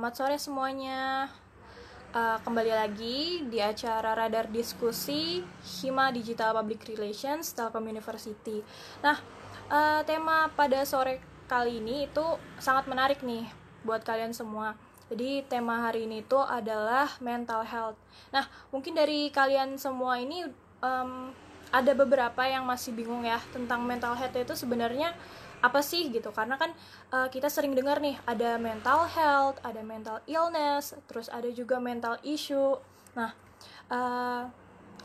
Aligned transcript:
Selamat 0.00 0.16
sore 0.16 0.40
semuanya. 0.40 1.28
Uh, 2.16 2.40
kembali 2.40 2.72
lagi 2.72 3.44
di 3.52 3.60
acara 3.60 4.16
Radar 4.16 4.48
Diskusi 4.48 5.44
Hima 5.60 6.08
Digital 6.08 6.56
Public 6.56 6.88
Relations 6.88 7.52
Telkom 7.52 7.84
University. 7.84 8.64
Nah, 9.04 9.20
uh, 9.68 10.00
tema 10.08 10.48
pada 10.56 10.88
sore 10.88 11.20
kali 11.44 11.84
ini 11.84 12.08
itu 12.08 12.24
sangat 12.56 12.88
menarik 12.88 13.20
nih 13.20 13.44
buat 13.84 14.00
kalian 14.00 14.32
semua. 14.32 14.72
Jadi 15.12 15.44
tema 15.44 15.84
hari 15.84 16.08
ini 16.08 16.24
itu 16.24 16.40
adalah 16.40 17.20
mental 17.20 17.60
health. 17.68 18.00
Nah, 18.32 18.48
mungkin 18.72 18.96
dari 18.96 19.28
kalian 19.28 19.76
semua 19.76 20.16
ini 20.16 20.48
um, 20.80 21.28
ada 21.68 21.92
beberapa 21.92 22.40
yang 22.48 22.64
masih 22.64 22.96
bingung 22.96 23.28
ya 23.28 23.36
tentang 23.52 23.84
mental 23.84 24.16
health 24.16 24.32
itu 24.32 24.56
sebenarnya 24.56 25.12
apa 25.60 25.80
sih 25.84 26.08
gitu? 26.08 26.32
Karena 26.32 26.56
kan 26.56 26.72
uh, 27.12 27.28
kita 27.28 27.52
sering 27.52 27.76
dengar 27.76 28.00
nih 28.00 28.16
ada 28.24 28.56
mental 28.56 29.04
health 29.08 29.60
ada 29.60 29.84
mental 29.84 30.24
illness 30.24 30.96
terus 31.04 31.28
ada 31.28 31.48
juga 31.52 31.76
mental 31.76 32.16
issue. 32.24 32.76
Nah 33.16 33.30
uh, 33.92 34.48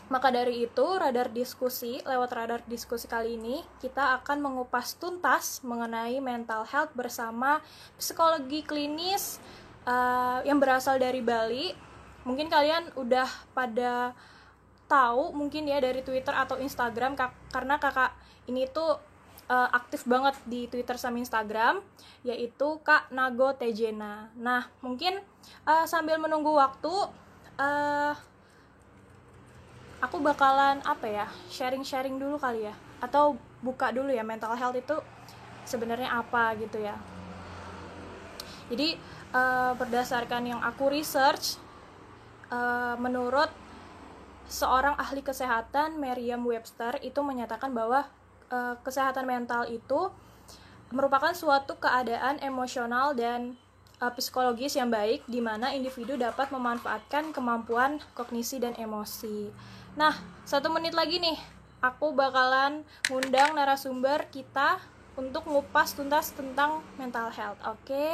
maka 0.06 0.30
dari 0.30 0.70
itu 0.70 0.86
radar 1.02 1.34
diskusi 1.34 1.98
lewat 2.06 2.30
radar 2.32 2.62
diskusi 2.70 3.10
kali 3.10 3.42
ini 3.42 3.66
kita 3.82 4.22
akan 4.22 4.38
mengupas 4.38 4.96
tuntas 5.02 5.66
mengenai 5.66 6.22
mental 6.22 6.62
health 6.64 6.94
bersama 6.94 7.58
psikologi 7.98 8.62
klinis 8.62 9.42
uh, 9.90 10.46
yang 10.46 10.62
berasal 10.62 11.02
dari 11.02 11.26
Bali. 11.26 11.74
Mungkin 12.26 12.50
kalian 12.50 12.94
udah 12.98 13.30
pada 13.54 14.14
tahu 14.86 15.34
mungkin 15.34 15.66
ya 15.66 15.82
dari 15.82 16.06
Twitter 16.06 16.34
atau 16.34 16.62
Instagram 16.62 17.18
kak, 17.18 17.34
karena 17.50 17.82
kakak 17.82 18.14
ini 18.46 18.70
tuh 18.70 19.02
uh, 19.50 19.70
aktif 19.74 20.06
banget 20.06 20.36
di 20.46 20.66
Twitter 20.70 20.98
sama 20.98 21.22
Instagram 21.22 21.82
yaitu 22.26 22.82
Kak 22.82 23.14
Nago 23.14 23.54
Tejena. 23.54 24.30
Nah, 24.38 24.70
mungkin 24.82 25.22
uh, 25.66 25.86
sambil 25.86 26.18
menunggu 26.18 26.54
waktu 26.54 26.94
uh, 27.62 28.14
aku 30.02 30.18
bakalan 30.22 30.82
apa 30.86 31.06
ya? 31.06 31.28
sharing-sharing 31.50 32.18
dulu 32.18 32.42
kali 32.42 32.70
ya 32.70 32.76
atau 33.04 33.38
buka 33.62 33.94
dulu 33.94 34.10
ya 34.10 34.26
mental 34.26 34.58
health 34.58 34.78
itu 34.78 34.98
sebenarnya 35.66 36.10
apa 36.10 36.54
gitu 36.58 36.82
ya. 36.82 36.98
Jadi 38.66 38.98
uh, 39.34 39.78
berdasarkan 39.78 40.58
yang 40.58 40.62
aku 40.62 40.90
research 40.90 41.62
uh, 42.50 42.98
menurut 42.98 43.50
seorang 44.46 44.98
ahli 44.98 45.26
kesehatan 45.26 45.98
Merriam-Webster 45.98 47.02
itu 47.02 47.18
menyatakan 47.22 47.74
bahwa 47.74 48.06
uh, 48.56 48.74
kesehatan 48.80 49.28
mental 49.28 49.68
itu 49.68 50.08
merupakan 50.96 51.36
suatu 51.36 51.76
keadaan 51.76 52.40
emosional 52.40 53.12
dan 53.12 53.60
uh, 54.00 54.12
psikologis 54.16 54.80
yang 54.80 54.88
baik 54.88 55.28
di 55.28 55.44
mana 55.44 55.76
individu 55.76 56.16
dapat 56.16 56.56
memanfaatkan 56.56 57.36
kemampuan 57.36 58.00
kognisi 58.16 58.64
dan 58.64 58.72
emosi. 58.80 59.52
Nah, 60.00 60.16
satu 60.48 60.72
menit 60.72 60.96
lagi 60.96 61.20
nih, 61.20 61.36
aku 61.84 62.16
bakalan 62.16 62.88
ngundang 63.12 63.56
narasumber 63.60 64.28
kita 64.32 64.80
untuk 65.16 65.48
ngupas 65.48 65.96
tuntas 65.96 66.32
tentang 66.36 66.84
mental 67.00 67.32
health. 67.32 67.60
Oke? 67.68 67.88
Okay? 67.88 68.12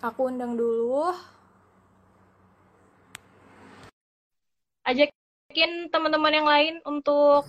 Aku 0.00 0.32
undang 0.32 0.56
dulu. 0.56 1.12
Ajakin 4.86 5.92
teman-teman 5.92 6.32
yang 6.32 6.48
lain 6.48 6.74
untuk 6.88 7.44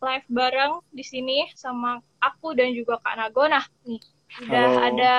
live 0.00 0.24
bareng 0.32 0.80
di 0.96 1.04
sini 1.04 1.44
sama 1.52 2.00
aku 2.24 2.56
dan 2.56 2.72
juga 2.72 2.96
Kak 3.04 3.20
Nago. 3.20 3.44
Nah, 3.44 3.64
nih 3.84 4.00
udah 4.48 4.64
Halo. 4.64 4.80
ada 4.88 5.14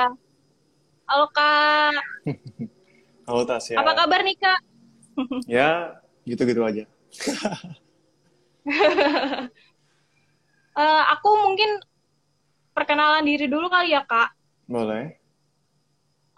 Halo 1.06 1.28
Kak. 1.30 2.02
Halo 3.30 3.42
Tasya. 3.46 3.78
Apa 3.78 3.94
kabar 3.94 4.26
nih 4.26 4.38
Kak? 4.42 4.60
ya, 5.46 6.02
gitu-gitu 6.26 6.66
aja. 6.66 6.90
uh, 10.74 11.04
aku 11.14 11.30
mungkin 11.46 11.78
perkenalan 12.74 13.22
diri 13.22 13.46
dulu 13.46 13.70
kali 13.70 13.94
ya 13.94 14.02
Kak. 14.02 14.34
Boleh. 14.66 15.22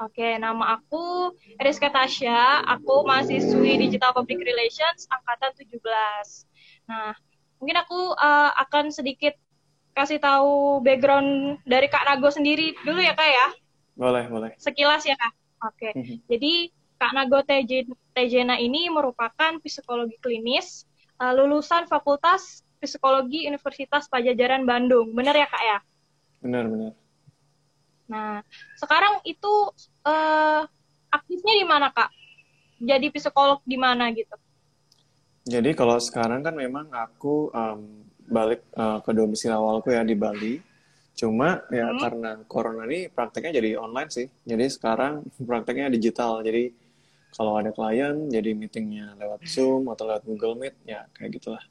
Oke, 0.03 0.35
nama 0.35 0.75
aku 0.75 1.31
Rizka 1.63 1.87
Tasya. 1.87 2.67
Aku 2.75 3.07
mahasiswi 3.07 3.79
Digital 3.87 4.11
Public 4.11 4.43
Relations 4.43 5.07
angkatan 5.07 5.55
17. 5.55 5.79
Nah, 6.91 7.15
mungkin 7.63 7.79
aku 7.79 8.11
uh, 8.19 8.51
akan 8.67 8.91
sedikit 8.91 9.39
kasih 9.95 10.19
tahu 10.19 10.83
background 10.83 11.63
dari 11.63 11.87
Kak 11.87 12.03
Nago 12.03 12.27
sendiri 12.27 12.75
dulu 12.83 12.99
ya 12.99 13.15
Kak 13.15 13.29
ya. 13.31 13.47
Boleh, 13.95 14.27
boleh. 14.27 14.51
Sekilas 14.59 15.07
ya 15.07 15.15
Kak. 15.15 15.31
Oke. 15.71 15.71
Okay. 15.79 15.91
Mm 15.95 16.03
-hmm. 16.03 16.17
Jadi 16.27 16.53
Kak 16.99 17.15
Nago 17.15 17.39
Tejena 18.11 18.59
ini 18.59 18.91
merupakan 18.91 19.55
psikologi 19.63 20.19
klinis 20.19 20.83
uh, 21.23 21.31
lulusan 21.31 21.87
Fakultas 21.87 22.67
Psikologi 22.83 23.47
Universitas 23.47 24.11
Pajajaran 24.11 24.67
Bandung. 24.67 25.15
Benar 25.15 25.39
ya 25.39 25.47
Kak 25.47 25.63
ya? 25.63 25.79
Benar, 26.43 26.67
benar. 26.67 26.91
Nah, 28.11 28.43
sekarang 28.75 29.23
itu 29.23 29.71
uh, 30.03 30.67
aktifnya 31.07 31.53
di 31.55 31.63
mana 31.63 31.95
Kak? 31.95 32.11
Jadi 32.83 33.07
psikolog 33.07 33.63
di 33.63 33.79
mana 33.79 34.11
gitu? 34.11 34.35
Jadi 35.43 35.75
kalau 35.75 35.99
sekarang 35.99 36.39
kan 36.39 36.55
memang 36.55 36.87
aku 36.95 37.51
um, 37.51 38.07
balik 38.31 38.63
uh, 38.79 39.03
ke 39.03 39.11
domisili 39.11 39.51
awalku 39.51 39.91
ya 39.91 40.03
di 40.07 40.15
Bali. 40.15 40.55
Cuma 41.13 41.61
ya 41.69 41.91
hmm. 41.91 41.99
karena 41.99 42.31
corona 42.47 42.87
ini 42.87 43.11
prakteknya 43.11 43.59
jadi 43.59 43.75
online 43.75 44.09
sih. 44.09 44.27
Jadi 44.47 44.65
sekarang 44.71 45.27
prakteknya 45.49 45.91
digital. 45.91 46.39
Jadi 46.41 46.71
kalau 47.33 47.57
ada 47.57 47.73
klien 47.73 48.29
jadi 48.29 48.53
meetingnya 48.53 49.17
lewat 49.19 49.43
Zoom 49.49 49.89
atau 49.89 50.05
lewat 50.05 50.23
Google 50.23 50.55
Meet 50.55 50.75
ya 50.85 51.03
kayak 51.17 51.41
gitulah. 51.41 51.63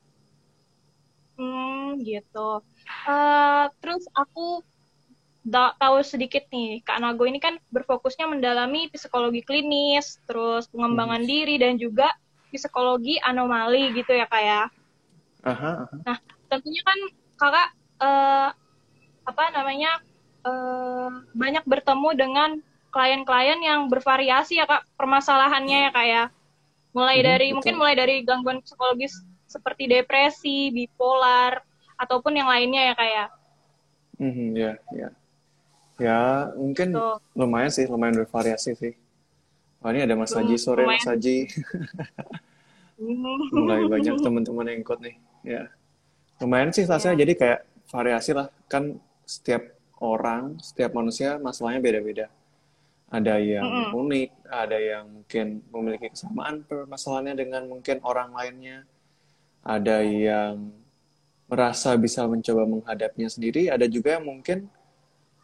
Hmm 1.38 1.96
gitu. 2.00 2.60
Uh, 3.08 3.66
terus 3.80 4.04
aku 4.12 4.60
tahu 5.50 5.98
sedikit 6.06 6.46
nih, 6.54 6.80
Kak 6.86 7.02
Nago 7.02 7.26
ini 7.26 7.42
kan 7.42 7.58
berfokusnya 7.74 8.30
mendalami 8.30 8.86
psikologi 8.94 9.42
klinis, 9.42 10.22
terus 10.24 10.70
pengembangan 10.70 11.22
hmm. 11.22 11.28
diri 11.28 11.54
dan 11.58 11.74
juga 11.76 12.14
psikologi 12.58 13.18
anomali 13.22 13.92
gitu 13.96 14.12
ya 14.12 14.26
kak 14.28 14.42
ya. 14.42 14.62
Aha, 15.42 15.70
aha. 15.86 15.96
Nah 16.06 16.16
tentunya 16.46 16.82
kan 16.84 16.98
kakak 17.40 17.68
uh, 17.98 18.48
apa 19.22 19.44
namanya 19.54 19.98
uh, 20.46 21.08
banyak 21.32 21.64
bertemu 21.66 22.08
dengan 22.14 22.50
klien-klien 22.92 23.58
yang 23.64 23.88
bervariasi 23.88 24.60
ya 24.60 24.68
kak 24.68 24.84
permasalahannya 25.00 25.78
ya 25.88 25.90
kak 25.90 26.06
ya. 26.06 26.24
Mulai 26.92 27.18
hmm, 27.20 27.26
dari 27.26 27.46
betul. 27.48 27.54
mungkin 27.56 27.74
mulai 27.80 27.94
dari 27.96 28.14
gangguan 28.22 28.60
psikologis 28.60 29.16
seperti 29.48 29.88
depresi, 29.88 30.72
bipolar 30.72 31.60
ataupun 31.96 32.36
yang 32.36 32.48
lainnya 32.48 32.92
ya 32.92 32.94
kak 32.94 33.10
ya. 33.10 33.26
Hmm, 34.20 34.48
ya, 34.54 34.72
ya. 34.92 35.08
Ya, 36.00 36.50
mungkin 36.56 36.96
so, 36.96 37.20
lumayan 37.36 37.70
sih, 37.70 37.84
lumayan 37.86 38.16
bervariasi 38.24 38.74
sih. 38.74 38.92
Wah 39.82 39.90
ini 39.90 40.06
ada 40.06 40.14
Mas 40.14 40.30
Haji 40.30 40.54
sore 40.62 40.86
Mas 40.86 41.02
Haji. 41.02 41.50
Mulai 43.54 43.90
banyak 43.90 44.14
teman-teman 44.22 44.70
yang 44.70 44.78
ikut 44.86 44.98
nih. 45.02 45.16
Ya. 45.42 45.62
Lumayan 46.38 46.70
sih 46.70 46.86
tasnya 46.86 47.18
ya. 47.18 47.26
jadi 47.26 47.32
kayak 47.34 47.60
variasi 47.90 48.30
lah. 48.30 48.46
Kan 48.70 49.02
setiap 49.26 49.74
orang, 49.98 50.62
setiap 50.62 50.94
manusia 50.94 51.42
masalahnya 51.42 51.82
beda-beda. 51.82 52.26
Ada 53.10 53.42
yang 53.42 53.66
mm 53.66 53.82
-hmm. 53.90 54.00
unik, 54.06 54.30
ada 54.48 54.78
yang 54.78 55.04
mungkin 55.10 55.46
memiliki 55.68 56.06
kesamaan 56.14 56.62
permasalahannya 56.62 57.34
dengan 57.34 57.62
mungkin 57.66 57.98
orang 58.06 58.30
lainnya. 58.32 58.86
Ada 59.66 59.98
yang 60.06 60.72
merasa 61.50 61.92
bisa 61.98 62.24
mencoba 62.24 62.64
menghadapinya 62.64 63.28
sendiri, 63.28 63.68
ada 63.68 63.84
juga 63.84 64.16
yang 64.16 64.24
mungkin 64.24 64.70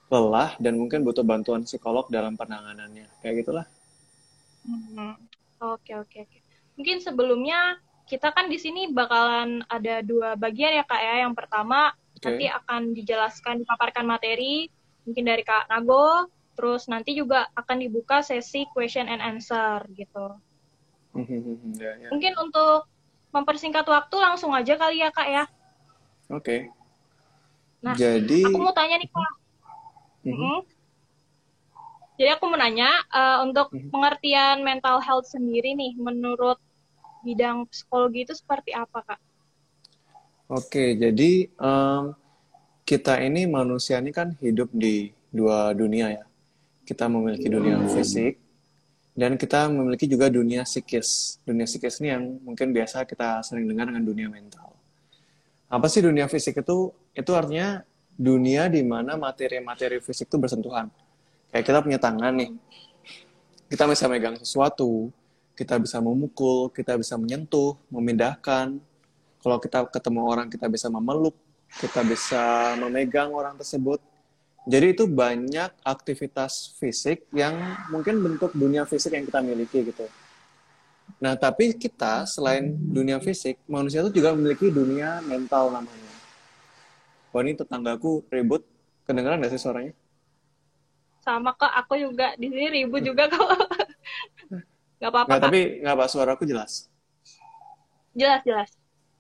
lelah 0.08 0.56
dan 0.56 0.80
mungkin 0.80 1.04
butuh 1.04 1.20
bantuan 1.20 1.68
psikolog 1.68 2.08
dalam 2.08 2.32
penanganannya. 2.38 3.04
Kayak 3.20 3.44
gitulah. 3.44 3.66
Hmm. 4.68 5.16
Oke 5.58 5.96
oke 5.96 6.18
oke. 6.28 6.38
Mungkin 6.76 7.00
sebelumnya 7.00 7.80
kita 8.04 8.30
kan 8.30 8.52
di 8.52 8.60
sini 8.60 8.92
bakalan 8.92 9.64
ada 9.66 10.04
dua 10.04 10.36
bagian 10.36 10.76
ya 10.76 10.84
kak 10.84 11.00
ya. 11.00 11.14
Yang 11.24 11.34
pertama 11.40 11.96
okay. 12.14 12.24
nanti 12.28 12.46
akan 12.52 12.82
dijelaskan 12.92 13.54
dipaparkan 13.64 14.04
materi 14.04 14.68
mungkin 15.08 15.24
dari 15.24 15.42
kak 15.42 15.72
Nago. 15.72 16.28
Terus 16.54 16.90
nanti 16.90 17.14
juga 17.14 17.46
akan 17.54 17.76
dibuka 17.80 18.20
sesi 18.20 18.66
question 18.74 19.06
and 19.06 19.22
answer 19.22 19.86
gitu. 19.94 20.36
yeah, 21.14 21.94
yeah. 22.02 22.10
Mungkin 22.10 22.34
untuk 22.36 22.90
mempersingkat 23.30 23.86
waktu 23.86 24.16
langsung 24.18 24.52
aja 24.52 24.74
kali 24.76 25.00
ya 25.00 25.10
kak 25.14 25.28
ya. 25.28 25.44
Oke. 26.28 26.42
Okay. 26.42 26.60
Nah, 27.78 27.94
jadi 27.94 28.42
aku 28.42 28.58
mau 28.58 28.74
tanya 28.74 28.98
nih 28.98 29.06
kak. 29.06 29.32
Mm 30.26 30.34
-hmm. 30.34 30.56
Jadi 32.18 32.30
aku 32.34 32.50
menanya 32.50 32.90
uh, 33.14 33.46
untuk 33.46 33.70
hmm. 33.70 33.94
pengertian 33.94 34.66
mental 34.66 34.98
health 34.98 35.30
sendiri 35.30 35.78
nih, 35.78 35.94
menurut 35.94 36.58
bidang 37.22 37.70
psikologi 37.70 38.26
itu 38.26 38.34
seperti 38.34 38.74
apa 38.74 39.06
kak? 39.06 39.20
Oke, 40.50 40.98
jadi 40.98 41.46
um, 41.62 42.16
kita 42.82 43.22
ini 43.22 43.46
manusia 43.46 44.02
ini 44.02 44.10
kan 44.10 44.34
hidup 44.42 44.72
di 44.74 45.14
dua 45.30 45.70
dunia 45.72 46.10
ya. 46.10 46.24
kita 46.88 47.04
memiliki 47.04 47.52
dunia 47.52 47.84
fisik, 47.84 48.40
dan 49.12 49.36
kita 49.36 49.68
memiliki 49.68 50.08
juga 50.08 50.32
dunia 50.32 50.64
psikis. 50.64 51.36
Dunia 51.44 51.68
psikis 51.68 52.00
ini 52.00 52.08
yang 52.16 52.24
mungkin 52.40 52.72
biasa 52.72 53.04
kita 53.04 53.44
sering 53.44 53.68
dengar 53.68 53.92
dengan 53.92 54.08
dunia 54.08 54.32
mental. 54.32 54.72
Apa 55.68 55.84
sih 55.90 56.00
dunia 56.00 56.30
fisik 56.32 56.64
itu? 56.64 56.96
Itu 57.12 57.36
artinya 57.36 57.84
dunia 58.16 58.72
di 58.72 58.80
mana 58.80 59.20
materi-materi 59.20 60.00
fisik 60.00 60.32
itu 60.32 60.40
bersentuhan. 60.40 60.88
Kayak 61.48 61.64
kita 61.64 61.78
punya 61.80 61.98
tangan 62.00 62.32
nih, 62.36 62.50
kita 63.72 63.84
bisa 63.88 64.04
megang 64.08 64.36
sesuatu, 64.36 65.08
kita 65.56 65.80
bisa 65.80 65.98
memukul, 65.98 66.68
kita 66.70 66.94
bisa 66.94 67.16
menyentuh, 67.16 67.74
memindahkan. 67.88 68.76
Kalau 69.38 69.58
kita 69.58 69.88
ketemu 69.88 70.20
orang, 70.28 70.46
kita 70.52 70.68
bisa 70.68 70.86
memeluk, 70.92 71.34
kita 71.80 72.04
bisa 72.04 72.74
memegang 72.76 73.32
orang 73.32 73.56
tersebut. 73.56 74.00
Jadi 74.68 74.86
itu 74.92 75.08
banyak 75.08 75.72
aktivitas 75.80 76.76
fisik 76.76 77.24
yang 77.32 77.56
mungkin 77.88 78.20
bentuk 78.20 78.52
dunia 78.52 78.84
fisik 78.84 79.16
yang 79.16 79.24
kita 79.24 79.40
miliki 79.40 79.88
gitu. 79.88 80.04
Nah, 81.16 81.32
tapi 81.34 81.72
kita 81.72 82.28
selain 82.28 82.76
dunia 82.76 83.16
fisik, 83.18 83.56
manusia 83.64 84.04
itu 84.04 84.20
juga 84.20 84.36
memiliki 84.36 84.68
dunia 84.68 85.24
mental 85.24 85.72
namanya. 85.72 86.12
Wah, 87.32 87.40
ini 87.40 87.56
tetanggaku 87.56 88.28
ribut. 88.28 88.62
Kedengeran 89.08 89.40
gak 89.40 89.56
sih 89.56 89.60
suaranya? 89.60 89.96
Sama 91.28 91.52
kok, 91.52 91.68
aku 91.68 92.00
juga 92.00 92.32
di 92.40 92.48
sini 92.48 92.72
ribut 92.72 93.04
juga 93.04 93.28
kok. 93.28 93.44
gak 95.04 95.12
apa-apa. 95.12 95.28
Nggak, 95.28 95.42
tapi 95.44 95.60
nggak 95.84 95.94
apa 96.00 96.06
suaraku 96.08 96.42
jelas. 96.48 96.88
Jelas, 98.16 98.40
jelas. 98.48 98.72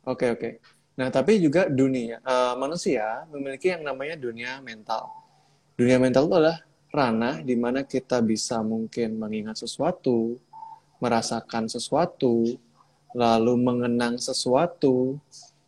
Oke, 0.08 0.32
oke. 0.32 0.50
Nah, 0.96 1.12
tapi 1.12 1.36
juga 1.36 1.68
dunia 1.68 2.16
uh, 2.24 2.56
manusia 2.56 3.28
memiliki 3.28 3.76
yang 3.76 3.84
namanya 3.84 4.16
dunia 4.16 4.64
mental. 4.64 5.12
Dunia 5.76 6.00
mental 6.00 6.26
itu 6.26 6.34
adalah 6.34 6.58
ranah 6.88 7.44
di 7.44 7.54
mana 7.60 7.84
kita 7.84 8.24
bisa 8.24 8.64
mungkin 8.64 9.20
mengingat 9.20 9.60
sesuatu, 9.60 10.40
merasakan 11.04 11.68
sesuatu, 11.68 12.56
lalu 13.12 13.54
mengenang 13.60 14.16
sesuatu. 14.16 15.20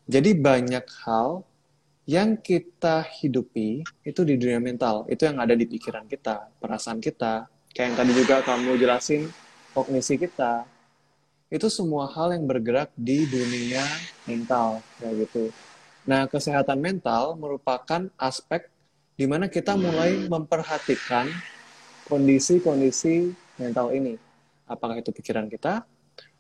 Jadi 0.08 0.34
banyak 0.34 0.88
hal 1.04 1.44
yang 2.11 2.35
kita 2.35 3.07
hidupi 3.23 3.87
itu 4.03 4.21
di 4.27 4.35
dunia 4.35 4.59
mental. 4.59 5.07
Itu 5.07 5.31
yang 5.31 5.39
ada 5.39 5.55
di 5.55 5.62
pikiran 5.62 6.11
kita, 6.11 6.51
perasaan 6.59 6.99
kita. 6.99 7.47
Kayak 7.71 7.87
yang 7.87 7.97
tadi 8.03 8.12
juga 8.19 8.37
kamu 8.43 8.75
jelasin, 8.83 9.31
kognisi 9.71 10.19
kita, 10.19 10.67
itu 11.55 11.71
semua 11.71 12.11
hal 12.11 12.35
yang 12.35 12.51
bergerak 12.51 12.91
di 12.99 13.31
dunia 13.31 13.87
mental 14.27 14.83
kayak 14.99 15.23
gitu. 15.23 15.55
Nah, 16.03 16.27
kesehatan 16.27 16.83
mental 16.83 17.39
merupakan 17.39 18.11
aspek 18.19 18.67
di 19.15 19.31
mana 19.31 19.47
kita 19.47 19.79
mulai 19.79 20.27
memperhatikan 20.27 21.31
kondisi-kondisi 22.11 23.31
mental 23.55 23.95
ini. 23.95 24.19
Apakah 24.67 24.99
itu 24.99 25.15
pikiran 25.15 25.47
kita, 25.47 25.87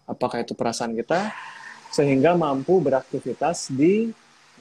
apakah 0.02 0.42
itu 0.42 0.50
perasaan 0.58 0.98
kita, 0.98 1.30
sehingga 1.94 2.34
mampu 2.34 2.82
beraktivitas 2.82 3.70
di 3.70 4.10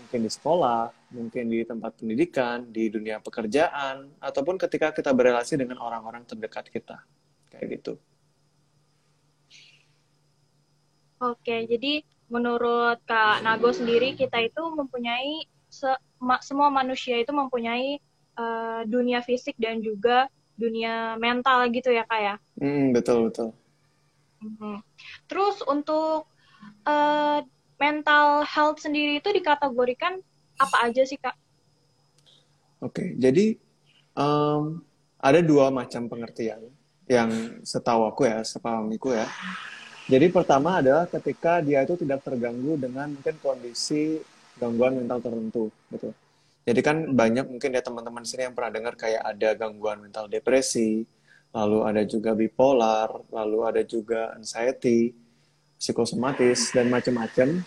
mungkin 0.09 0.25
di 0.25 0.33
sekolah, 0.33 0.89
mungkin 1.13 1.53
di 1.53 1.61
tempat 1.61 2.01
pendidikan, 2.01 2.65
di 2.73 2.89
dunia 2.89 3.21
pekerjaan, 3.21 4.09
ataupun 4.17 4.57
ketika 4.57 4.89
kita 4.89 5.13
berrelasi 5.13 5.53
dengan 5.53 5.77
orang-orang 5.77 6.25
terdekat 6.25 6.65
kita. 6.65 6.97
Kayak 7.53 7.77
gitu. 7.77 7.93
Oke, 11.21 11.69
jadi 11.69 12.01
menurut 12.25 12.97
Kak 13.05 13.45
Nago 13.45 13.69
sendiri 13.69 14.17
kita 14.17 14.41
itu 14.41 14.65
mempunyai 14.73 15.45
se 15.69 15.93
ma 16.17 16.41
semua 16.41 16.73
manusia 16.73 17.21
itu 17.21 17.29
mempunyai 17.29 18.01
uh, 18.33 18.81
dunia 18.89 19.21
fisik 19.21 19.53
dan 19.61 19.77
juga 19.77 20.25
dunia 20.57 21.21
mental 21.21 21.69
gitu 21.69 21.93
ya 21.93 22.01
Kak 22.09 22.17
ya? 22.17 22.35
Hmm, 22.57 22.97
betul 22.97 23.29
betul. 23.29 23.53
Hmm. 24.41 24.81
Terus 25.29 25.61
untuk 25.69 26.25
uh, 26.89 27.45
mental 27.79 28.43
health 28.43 28.83
sendiri 28.83 29.23
itu 29.23 29.31
dikategorikan 29.31 30.19
apa 30.59 30.77
aja 30.85 31.01
sih 31.07 31.15
Kak? 31.15 31.33
Oke, 32.83 33.15
jadi 33.15 33.55
um, 34.15 34.83
ada 35.19 35.39
dua 35.39 35.71
macam 35.71 36.07
pengertian 36.11 36.63
yang 37.09 37.59
setahu 37.63 38.05
aku 38.05 38.27
ya, 38.27 38.43
sepahamiku 38.43 39.15
ya. 39.15 39.25
Jadi 40.09 40.29
pertama 40.29 40.79
adalah 40.83 41.07
ketika 41.07 41.63
dia 41.63 41.81
itu 41.81 41.95
tidak 41.99 42.21
terganggu 42.25 42.75
dengan 42.75 43.13
mungkin 43.13 43.35
kondisi 43.39 44.19
gangguan 44.59 44.99
mental 44.99 45.19
tertentu, 45.23 45.71
gitu. 45.91 46.11
Jadi 46.67 46.81
kan 46.85 46.97
banyak 47.15 47.49
mungkin 47.49 47.73
ya 47.73 47.81
teman-teman 47.81 48.23
sini 48.27 48.45
yang 48.45 48.53
pernah 48.53 48.71
dengar 48.73 48.93
kayak 48.93 49.23
ada 49.25 49.49
gangguan 49.57 50.05
mental 50.05 50.29
depresi, 50.29 51.07
lalu 51.49 51.77
ada 51.81 52.01
juga 52.05 52.37
bipolar, 52.37 53.09
lalu 53.33 53.59
ada 53.65 53.81
juga 53.81 54.33
anxiety, 54.37 55.13
psikosomatis 55.79 56.75
dan 56.75 56.91
macam-macam. 56.91 57.63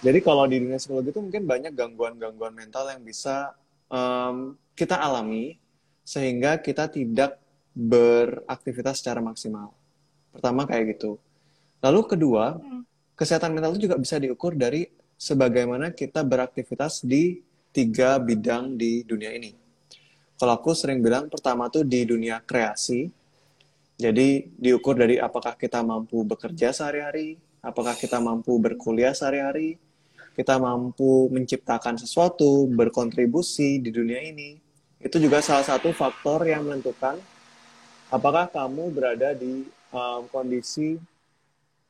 Jadi 0.00 0.18
kalau 0.24 0.48
di 0.48 0.64
dunia 0.64 0.80
psikologi 0.80 1.12
itu 1.12 1.20
mungkin 1.20 1.44
banyak 1.44 1.76
gangguan-gangguan 1.76 2.56
mental 2.56 2.88
yang 2.88 3.04
bisa 3.04 3.52
um, 3.92 4.56
kita 4.72 4.96
alami 4.96 5.60
sehingga 6.00 6.56
kita 6.56 6.88
tidak 6.88 7.36
beraktivitas 7.76 9.04
secara 9.04 9.20
maksimal. 9.20 9.76
Pertama 10.32 10.64
kayak 10.64 10.96
gitu. 10.96 11.20
Lalu 11.84 12.00
kedua, 12.16 12.56
hmm. 12.56 12.82
kesehatan 13.12 13.52
mental 13.52 13.76
itu 13.76 13.92
juga 13.92 14.00
bisa 14.00 14.16
diukur 14.16 14.56
dari 14.56 14.88
sebagaimana 15.20 15.92
kita 15.92 16.24
beraktivitas 16.24 17.04
di 17.04 17.44
tiga 17.76 18.16
bidang 18.16 18.74
di 18.80 19.04
dunia 19.04 19.36
ini. 19.36 19.52
Kalau 20.40 20.56
aku 20.56 20.72
sering 20.72 21.04
bilang 21.04 21.28
pertama 21.28 21.68
tuh 21.68 21.84
di 21.84 22.08
dunia 22.08 22.40
kreasi, 22.40 23.12
jadi 24.00 24.48
diukur 24.56 24.96
dari 24.96 25.20
apakah 25.20 25.52
kita 25.60 25.84
mampu 25.84 26.24
bekerja 26.24 26.72
sehari-hari, 26.72 27.36
apakah 27.60 27.96
kita 27.96 28.20
mampu 28.20 28.56
berkuliah 28.56 29.12
sehari-hari, 29.12 29.76
kita 30.36 30.56
mampu 30.56 31.28
menciptakan 31.28 32.00
sesuatu, 32.00 32.64
berkontribusi 32.68 33.80
di 33.80 33.92
dunia 33.92 34.20
ini. 34.24 34.56
Itu 35.00 35.16
juga 35.16 35.40
salah 35.40 35.64
satu 35.64 35.92
faktor 35.96 36.44
yang 36.44 36.64
menentukan 36.68 37.16
apakah 38.12 38.48
kamu 38.48 38.92
berada 38.92 39.32
di 39.32 39.64
um, 39.92 40.28
kondisi 40.28 41.00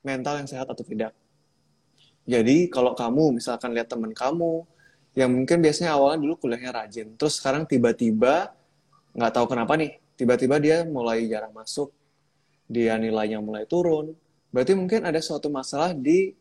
mental 0.04 0.42
yang 0.42 0.48
sehat 0.48 0.68
atau 0.68 0.84
tidak. 0.84 1.14
Jadi 2.28 2.70
kalau 2.70 2.94
kamu 2.94 3.40
misalkan 3.40 3.74
lihat 3.74 3.90
teman 3.90 4.14
kamu 4.14 4.62
yang 5.18 5.34
mungkin 5.34 5.58
biasanya 5.58 5.98
awalnya 5.98 6.22
dulu 6.22 6.46
kuliahnya 6.46 6.70
rajin, 6.70 7.18
terus 7.18 7.42
sekarang 7.42 7.66
tiba-tiba 7.66 8.54
nggak 9.10 9.32
tahu 9.34 9.46
kenapa 9.50 9.74
nih, 9.74 9.98
tiba-tiba 10.14 10.62
dia 10.62 10.86
mulai 10.86 11.26
jarang 11.26 11.50
masuk, 11.50 11.90
dia 12.70 12.94
nilainya 12.94 13.42
mulai 13.42 13.66
turun, 13.66 14.14
berarti 14.50 14.74
mungkin 14.74 15.06
ada 15.06 15.18
suatu 15.22 15.48
masalah 15.50 15.94
di 15.94 16.34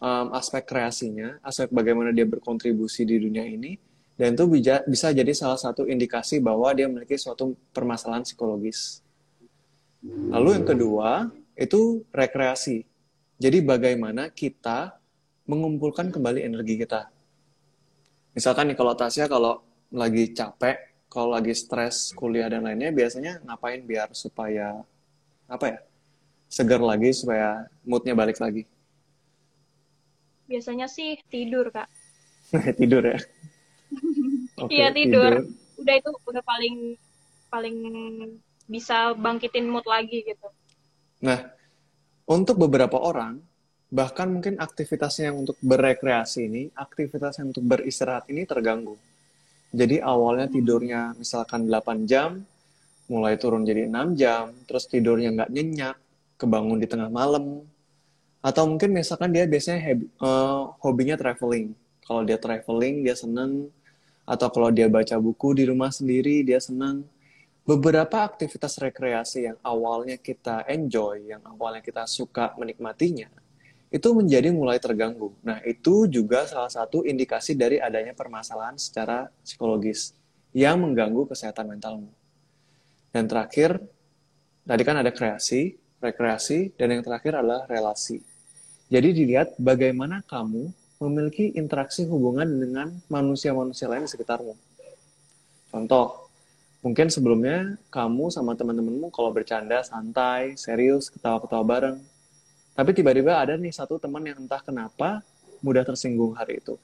um, 0.00 0.26
aspek 0.32 0.64
kreasinya, 0.66 1.38
aspek 1.42 1.70
bagaimana 1.70 2.10
dia 2.10 2.26
berkontribusi 2.26 3.06
di 3.06 3.20
dunia 3.20 3.44
ini, 3.46 3.78
dan 4.16 4.32
itu 4.32 4.44
bisa, 4.48 4.80
bisa 4.88 5.12
jadi 5.12 5.32
salah 5.36 5.60
satu 5.60 5.84
indikasi 5.84 6.40
bahwa 6.40 6.72
dia 6.72 6.88
memiliki 6.88 7.20
suatu 7.20 7.52
permasalahan 7.76 8.24
psikologis. 8.24 9.04
Lalu 10.06 10.62
yang 10.62 10.66
kedua, 10.66 11.10
itu 11.56 12.04
rekreasi. 12.12 12.84
Jadi 13.36 13.58
bagaimana 13.60 14.32
kita 14.32 14.96
mengumpulkan 15.44 16.08
kembali 16.08 16.40
energi 16.44 16.80
kita. 16.80 17.12
Misalkan 18.32 18.72
nih 18.72 18.76
kalau 18.76 18.92
Tasya 18.96 19.28
kalau 19.28 19.64
lagi 19.92 20.32
capek, 20.32 21.08
kalau 21.08 21.32
lagi 21.32 21.52
stres 21.56 22.12
kuliah 22.12 22.48
dan 22.48 22.64
lainnya 22.64 22.92
biasanya 22.92 23.40
ngapain 23.44 23.84
biar 23.84 24.12
supaya 24.12 24.80
apa 25.48 25.66
ya? 25.68 25.78
Segar 26.46 26.80
lagi 26.80 27.10
supaya 27.12 27.66
moodnya 27.82 28.14
balik 28.14 28.38
lagi. 28.38 28.64
Biasanya 30.46 30.86
sih 30.86 31.18
tidur, 31.26 31.74
Kak. 31.74 31.90
tidur 32.80 33.02
ya. 33.02 33.18
okay, 34.62 34.74
iya, 34.74 34.88
tidur. 34.94 35.42
tidur. 35.42 35.82
Udah 35.82 35.94
itu 35.98 36.10
udah 36.14 36.42
paling 36.46 36.76
paling 37.50 37.76
bisa 38.66 39.14
bangkitin 39.14 39.66
mood 39.70 39.86
lagi 39.86 40.22
gitu. 40.26 40.48
Nah, 41.22 41.38
untuk 42.26 42.58
beberapa 42.58 42.98
orang, 42.98 43.38
bahkan 43.86 44.26
mungkin 44.26 44.58
aktivitasnya 44.58 45.30
yang 45.30 45.46
untuk 45.46 45.56
berekreasi 45.62 46.50
ini, 46.50 46.62
aktivitas 46.74 47.38
yang 47.38 47.54
untuk 47.54 47.62
beristirahat 47.62 48.26
ini 48.30 48.42
terganggu. 48.42 48.98
Jadi 49.70 50.02
awalnya 50.02 50.50
tidurnya 50.50 51.14
misalkan 51.14 51.70
8 51.70 52.06
jam, 52.06 52.42
mulai 53.06 53.38
turun 53.38 53.62
jadi 53.62 53.86
6 53.86 54.18
jam, 54.18 54.50
terus 54.66 54.90
tidurnya 54.90 55.30
nggak 55.34 55.50
nyenyak, 55.54 55.96
kebangun 56.36 56.78
di 56.80 56.88
tengah 56.88 57.08
malam, 57.12 57.64
atau 58.40 58.64
mungkin 58.68 58.94
misalkan 58.94 59.32
dia 59.34 59.44
biasanya 59.48 59.80
hobi, 59.82 60.06
uh, 60.22 60.62
hobinya 60.80 61.16
traveling. 61.18 61.74
Kalau 62.06 62.22
dia 62.22 62.38
traveling, 62.38 63.02
dia 63.02 63.18
seneng, 63.18 63.66
atau 64.22 64.46
kalau 64.52 64.70
dia 64.70 64.86
baca 64.86 65.18
buku 65.18 65.58
di 65.58 65.64
rumah 65.66 65.90
sendiri, 65.90 66.46
dia 66.46 66.62
seneng 66.62 67.02
beberapa 67.66 68.22
aktivitas 68.22 68.78
rekreasi 68.78 69.50
yang 69.50 69.58
awalnya 69.66 70.14
kita 70.14 70.62
enjoy, 70.70 71.34
yang 71.34 71.42
awalnya 71.42 71.82
kita 71.82 72.06
suka 72.06 72.54
menikmatinya, 72.54 73.26
itu 73.90 74.08
menjadi 74.14 74.54
mulai 74.54 74.78
terganggu. 74.78 75.34
Nah, 75.42 75.58
itu 75.66 76.06
juga 76.06 76.46
salah 76.46 76.70
satu 76.70 77.02
indikasi 77.02 77.58
dari 77.58 77.82
adanya 77.82 78.14
permasalahan 78.14 78.78
secara 78.78 79.26
psikologis 79.42 80.14
yang 80.54 80.78
mengganggu 80.78 81.26
kesehatan 81.26 81.66
mentalmu. 81.66 82.14
Dan 83.10 83.26
terakhir, 83.26 83.82
Tadi 84.66 84.82
kan 84.82 84.98
ada 84.98 85.14
kreasi, 85.14 85.78
rekreasi, 86.06 86.70
dan 86.78 86.94
yang 86.94 87.02
terakhir 87.02 87.42
adalah 87.42 87.66
relasi. 87.66 88.22
Jadi 88.86 89.10
dilihat 89.10 89.58
bagaimana 89.58 90.22
kamu 90.22 90.70
memiliki 91.02 91.52
interaksi 91.58 92.06
hubungan 92.06 92.46
dengan 92.46 92.88
manusia-manusia 93.10 93.90
lain 93.90 94.06
di 94.06 94.10
sekitarmu. 94.10 94.54
Contoh, 95.68 96.30
mungkin 96.80 97.10
sebelumnya 97.10 97.76
kamu 97.90 98.30
sama 98.32 98.54
teman-temanmu 98.54 99.10
kalau 99.10 99.34
bercanda 99.34 99.82
santai, 99.82 100.54
serius, 100.56 101.10
ketawa-ketawa 101.10 101.64
bareng. 101.66 101.98
Tapi 102.72 102.90
tiba-tiba 102.94 103.42
ada 103.42 103.58
nih 103.58 103.74
satu 103.74 104.00
teman 104.00 104.24
yang 104.24 104.38
entah 104.40 104.62
kenapa 104.62 105.20
mudah 105.60 105.84
tersinggung 105.84 106.32
hari 106.38 106.62
itu. 106.62 106.78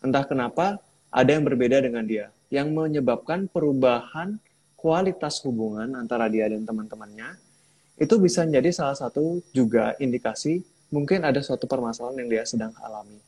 Entah 0.00 0.24
kenapa 0.24 0.78
ada 1.10 1.30
yang 1.32 1.44
berbeda 1.44 1.80
dengan 1.82 2.04
dia, 2.04 2.30
yang 2.48 2.72
menyebabkan 2.72 3.48
perubahan 3.48 4.36
kualitas 4.76 5.40
hubungan 5.44 5.96
antara 5.96 6.28
dia 6.28 6.44
dan 6.44 6.68
teman-temannya, 6.68 7.40
itu 7.94 8.14
bisa 8.18 8.42
menjadi 8.42 8.70
salah 8.74 8.96
satu 8.98 9.38
juga 9.54 9.94
indikasi 10.02 10.66
mungkin 10.94 11.26
ada 11.26 11.42
suatu 11.42 11.66
permasalahan 11.66 12.22
yang 12.22 12.30
dia 12.30 12.44
sedang 12.46 12.70
alami. 12.78 13.18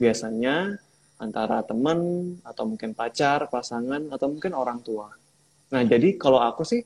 Biasanya 0.00 0.80
antara 1.20 1.60
teman 1.62 2.32
atau 2.42 2.64
mungkin 2.64 2.96
pacar, 2.96 3.46
pasangan 3.52 4.08
atau 4.08 4.26
mungkin 4.32 4.56
orang 4.56 4.80
tua. 4.80 5.12
Nah, 5.72 5.82
jadi 5.84 6.16
kalau 6.16 6.40
aku 6.40 6.64
sih 6.64 6.82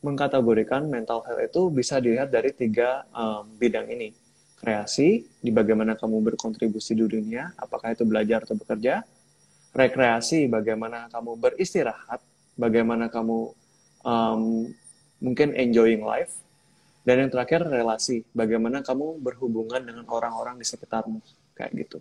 mengkategorikan 0.00 0.88
mental 0.88 1.20
health 1.24 1.44
itu 1.46 1.62
bisa 1.72 2.00
dilihat 2.00 2.32
dari 2.32 2.50
tiga 2.56 3.04
um, 3.12 3.44
bidang 3.60 3.86
ini. 3.92 4.12
Kreasi, 4.56 5.20
di 5.38 5.52
bagaimana 5.52 5.94
kamu 6.00 6.32
berkontribusi 6.32 6.96
di 6.96 7.04
dunia, 7.04 7.52
apakah 7.60 7.92
itu 7.92 8.08
belajar 8.08 8.42
atau 8.48 8.56
bekerja. 8.56 9.04
Rekreasi, 9.76 10.48
bagaimana 10.48 11.12
kamu 11.12 11.36
beristirahat, 11.36 12.24
bagaimana 12.56 13.12
kamu 13.12 13.52
um, 14.00 14.72
mungkin 15.20 15.56
enjoying 15.56 16.04
life. 16.04 16.42
Dan 17.06 17.22
yang 17.22 17.30
terakhir 17.30 17.62
relasi, 17.62 18.26
bagaimana 18.34 18.82
kamu 18.82 19.22
berhubungan 19.22 19.78
dengan 19.78 20.04
orang-orang 20.10 20.58
di 20.58 20.66
sekitarmu, 20.66 21.22
kayak 21.54 21.86
gitu. 21.86 21.98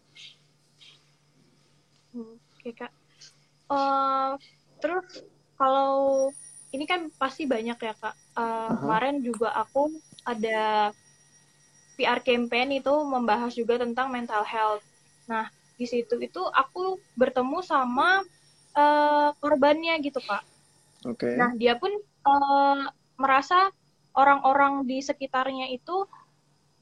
Oke 2.65 2.73
kak. 2.73 2.89
Uh, 3.69 4.33
terus 4.81 5.21
kalau 5.53 6.29
ini 6.73 6.89
kan 6.89 7.13
pasti 7.21 7.45
banyak 7.45 7.77
ya 7.77 7.93
kak. 7.93 8.17
Uh, 8.33 8.41
uh-huh. 8.41 8.81
Kemarin 8.81 9.21
juga 9.21 9.53
aku 9.53 9.93
ada 10.25 10.89
PR 11.93 12.25
campaign 12.25 12.81
itu 12.81 12.89
membahas 13.05 13.53
juga 13.53 13.77
tentang 13.77 14.09
mental 14.09 14.41
health. 14.41 14.81
Nah 15.29 15.53
di 15.77 15.85
situ 15.85 16.17
itu 16.17 16.41
aku 16.41 16.97
bertemu 17.13 17.61
sama 17.61 18.25
uh, 18.73 19.29
korbannya 19.37 20.01
gitu 20.01 20.17
kak. 20.25 20.41
Oke. 21.05 21.29
Okay. 21.29 21.33
Nah 21.37 21.53
dia 21.53 21.77
pun 21.77 21.93
uh, 22.25 22.89
merasa 23.15 23.71
orang-orang 24.15 24.87
di 24.87 25.03
sekitarnya 25.03 25.71
itu 25.71 26.07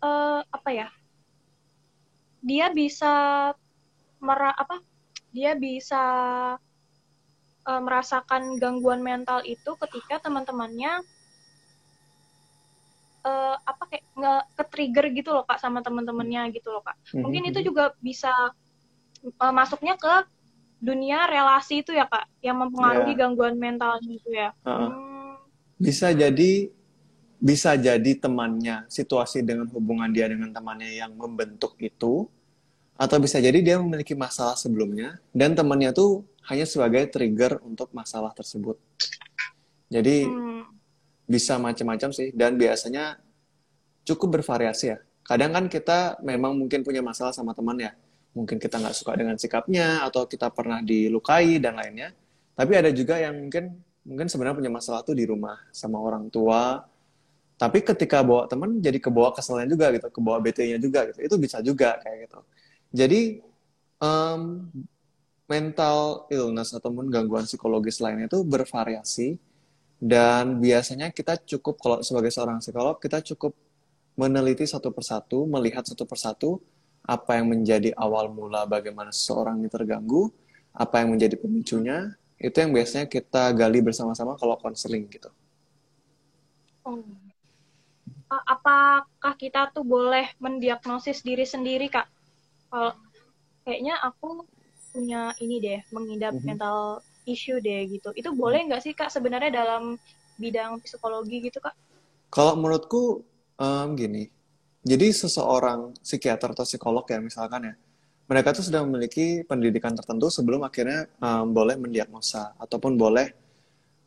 uh, 0.02 0.42
apa 0.46 0.70
ya 0.70 0.88
dia 2.44 2.70
bisa 2.76 3.14
mera 4.20 4.52
apa 4.54 4.84
dia 5.34 5.58
bisa 5.58 6.04
uh, 7.66 7.82
merasakan 7.82 8.60
gangguan 8.60 9.02
mental 9.02 9.42
itu 9.48 9.74
ketika 9.82 10.30
teman-temannya 10.30 11.02
uh, 13.26 13.56
apa 13.64 13.84
kayak 13.90 14.06
nge 14.14 14.34
ke 14.54 14.64
trigger 14.70 15.06
gitu 15.16 15.30
loh 15.34 15.44
kak 15.48 15.58
sama 15.58 15.80
teman-temannya 15.82 16.54
gitu 16.54 16.70
loh 16.70 16.84
kak 16.84 16.96
mm-hmm. 17.00 17.22
mungkin 17.24 17.44
itu 17.50 17.60
juga 17.66 17.96
bisa 18.04 18.32
uh, 19.40 19.54
masuknya 19.56 19.96
ke 19.98 20.28
dunia 20.84 21.26
relasi 21.32 21.80
itu 21.80 21.96
ya 21.96 22.06
kak 22.06 22.28
yang 22.44 22.60
mempengaruhi 22.60 23.16
yeah. 23.16 23.20
gangguan 23.24 23.56
mental 23.56 23.98
itu 24.04 24.30
ya 24.30 24.52
uh-uh. 24.68 24.92
hmm. 24.92 25.13
Bisa 25.78 26.14
jadi 26.14 26.70
bisa 27.44 27.76
jadi 27.76 28.12
temannya, 28.16 28.88
situasi 28.88 29.44
dengan 29.44 29.68
hubungan 29.68 30.08
dia 30.16 30.32
dengan 30.32 30.56
temannya 30.56 30.96
yang 30.96 31.12
membentuk 31.12 31.76
itu, 31.84 32.32
atau 32.96 33.18
bisa 33.20 33.44
jadi 33.44 33.60
dia 33.60 33.76
memiliki 33.84 34.16
masalah 34.16 34.56
sebelumnya, 34.56 35.20
dan 35.36 35.52
temannya 35.52 35.92
tuh 35.92 36.24
hanya 36.48 36.64
sebagai 36.64 37.04
trigger 37.12 37.60
untuk 37.68 37.92
masalah 37.92 38.32
tersebut. 38.32 38.80
Jadi, 39.92 40.24
hmm. 40.24 40.72
bisa 41.28 41.60
macam-macam 41.60 42.16
sih, 42.16 42.32
dan 42.32 42.56
biasanya 42.56 43.20
cukup 44.08 44.40
bervariasi 44.40 44.96
ya. 44.96 45.04
Kadang 45.28 45.52
kan 45.52 45.66
kita 45.68 46.24
memang 46.24 46.56
mungkin 46.56 46.80
punya 46.80 47.04
masalah 47.04 47.36
sama 47.36 47.52
teman 47.52 47.76
ya, 47.76 47.92
mungkin 48.32 48.56
kita 48.56 48.80
nggak 48.80 48.96
suka 48.96 49.20
dengan 49.20 49.36
sikapnya, 49.36 50.08
atau 50.08 50.24
kita 50.32 50.48
pernah 50.48 50.80
dilukai, 50.80 51.60
dan 51.60 51.76
lainnya. 51.76 52.16
Tapi 52.56 52.72
ada 52.72 52.88
juga 52.96 53.20
yang 53.20 53.36
mungkin 53.36 53.84
mungkin 54.04 54.28
sebenarnya 54.28 54.60
punya 54.60 54.72
masalah 54.72 55.02
tuh 55.02 55.16
di 55.16 55.24
rumah, 55.28 55.60
sama 55.72 56.00
orang 56.00 56.28
tua, 56.28 56.84
tapi 57.56 57.80
ketika 57.80 58.20
bawa 58.26 58.50
temen 58.52 58.84
jadi 58.84 59.00
kebawa 59.00 59.32
keselnya 59.32 59.70
juga 59.70 59.94
gitu 59.96 60.08
kebawa 60.12 60.38
BT-nya 60.44 60.78
juga 60.82 61.08
gitu. 61.08 61.20
Itu 61.24 61.36
bisa 61.40 61.64
juga 61.64 61.96
kayak 62.04 62.18
gitu. 62.28 62.40
Jadi 62.92 63.22
um, 64.04 64.68
mental 65.48 66.28
illness 66.34 66.76
ataupun 66.76 67.08
gangguan 67.08 67.48
psikologis 67.48 68.04
lainnya 68.04 68.28
itu 68.28 68.44
bervariasi. 68.44 69.40
Dan 70.04 70.60
biasanya 70.60 71.16
kita 71.16 71.40
cukup 71.48 71.80
kalau 71.80 71.98
sebagai 72.04 72.28
seorang 72.28 72.60
psikolog 72.60 73.00
kita 73.00 73.24
cukup 73.24 73.56
meneliti 74.20 74.68
satu 74.68 74.92
persatu 74.92 75.48
melihat 75.48 75.88
satu 75.88 76.04
persatu 76.04 76.60
apa 77.08 77.40
yang 77.40 77.52
menjadi 77.56 77.96
awal 77.96 78.28
mula 78.28 78.68
bagaimana 78.68 79.16
seseorang 79.16 79.64
ini 79.64 79.72
terganggu 79.72 80.28
apa 80.76 81.00
yang 81.00 81.16
menjadi 81.16 81.36
pemicunya 81.40 82.14
itu 82.44 82.56
yang 82.60 82.76
biasanya 82.76 83.08
kita 83.08 83.56
gali 83.56 83.80
bersama-sama 83.80 84.36
kalau 84.36 84.60
konseling 84.60 85.08
gitu. 85.08 85.32
Oh 86.84 87.00
apakah 88.42 89.34
kita 89.38 89.70
tuh 89.70 89.86
boleh 89.86 90.34
mendiagnosis 90.42 91.22
diri 91.22 91.46
sendiri 91.46 91.92
kak? 91.92 92.10
Kalau 92.74 92.98
kayaknya 93.62 94.02
aku 94.02 94.46
punya 94.94 95.34
ini 95.42 95.62
deh 95.62 95.80
mengidap 95.94 96.34
mm-hmm. 96.34 96.48
mental 96.48 97.02
issue 97.30 97.62
deh 97.62 97.86
gitu. 97.90 98.10
Itu 98.18 98.34
boleh 98.34 98.66
nggak 98.66 98.82
sih 98.82 98.94
kak 98.98 99.14
sebenarnya 99.14 99.54
dalam 99.54 99.98
bidang 100.42 100.82
psikologi 100.82 101.46
gitu 101.46 101.62
kak? 101.62 101.76
Kalau 102.34 102.58
menurutku 102.58 103.22
um, 103.62 103.88
gini, 103.94 104.26
jadi 104.82 105.14
seseorang 105.14 105.94
psikiater 106.02 106.58
atau 106.58 106.66
psikolog 106.66 107.06
ya 107.06 107.22
misalkan 107.22 107.70
ya, 107.70 107.74
mereka 108.24 108.56
tuh 108.56 108.64
sudah 108.64 108.82
memiliki 108.88 109.44
pendidikan 109.44 109.92
tertentu 109.92 110.32
sebelum 110.32 110.64
akhirnya 110.64 111.12
um, 111.20 111.52
boleh 111.52 111.76
mendiagnosa 111.76 112.56
ataupun 112.56 112.96
boleh 112.96 113.36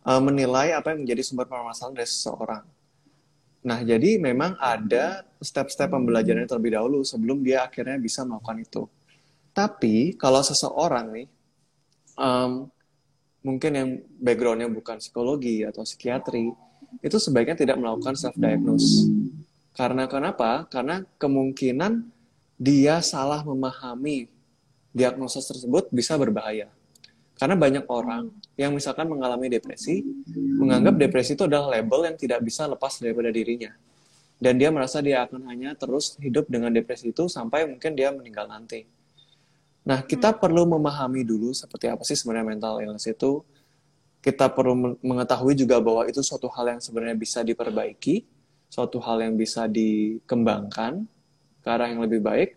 um, 0.07 0.23
menilai 0.25 0.73
apa 0.73 0.97
yang 0.97 1.05
menjadi 1.05 1.23
sumber 1.27 1.45
permasalahan 1.45 2.01
dari 2.01 2.09
seseorang. 2.09 2.65
Nah, 3.67 3.83
jadi 3.83 4.23
memang 4.23 4.55
ada 4.63 5.27
step-step 5.43 5.91
pembelajaran 5.91 6.47
terlebih 6.47 6.79
dahulu 6.79 7.03
sebelum 7.03 7.43
dia 7.43 7.67
akhirnya 7.67 7.99
bisa 7.99 8.23
melakukan 8.23 8.63
itu. 8.63 8.83
Tapi 9.51 10.15
kalau 10.15 10.39
seseorang 10.41 11.11
nih, 11.11 11.29
um, 12.15 12.71
mungkin 13.43 13.73
yang 13.75 13.89
backgroundnya 14.23 14.71
bukan 14.71 15.03
psikologi 15.03 15.67
atau 15.67 15.83
psikiatri, 15.83 16.55
itu 17.03 17.17
sebaiknya 17.19 17.59
tidak 17.59 17.77
melakukan 17.83 18.15
self-diagnose. 18.15 19.11
Karena 19.75 20.07
kenapa? 20.09 20.65
Karena 20.71 21.03
kemungkinan 21.19 22.16
dia 22.57 23.05
salah 23.05 23.45
memahami 23.45 24.33
diagnosis 24.97 25.45
tersebut 25.45 25.93
bisa 25.93 26.17
berbahaya. 26.17 26.73
Karena 27.37 27.53
banyak 27.53 27.85
orang 27.93 28.33
yang 28.57 28.73
misalkan 28.73 29.13
mengalami 29.13 29.53
depresi, 29.53 30.01
menganggap 30.33 30.97
depresi 30.97 31.37
itu 31.37 31.45
adalah 31.45 31.77
label 31.77 32.09
yang 32.09 32.17
tidak 32.17 32.41
bisa 32.41 32.65
lepas 32.65 32.97
daripada 32.97 33.29
dirinya. 33.29 33.77
Dan 34.41 34.57
dia 34.57 34.73
merasa 34.73 35.05
dia 35.05 35.29
akan 35.29 35.45
hanya 35.53 35.77
terus 35.77 36.17
hidup 36.17 36.49
dengan 36.49 36.73
depresi 36.73 37.13
itu 37.13 37.29
sampai 37.29 37.69
mungkin 37.69 37.93
dia 37.93 38.09
meninggal 38.09 38.49
nanti. 38.49 38.89
Nah, 39.85 40.01
kita 40.01 40.33
hmm. 40.33 40.41
perlu 40.41 40.65
memahami 40.65 41.29
dulu 41.29 41.53
seperti 41.53 41.93
apa 41.93 42.01
sih 42.09 42.17
sebenarnya 42.17 42.57
mental 42.57 42.81
illness 42.81 43.05
itu. 43.05 43.45
Kita 44.25 44.51
perlu 44.51 44.99
mengetahui 45.05 45.55
juga 45.55 45.79
bahwa 45.79 46.03
itu 46.09 46.19
suatu 46.25 46.51
hal 46.51 46.75
yang 46.75 46.81
sebenarnya 46.83 47.15
bisa 47.15 47.47
diperbaiki, 47.47 48.27
suatu 48.67 48.99
hal 48.99 49.23
yang 49.23 49.39
bisa 49.39 49.71
dikembangkan 49.71 51.07
ke 51.67 51.69
arah 51.75 51.91
yang 51.91 52.07
lebih 52.07 52.23
baik. 52.23 52.55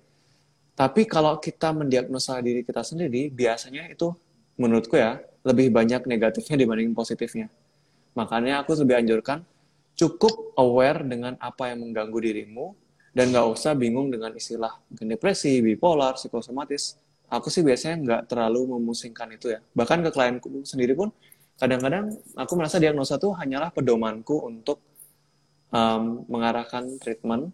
Tapi 0.77 1.09
kalau 1.09 1.41
kita 1.41 1.73
mendiagnosa 1.73 2.37
diri 2.45 2.61
kita 2.61 2.85
sendiri, 2.85 3.33
biasanya 3.33 3.89
itu 3.89 4.13
menurutku 4.61 4.93
ya 5.01 5.17
lebih 5.41 5.73
banyak 5.73 6.05
negatifnya 6.05 6.61
dibanding 6.61 6.93
positifnya. 6.93 7.49
Makanya 8.13 8.61
aku 8.61 8.77
lebih 8.77 9.01
anjurkan 9.01 9.41
cukup 9.97 10.53
aware 10.61 11.01
dengan 11.01 11.33
apa 11.41 11.73
yang 11.73 11.89
mengganggu 11.89 12.19
dirimu 12.21 12.77
dan 13.17 13.33
nggak 13.33 13.47
usah 13.49 13.73
bingung 13.73 14.13
dengan 14.13 14.29
istilah 14.37 14.77
depresi, 14.93 15.57
bipolar, 15.65 16.15
psikosomatis. 16.15 17.01
Aku 17.33 17.49
sih 17.49 17.65
biasanya 17.65 17.97
nggak 18.05 18.21
terlalu 18.29 18.77
memusingkan 18.77 19.33
itu 19.33 19.57
ya. 19.57 19.59
Bahkan 19.73 20.05
ke 20.05 20.09
klienku 20.13 20.47
sendiri 20.63 20.93
pun 20.93 21.09
kadang-kadang 21.57 22.13
aku 22.37 22.53
merasa 22.55 22.77
diagnosa 22.77 23.17
itu 23.17 23.33
hanyalah 23.35 23.73
pedomanku 23.73 24.45
untuk 24.45 24.79
um, 25.73 26.23
mengarahkan 26.29 26.97
treatment. 27.01 27.51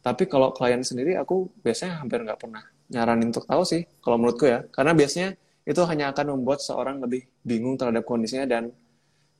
Tapi 0.00 0.24
kalau 0.26 0.52
klien 0.56 0.80
sendiri 0.80 1.16
aku 1.16 1.52
biasanya 1.60 2.00
hampir 2.00 2.24
nggak 2.24 2.40
pernah 2.40 2.64
nyaranin 2.90 3.28
untuk 3.28 3.44
tahu 3.44 3.62
sih 3.68 3.84
kalau 4.00 4.16
menurutku 4.16 4.48
ya. 4.48 4.64
Karena 4.72 4.96
biasanya 4.96 5.36
itu 5.68 5.80
hanya 5.84 6.10
akan 6.10 6.40
membuat 6.40 6.64
seorang 6.64 6.98
lebih 7.04 7.28
bingung 7.44 7.76
terhadap 7.76 8.02
kondisinya 8.08 8.48
dan 8.48 8.72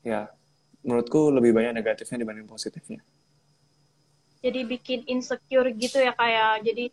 ya 0.05 0.29
menurutku 0.85 1.33
lebih 1.33 1.57
banyak 1.57 1.73
negatifnya 1.77 2.21
dibanding 2.25 2.49
positifnya. 2.49 3.01
Jadi 4.41 4.61
bikin 4.65 5.05
insecure 5.05 5.69
gitu 5.77 6.01
ya 6.01 6.17
kayak 6.17 6.65
jadi 6.65 6.89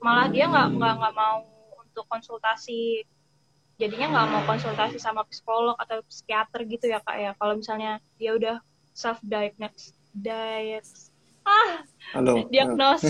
malah 0.00 0.28
dia 0.28 0.48
nggak 0.48 0.76
nggak 0.76 0.94
nggak 1.00 1.14
mau 1.16 1.44
untuk 1.80 2.04
konsultasi 2.08 3.04
jadinya 3.76 4.08
nggak 4.12 4.28
mau 4.32 4.42
konsultasi 4.48 4.96
sama 4.96 5.24
psikolog 5.28 5.76
atau 5.76 6.00
psikiater 6.08 6.64
gitu 6.64 6.88
ya 6.88 7.00
kak 7.04 7.16
ya 7.20 7.32
kalau 7.36 7.60
misalnya 7.60 8.00
dia 8.16 8.32
udah 8.32 8.56
self 8.96 9.20
diagnose 9.20 9.92
ah 11.46 11.70
Halo. 12.12 12.46
diagnos 12.50 13.02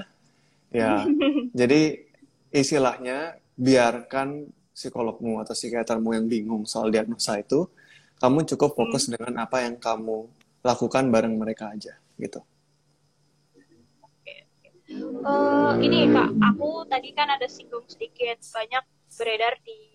ya 0.80 1.04
jadi 1.52 2.02
istilahnya 2.48 3.36
biarkan 3.54 4.48
psikologmu 4.72 5.42
atau 5.42 5.52
psikiatermu 5.52 6.16
yang 6.16 6.26
bingung 6.26 6.64
soal 6.64 6.88
diagnosa 6.88 7.36
itu 7.40 7.68
kamu 8.18 8.48
cukup 8.48 8.74
fokus 8.74 9.06
hmm. 9.06 9.20
dengan 9.20 9.34
apa 9.44 9.62
yang 9.68 9.76
kamu 9.76 10.26
lakukan 10.64 11.04
bareng 11.12 11.34
mereka 11.36 11.70
aja 11.70 11.94
gitu 12.16 12.40
uh, 15.22 15.76
ini 15.78 16.08
kak 16.10 16.30
aku 16.40 16.88
tadi 16.88 17.12
kan 17.12 17.28
ada 17.28 17.46
singgung 17.46 17.84
sedikit 17.86 18.40
banyak 18.52 18.84
beredar 19.18 19.54
di 19.64 19.88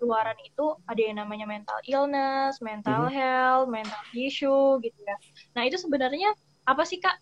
luaran 0.00 0.36
itu 0.44 0.76
ada 0.84 1.00
yang 1.00 1.16
namanya 1.24 1.48
mental 1.48 1.78
illness, 1.88 2.60
mental 2.60 3.08
mm-hmm. 3.08 3.16
health, 3.16 3.66
mental 3.72 4.02
issue 4.12 4.76
gitu 4.84 4.98
ya. 5.00 5.16
Nah 5.56 5.62
itu 5.64 5.80
sebenarnya 5.80 6.36
apa 6.66 6.82
sih 6.82 6.98
kak? 6.98 7.16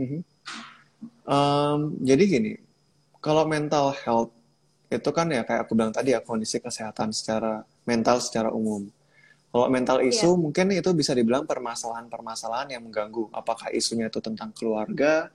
Mm-hmm. 0.00 0.20
Um, 1.28 1.80
jadi 2.00 2.22
gini, 2.24 2.52
kalau 3.20 3.44
mental 3.44 3.92
health 3.92 4.32
itu 4.88 5.10
kan 5.12 5.28
ya 5.28 5.44
kayak 5.44 5.68
aku 5.68 5.76
bilang 5.76 5.92
tadi 5.92 6.16
ya 6.16 6.24
kondisi 6.24 6.56
kesehatan 6.58 7.12
secara 7.12 7.60
mental 7.84 8.24
secara 8.24 8.48
umum. 8.48 8.88
Kalau 9.48 9.68
mental 9.68 10.00
issue 10.04 10.32
yeah. 10.32 10.40
mungkin 10.40 10.72
itu 10.72 10.90
bisa 10.96 11.12
dibilang 11.12 11.44
permasalahan-permasalahan 11.44 12.72
yang 12.72 12.82
mengganggu. 12.84 13.28
Apakah 13.32 13.72
isunya 13.72 14.08
itu 14.08 14.20
tentang 14.20 14.52
keluarga, 14.56 15.28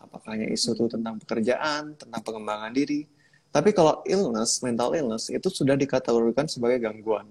apakah 0.00 0.36
isu 0.36 0.76
itu 0.76 0.84
tentang 0.92 1.20
pekerjaan, 1.20 1.96
tentang 1.96 2.20
pengembangan 2.24 2.72
diri, 2.72 3.04
tapi 3.48 3.72
kalau 3.72 4.04
illness, 4.04 4.60
mental 4.60 4.92
illness, 4.92 5.32
itu 5.32 5.48
sudah 5.48 5.76
dikategorikan 5.76 6.44
sebagai 6.48 6.84
gangguan. 6.84 7.28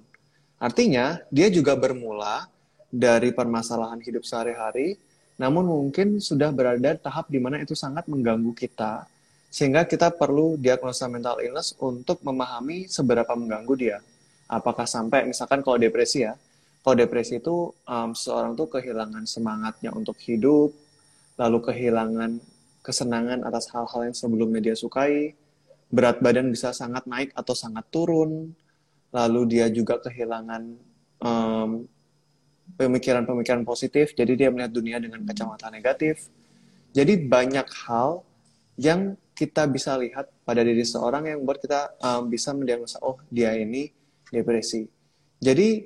Artinya, 0.57 1.21
dia 1.29 1.47
juga 1.53 1.77
bermula 1.77 2.49
dari 2.89 3.29
permasalahan 3.29 4.01
hidup 4.01 4.25
sehari-hari, 4.25 4.97
namun 5.37 5.69
mungkin 5.69 6.17
sudah 6.17 6.49
berada 6.49 6.97
tahap 6.97 7.29
di 7.29 7.37
mana 7.37 7.61
itu 7.61 7.77
sangat 7.77 8.09
mengganggu 8.09 8.51
kita, 8.57 9.05
sehingga 9.53 9.85
kita 9.85 10.09
perlu 10.11 10.57
diagnosa 10.57 11.05
mental 11.07 11.37
illness 11.39 11.77
untuk 11.77 12.19
memahami 12.25 12.89
seberapa 12.89 13.31
mengganggu 13.37 13.73
dia. 13.77 13.97
Apakah 14.49 14.89
sampai, 14.89 15.29
misalkan 15.29 15.61
kalau 15.61 15.77
depresi 15.77 16.25
ya, 16.25 16.33
kalau 16.81 16.95
depresi 16.97 17.37
itu 17.37 17.69
um, 17.85 18.11
seorang 18.17 18.57
tuh 18.57 18.65
kehilangan 18.65 19.23
semangatnya 19.29 19.93
untuk 19.93 20.17
hidup, 20.23 20.73
lalu 21.37 21.57
kehilangan 21.61 22.41
kesenangan 22.81 23.43
atas 23.43 23.67
hal-hal 23.75 24.07
yang 24.07 24.15
sebelumnya 24.15 24.63
dia 24.63 24.75
sukai, 24.75 25.35
berat 25.91 26.23
badan 26.23 26.47
bisa 26.47 26.71
sangat 26.71 27.03
naik 27.03 27.35
atau 27.35 27.51
sangat 27.51 27.83
turun, 27.91 28.55
lalu 29.11 29.41
dia 29.45 29.67
juga 29.67 29.99
kehilangan 29.99 30.63
pemikiran 31.17 31.96
pemikiran-pemikiran 32.77 33.65
positif, 33.65 34.13
jadi 34.13 34.37
dia 34.37 34.49
melihat 34.53 34.71
dunia 34.71 35.01
dengan 35.01 35.25
kacamata 35.25 35.73
negatif. 35.73 36.29
Jadi 36.93 37.17
banyak 37.25 37.67
hal 37.89 38.21
yang 38.77 39.17
kita 39.33 39.65
bisa 39.69 39.97
lihat 39.97 40.29
pada 40.45 40.61
diri 40.61 40.85
seorang 40.85 41.29
yang 41.29 41.41
membuat 41.41 41.61
kita 41.61 41.93
um, 42.01 42.29
bisa 42.29 42.53
mendiagnosa, 42.53 43.01
oh 43.01 43.17
dia 43.29 43.53
ini 43.57 43.89
depresi. 44.29 44.85
Jadi 45.37 45.85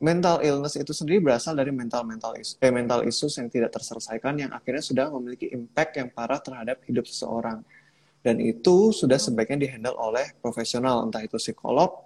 mental 0.00 0.40
illness 0.40 0.80
itu 0.80 0.96
sendiri 0.96 1.20
berasal 1.20 1.52
dari 1.52 1.68
mental 1.68 2.08
mental 2.08 2.32
is 2.40 2.56
eh, 2.64 2.72
mental 2.72 3.04
issues 3.04 3.36
yang 3.36 3.52
tidak 3.52 3.76
terselesaikan 3.76 4.32
yang 4.40 4.50
akhirnya 4.52 4.80
sudah 4.80 5.12
memiliki 5.12 5.52
impact 5.52 6.00
yang 6.00 6.08
parah 6.08 6.40
terhadap 6.40 6.80
hidup 6.88 7.04
seseorang. 7.04 7.60
Dan 8.20 8.36
itu 8.40 8.92
sudah 8.92 9.16
sebaiknya 9.16 9.64
dihandle 9.64 9.96
oleh 9.96 10.36
profesional, 10.44 11.08
entah 11.08 11.24
itu 11.24 11.40
psikolog, 11.40 12.04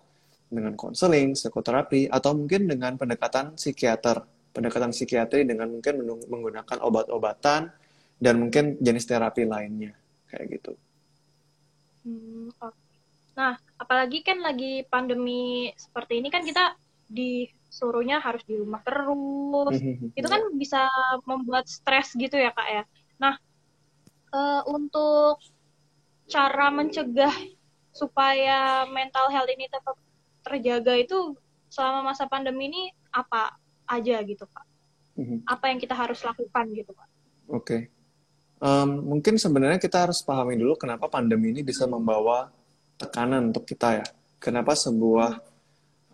dengan 0.49 0.75
konseling, 0.79 1.35
psikoterapi, 1.35 2.09
atau 2.09 2.37
mungkin 2.37 2.69
dengan 2.71 2.95
pendekatan 2.95 3.57
psikiater. 3.59 4.25
Pendekatan 4.55 4.95
psikiatri 4.95 5.43
dengan 5.43 5.67
mungkin 5.67 6.07
menggunakan 6.31 6.79
obat-obatan 6.79 7.75
dan 8.23 8.35
mungkin 8.39 8.79
jenis 8.79 9.09
terapi 9.11 9.45
lainnya. 9.45 9.93
Kayak 10.31 10.45
gitu. 10.61 10.73
Hmm, 12.07 12.55
Nah, 13.35 13.59
apalagi 13.83 14.23
kan 14.23 14.39
lagi 14.39 14.87
pandemi 14.87 15.75
seperti 15.75 16.23
ini 16.23 16.31
kan 16.31 16.47
kita 16.47 16.79
disuruhnya 17.11 18.23
harus 18.23 18.47
di 18.47 18.55
rumah 18.55 18.79
terus. 18.87 19.75
itu 20.15 20.27
kan 20.31 20.43
bisa 20.55 20.87
membuat 21.27 21.67
stres 21.67 22.15
gitu 22.15 22.39
ya, 22.39 22.55
Kak 22.55 22.69
ya. 22.71 22.83
Nah, 23.19 23.35
uh, 24.31 24.63
untuk 24.71 25.43
cara 26.31 26.71
mencegah 26.71 27.35
supaya 27.95 28.87
mental 28.91 29.31
health 29.31 29.51
ini 29.51 29.67
tetap 29.71 29.99
terjaga 30.45 30.95
itu 30.95 31.35
selama 31.73 32.13
masa 32.13 32.29
pandemi 32.29 32.69
ini 32.69 32.83
apa 33.11 33.57
aja 33.89 34.21
gitu 34.23 34.45
pak? 34.47 34.65
Mm-hmm. 35.17 35.39
Apa 35.49 35.65
yang 35.73 35.79
kita 35.81 35.95
harus 35.97 36.21
lakukan 36.21 36.65
gitu 36.77 36.93
pak? 36.93 37.09
Oke, 37.49 37.57
okay. 37.57 37.81
um, 38.61 39.17
mungkin 39.17 39.41
sebenarnya 39.41 39.81
kita 39.81 40.09
harus 40.09 40.21
pahami 40.21 40.57
dulu 40.61 40.77
kenapa 40.77 41.09
pandemi 41.09 41.53
ini 41.53 41.61
bisa 41.65 41.85
membawa 41.89 42.53
tekanan 43.01 43.51
untuk 43.53 43.65
kita 43.65 44.05
ya. 44.05 44.07
Kenapa 44.39 44.77
sebuah 44.77 45.41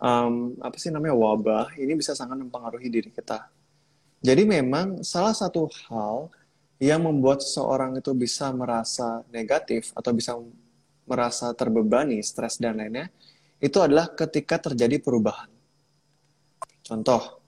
um, 0.01 0.57
apa 0.59 0.75
sih 0.81 0.89
namanya 0.89 1.13
wabah 1.13 1.77
ini 1.77 1.93
bisa 1.93 2.17
sangat 2.17 2.41
mempengaruhi 2.41 2.89
diri 2.89 3.09
kita. 3.13 3.47
Jadi 4.21 4.43
memang 4.45 5.01
salah 5.01 5.33
satu 5.33 5.69
hal 5.89 6.29
yang 6.81 7.05
membuat 7.05 7.45
seseorang 7.45 7.97
itu 7.97 8.09
bisa 8.17 8.49
merasa 8.53 9.21
negatif 9.29 9.93
atau 9.93 10.11
bisa 10.13 10.37
merasa 11.05 11.53
terbebani, 11.53 12.21
stres 12.25 12.57
dan 12.57 12.77
lainnya, 12.77 13.09
itu 13.61 13.77
adalah 13.77 14.09
ketika 14.17 14.57
terjadi 14.57 14.97
perubahan. 14.97 15.47
Contoh, 16.81 17.39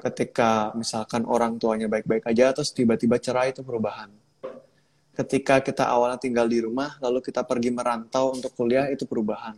ketika 0.00 0.72
misalkan 0.72 1.28
orang 1.28 1.60
tuanya 1.60 1.86
baik-baik 1.86 2.24
aja, 2.26 2.56
terus 2.56 2.72
tiba-tiba 2.72 3.20
cerai 3.20 3.52
itu 3.52 3.60
perubahan. 3.60 4.08
Ketika 5.14 5.62
kita 5.62 5.86
awalnya 5.86 6.18
tinggal 6.18 6.50
di 6.50 6.58
rumah, 6.58 6.98
lalu 6.98 7.22
kita 7.22 7.46
pergi 7.46 7.70
merantau 7.70 8.34
untuk 8.34 8.50
kuliah, 8.56 8.90
itu 8.90 9.06
perubahan. 9.06 9.54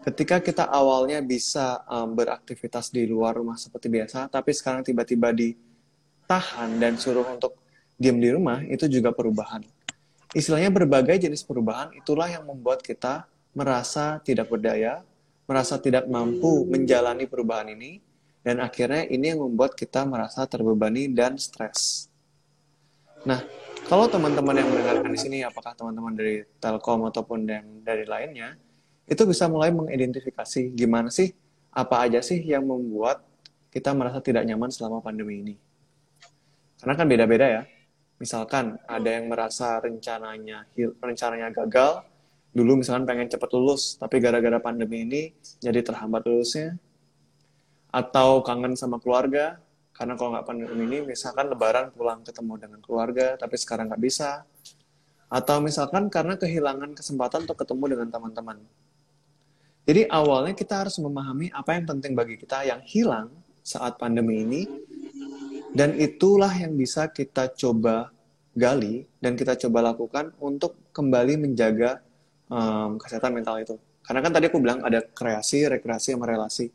Ketika 0.00 0.38
kita 0.38 0.64
awalnya 0.70 1.20
bisa 1.20 1.82
um, 1.90 2.14
beraktivitas 2.14 2.88
di 2.94 3.04
luar 3.04 3.36
rumah 3.36 3.58
seperti 3.58 3.90
biasa, 3.90 4.30
tapi 4.30 4.54
sekarang 4.54 4.86
tiba-tiba 4.86 5.34
ditahan 5.34 6.70
dan 6.78 6.96
suruh 6.96 7.26
untuk 7.26 7.58
diam 7.98 8.16
di 8.16 8.30
rumah 8.32 8.62
itu 8.64 8.86
juga 8.86 9.12
perubahan. 9.12 9.60
Istilahnya 10.30 10.70
berbagai 10.70 11.18
jenis 11.26 11.42
perubahan 11.42 11.90
itulah 11.98 12.30
yang 12.30 12.46
membuat 12.46 12.80
kita 12.80 13.26
merasa 13.52 14.22
tidak 14.22 14.50
berdaya, 14.50 15.02
merasa 15.44 15.76
tidak 15.76 16.06
mampu 16.06 16.66
menjalani 16.66 17.26
perubahan 17.26 17.70
ini, 17.74 17.98
dan 18.40 18.62
akhirnya 18.62 19.04
ini 19.10 19.34
yang 19.34 19.42
membuat 19.44 19.74
kita 19.76 20.06
merasa 20.06 20.46
terbebani 20.46 21.10
dan 21.10 21.36
stres. 21.36 22.08
Nah, 23.26 23.44
kalau 23.84 24.08
teman-teman 24.08 24.56
yang 24.56 24.68
mendengarkan 24.70 25.10
di 25.12 25.20
sini, 25.20 25.38
apakah 25.44 25.76
teman-teman 25.76 26.14
dari 26.16 26.46
Telkom 26.62 27.04
ataupun 27.10 27.44
yang 27.44 27.66
dari 27.84 28.08
lainnya, 28.08 28.56
itu 29.04 29.22
bisa 29.26 29.50
mulai 29.50 29.74
mengidentifikasi 29.74 30.72
gimana 30.72 31.10
sih, 31.10 31.34
apa 31.74 32.06
aja 32.06 32.22
sih 32.22 32.40
yang 32.40 32.64
membuat 32.64 33.20
kita 33.74 33.92
merasa 33.92 34.22
tidak 34.22 34.46
nyaman 34.46 34.70
selama 34.70 35.02
pandemi 35.02 35.42
ini. 35.42 35.54
Karena 36.80 36.94
kan 36.96 37.06
beda-beda 37.10 37.46
ya 37.46 37.62
misalkan 38.20 38.76
ada 38.84 39.08
yang 39.08 39.32
merasa 39.32 39.80
rencananya 39.80 40.68
rencananya 41.00 41.48
gagal 41.56 42.04
dulu 42.50 42.82
misalkan 42.82 43.06
pengen 43.06 43.30
cepat 43.30 43.50
lulus 43.54 43.94
tapi 43.94 44.18
gara-gara 44.18 44.58
pandemi 44.58 45.06
ini 45.06 45.22
jadi 45.62 45.80
terhambat 45.82 46.26
lulusnya. 46.26 46.76
Atau 47.90 48.46
kangen 48.46 48.78
sama 48.78 49.02
keluarga 49.02 49.58
karena 49.90 50.14
kalau 50.14 50.38
nggak 50.38 50.46
pandemi 50.46 50.86
ini 50.86 50.98
misalkan 51.02 51.50
lebaran 51.50 51.90
pulang 51.90 52.22
ketemu 52.22 52.54
dengan 52.56 52.80
keluarga 52.82 53.34
tapi 53.34 53.58
sekarang 53.58 53.90
nggak 53.90 54.02
bisa. 54.02 54.46
Atau 55.30 55.62
misalkan 55.62 56.10
karena 56.10 56.34
kehilangan 56.34 56.94
kesempatan 56.94 57.46
untuk 57.46 57.58
ketemu 57.62 57.84
dengan 57.98 58.08
teman-teman. 58.10 58.58
Jadi 59.86 60.06
awalnya 60.06 60.54
kita 60.54 60.86
harus 60.86 60.98
memahami 61.02 61.50
apa 61.50 61.74
yang 61.74 61.86
penting 61.86 62.14
bagi 62.14 62.38
kita 62.38 62.62
yang 62.62 62.82
hilang 62.86 63.30
saat 63.64 63.98
pandemi 63.98 64.42
ini 64.46 64.62
dan 65.70 65.94
itulah 65.94 66.50
yang 66.50 66.74
bisa 66.74 67.06
kita 67.10 67.50
coba 67.54 68.10
gali 68.58 69.06
dan 69.22 69.38
kita 69.38 69.54
coba 69.66 69.94
lakukan 69.94 70.34
untuk 70.42 70.74
kembali 70.90 71.38
menjaga 71.38 72.02
um, 72.50 72.98
kesehatan 72.98 73.32
mental 73.32 73.56
itu. 73.62 73.78
Karena 74.02 74.20
kan 74.20 74.32
tadi 74.34 74.50
aku 74.50 74.58
bilang 74.58 74.82
ada 74.82 75.00
kreasi, 75.00 75.64
rekreasi, 75.70 76.18
sama 76.18 76.26
relasi. 76.26 76.66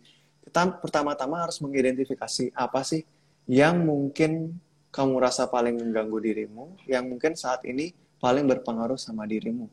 Kita 0.42 0.80
pertama-tama 0.80 1.44
harus 1.44 1.60
mengidentifikasi 1.60 2.56
apa 2.56 2.82
sih 2.88 3.04
yang 3.46 3.84
mungkin 3.84 4.56
kamu 4.90 5.20
rasa 5.20 5.52
paling 5.52 5.76
mengganggu 5.76 6.18
dirimu, 6.24 6.80
yang 6.88 7.12
mungkin 7.12 7.36
saat 7.36 7.68
ini 7.68 7.92
paling 8.24 8.48
berpengaruh 8.48 8.96
sama 8.96 9.28
dirimu. 9.28 9.68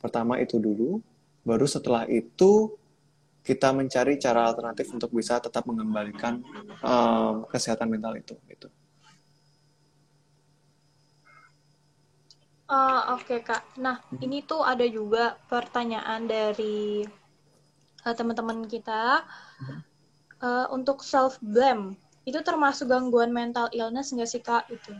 Pertama 0.00 0.40
itu 0.40 0.56
dulu, 0.56 1.04
baru 1.44 1.68
setelah 1.68 2.08
itu 2.08 2.72
kita 3.44 3.76
mencari 3.76 4.16
cara 4.16 4.48
alternatif 4.48 4.88
untuk 4.96 5.12
bisa 5.12 5.36
tetap 5.40 5.68
mengembalikan 5.68 6.40
um, 6.80 7.44
kesehatan 7.52 7.92
mental 7.92 8.16
itu. 8.16 8.32
Gitu. 8.48 8.72
Uh, 12.70 13.18
Oke 13.18 13.34
okay, 13.34 13.40
kak, 13.42 13.66
nah 13.82 13.98
hmm. 13.98 14.22
ini 14.22 14.46
tuh 14.46 14.62
ada 14.62 14.86
juga 14.86 15.34
pertanyaan 15.50 16.22
dari 16.30 17.02
uh, 18.06 18.14
teman-teman 18.14 18.62
kita 18.70 19.26
uh, 20.38 20.70
untuk 20.70 21.02
self 21.02 21.42
blame 21.42 21.98
itu 22.22 22.38
termasuk 22.46 22.86
gangguan 22.86 23.34
mental 23.34 23.66
illness 23.74 24.14
nggak 24.14 24.30
sih 24.30 24.38
kak 24.38 24.70
itu? 24.70 24.94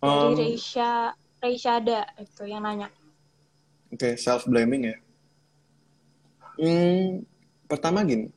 Dari 0.00 0.32
um, 0.32 0.40
Reisha 0.40 1.12
Reishada 1.36 2.08
itu 2.16 2.48
yang 2.48 2.64
nanya. 2.64 2.88
Oke, 3.92 4.00
okay, 4.00 4.12
self 4.16 4.48
blaming 4.48 4.88
ya. 4.88 4.96
Hmm, 6.56 7.28
pertama 7.68 8.00
gini, 8.08 8.32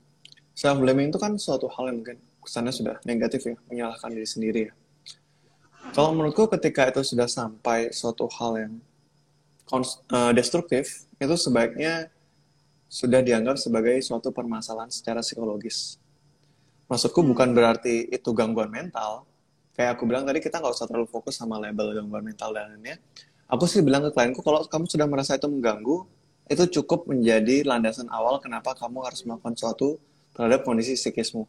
self 0.52 0.84
blaming 0.84 1.16
itu 1.16 1.20
kan 1.22 1.40
suatu 1.40 1.72
hal 1.72 1.96
yang 1.96 2.04
mungkin 2.04 2.20
kesannya 2.44 2.76
sudah 2.76 3.00
negatif 3.08 3.48
ya, 3.48 3.56
menyalahkan 3.72 4.12
diri 4.12 4.28
sendiri 4.28 4.62
ya 4.68 4.74
kalau 5.94 6.14
menurutku 6.14 6.46
ketika 6.58 6.90
itu 6.90 7.02
sudah 7.02 7.26
sampai 7.26 7.90
suatu 7.90 8.30
hal 8.30 8.52
yang 8.58 8.74
uh, 9.74 10.32
destruktif, 10.34 11.10
itu 11.18 11.36
sebaiknya 11.36 12.10
sudah 12.90 13.22
dianggap 13.22 13.58
sebagai 13.62 13.98
suatu 14.02 14.34
permasalahan 14.34 14.90
secara 14.90 15.22
psikologis. 15.22 16.02
Maksudku 16.90 17.22
bukan 17.22 17.54
berarti 17.54 18.10
itu 18.10 18.30
gangguan 18.34 18.74
mental. 18.74 19.30
Kayak 19.78 19.98
aku 19.98 20.10
bilang 20.10 20.26
tadi, 20.26 20.42
kita 20.42 20.58
nggak 20.58 20.74
usah 20.74 20.90
terlalu 20.90 21.08
fokus 21.08 21.38
sama 21.38 21.62
label 21.62 21.94
gangguan 21.94 22.26
mental 22.26 22.50
dan 22.52 22.74
lainnya. 22.74 22.98
Aku 23.50 23.66
sih 23.66 23.82
bilang 23.86 24.06
ke 24.06 24.14
klienku, 24.14 24.42
kalau 24.42 24.66
kamu 24.66 24.86
sudah 24.90 25.06
merasa 25.10 25.38
itu 25.38 25.46
mengganggu, 25.46 26.06
itu 26.50 26.82
cukup 26.82 27.06
menjadi 27.06 27.62
landasan 27.66 28.10
awal 28.10 28.42
kenapa 28.42 28.74
kamu 28.74 29.06
harus 29.06 29.22
melakukan 29.22 29.54
sesuatu 29.54 30.02
terhadap 30.34 30.66
kondisi 30.66 30.98
psikismu. 30.98 31.46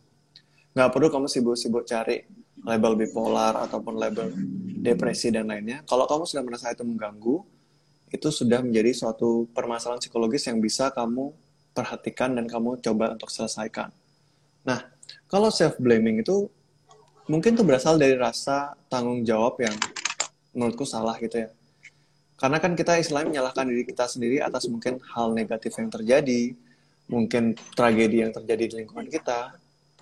Nggak 0.77 0.89
perlu 0.93 1.09
kamu 1.09 1.27
sibuk-sibuk 1.29 1.89
cari 1.89 2.25
label 2.65 2.93
bipolar 2.97 3.57
ataupun 3.69 3.97
label 3.97 4.33
depresi 4.81 5.33
dan 5.33 5.49
lainnya, 5.49 5.85
kalau 5.85 6.09
kamu 6.09 6.25
sudah 6.25 6.45
merasa 6.45 6.73
itu 6.73 6.85
mengganggu, 6.85 7.45
itu 8.11 8.29
sudah 8.29 8.61
menjadi 8.61 8.91
suatu 8.97 9.47
permasalahan 9.55 10.03
psikologis 10.03 10.49
yang 10.51 10.59
bisa 10.59 10.91
kamu 10.91 11.31
perhatikan 11.71 12.35
dan 12.35 12.51
kamu 12.51 12.83
coba 12.83 13.15
untuk 13.15 13.31
selesaikan. 13.31 13.95
Nah, 14.67 14.83
kalau 15.31 15.49
self 15.49 15.79
blaming 15.79 16.21
itu 16.21 16.51
mungkin 17.31 17.55
itu 17.55 17.63
berasal 17.63 17.95
dari 17.95 18.19
rasa 18.19 18.75
tanggung 18.91 19.23
jawab 19.23 19.63
yang 19.63 19.77
menurutku 20.51 20.83
salah 20.83 21.15
gitu 21.23 21.47
ya. 21.47 21.51
Karena 22.35 22.59
kan 22.59 22.73
kita 22.75 22.97
istilahnya 22.99 23.31
menyalahkan 23.31 23.69
diri 23.69 23.85
kita 23.87 24.09
sendiri 24.09 24.41
atas 24.41 24.67
mungkin 24.67 24.99
hal 25.13 25.31
negatif 25.37 25.77
yang 25.77 25.93
terjadi, 25.93 26.57
mungkin 27.07 27.55
tragedi 27.77 28.25
yang 28.27 28.33
terjadi 28.33 28.65
di 28.65 28.75
lingkungan 28.83 29.07
kita. 29.07 29.55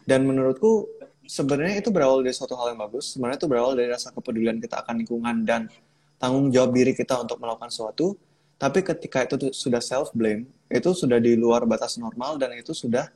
Dan 0.08 0.24
menurutku 0.24 0.88
sebenarnya 1.28 1.84
itu 1.84 1.92
berawal 1.92 2.24
dari 2.24 2.32
suatu 2.32 2.56
hal 2.56 2.72
yang 2.72 2.80
bagus. 2.80 3.12
Sebenarnya 3.12 3.38
itu 3.44 3.48
berawal 3.52 3.76
dari 3.76 3.92
rasa 3.92 4.08
kepedulian 4.10 4.56
kita 4.56 4.80
akan 4.80 5.04
lingkungan 5.04 5.36
dan 5.44 5.68
tanggung 6.16 6.48
jawab 6.48 6.72
diri 6.72 6.96
kita 6.96 7.20
untuk 7.20 7.36
melakukan 7.36 7.68
sesuatu. 7.68 8.16
Tapi 8.58 8.82
ketika 8.82 9.22
itu 9.28 9.52
sudah 9.54 9.78
self 9.78 10.10
blame, 10.16 10.48
itu 10.66 10.90
sudah 10.90 11.20
di 11.22 11.38
luar 11.38 11.68
batas 11.68 12.00
normal 12.00 12.40
dan 12.40 12.56
itu 12.56 12.74
sudah 12.74 13.06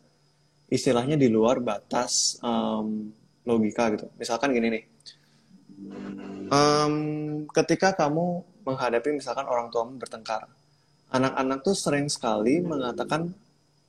istilahnya 0.71 1.19
di 1.19 1.27
luar 1.27 1.59
batas 1.59 2.39
um, 2.45 3.11
logika 3.43 3.91
gitu. 3.97 4.07
Misalkan 4.21 4.55
gini 4.55 4.69
nih, 4.71 4.85
um, 6.47 6.95
ketika 7.51 7.97
kamu 7.97 8.47
menghadapi 8.63 9.19
misalkan 9.19 9.51
orang 9.51 9.67
tuamu 9.75 9.99
bertengkar, 9.99 10.47
anak-anak 11.11 11.59
tuh 11.67 11.75
sering 11.75 12.07
sekali 12.07 12.63
mengatakan 12.63 13.35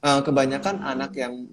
uh, 0.01 0.25
kebanyakan 0.25 0.81
anak 0.81 1.13
yang 1.13 1.45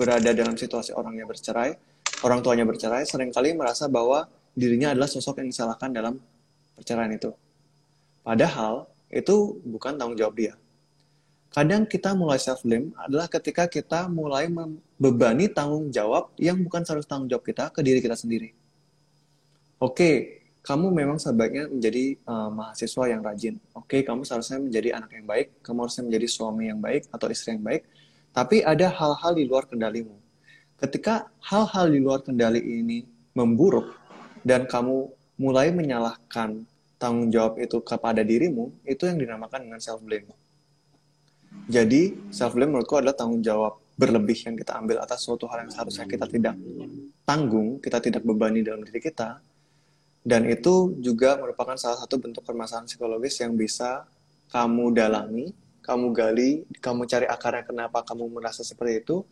berada 0.00 0.32
dalam 0.32 0.56
situasi 0.56 0.96
orangnya 0.96 1.28
bercerai 1.28 1.91
orang 2.22 2.40
tuanya 2.40 2.64
bercerai 2.66 3.02
sering 3.04 3.34
kali 3.34 3.52
merasa 3.52 3.90
bahwa 3.90 4.30
dirinya 4.54 4.94
adalah 4.94 5.10
sosok 5.10 5.42
yang 5.42 5.48
disalahkan 5.50 5.90
dalam 5.90 6.14
perceraian 6.78 7.10
itu. 7.12 7.34
Padahal 8.22 8.86
itu 9.10 9.58
bukan 9.66 9.98
tanggung 9.98 10.16
jawab 10.16 10.34
dia. 10.38 10.54
Kadang 11.52 11.84
kita 11.84 12.16
mulai 12.16 12.40
self 12.40 12.64
blame 12.64 12.96
adalah 12.96 13.28
ketika 13.28 13.68
kita 13.68 14.08
mulai 14.08 14.48
membebani 14.48 15.52
tanggung 15.52 15.92
jawab 15.92 16.32
yang 16.40 16.56
bukan 16.64 16.80
seharusnya 16.80 17.10
tanggung 17.12 17.28
jawab 17.28 17.44
kita 17.44 17.68
ke 17.68 17.84
diri 17.84 18.00
kita 18.00 18.16
sendiri. 18.16 18.56
Oke, 19.76 20.40
kamu 20.64 20.94
memang 20.94 21.18
sebaiknya 21.20 21.68
menjadi 21.68 22.16
uh, 22.24 22.48
mahasiswa 22.48 23.04
yang 23.04 23.20
rajin. 23.20 23.60
Oke, 23.76 24.00
kamu 24.00 24.24
seharusnya 24.24 24.62
menjadi 24.62 24.96
anak 24.96 25.10
yang 25.12 25.26
baik, 25.28 25.60
kamu 25.60 25.78
harusnya 25.84 26.04
menjadi 26.08 26.26
suami 26.30 26.64
yang 26.72 26.80
baik 26.80 27.10
atau 27.12 27.26
istri 27.28 27.52
yang 27.52 27.66
baik. 27.66 27.82
Tapi 28.32 28.64
ada 28.64 28.88
hal-hal 28.88 29.32
di 29.36 29.44
luar 29.44 29.68
kendalimu 29.68 30.21
ketika 30.82 31.30
hal-hal 31.38 31.86
di 31.94 32.02
luar 32.02 32.26
kendali 32.26 32.58
ini 32.58 33.06
memburuk 33.38 33.94
dan 34.42 34.66
kamu 34.66 35.06
mulai 35.38 35.70
menyalahkan 35.70 36.66
tanggung 36.98 37.30
jawab 37.30 37.58
itu 37.62 37.78
kepada 37.82 38.26
dirimu, 38.26 38.74
itu 38.82 39.06
yang 39.06 39.18
dinamakan 39.18 39.70
dengan 39.70 39.78
self 39.78 40.02
blame. 40.02 40.30
Jadi, 41.70 42.30
self 42.34 42.58
blame 42.58 42.74
menurutku 42.74 42.98
adalah 42.98 43.14
tanggung 43.14 43.42
jawab 43.42 43.78
berlebih 43.94 44.34
yang 44.42 44.58
kita 44.58 44.74
ambil 44.78 44.98
atas 44.98 45.22
suatu 45.22 45.46
hal 45.46 45.66
yang 45.66 45.70
seharusnya 45.70 46.06
kita 46.10 46.26
tidak 46.26 46.54
tanggung, 47.22 47.78
kita 47.78 48.02
tidak 48.02 48.22
bebani 48.26 48.66
dalam 48.66 48.82
diri 48.82 48.98
kita. 48.98 49.38
Dan 50.22 50.46
itu 50.46 50.94
juga 51.02 51.34
merupakan 51.38 51.74
salah 51.74 51.98
satu 51.98 52.18
bentuk 52.18 52.46
permasalahan 52.46 52.86
psikologis 52.86 53.42
yang 53.42 53.58
bisa 53.58 54.06
kamu 54.54 54.94
dalami, 54.94 55.50
kamu 55.82 56.14
gali, 56.14 56.62
kamu 56.78 57.06
cari 57.10 57.26
akarnya 57.26 57.66
kenapa 57.66 58.06
kamu 58.06 58.30
merasa 58.30 58.62
seperti 58.62 59.02
itu, 59.02 59.26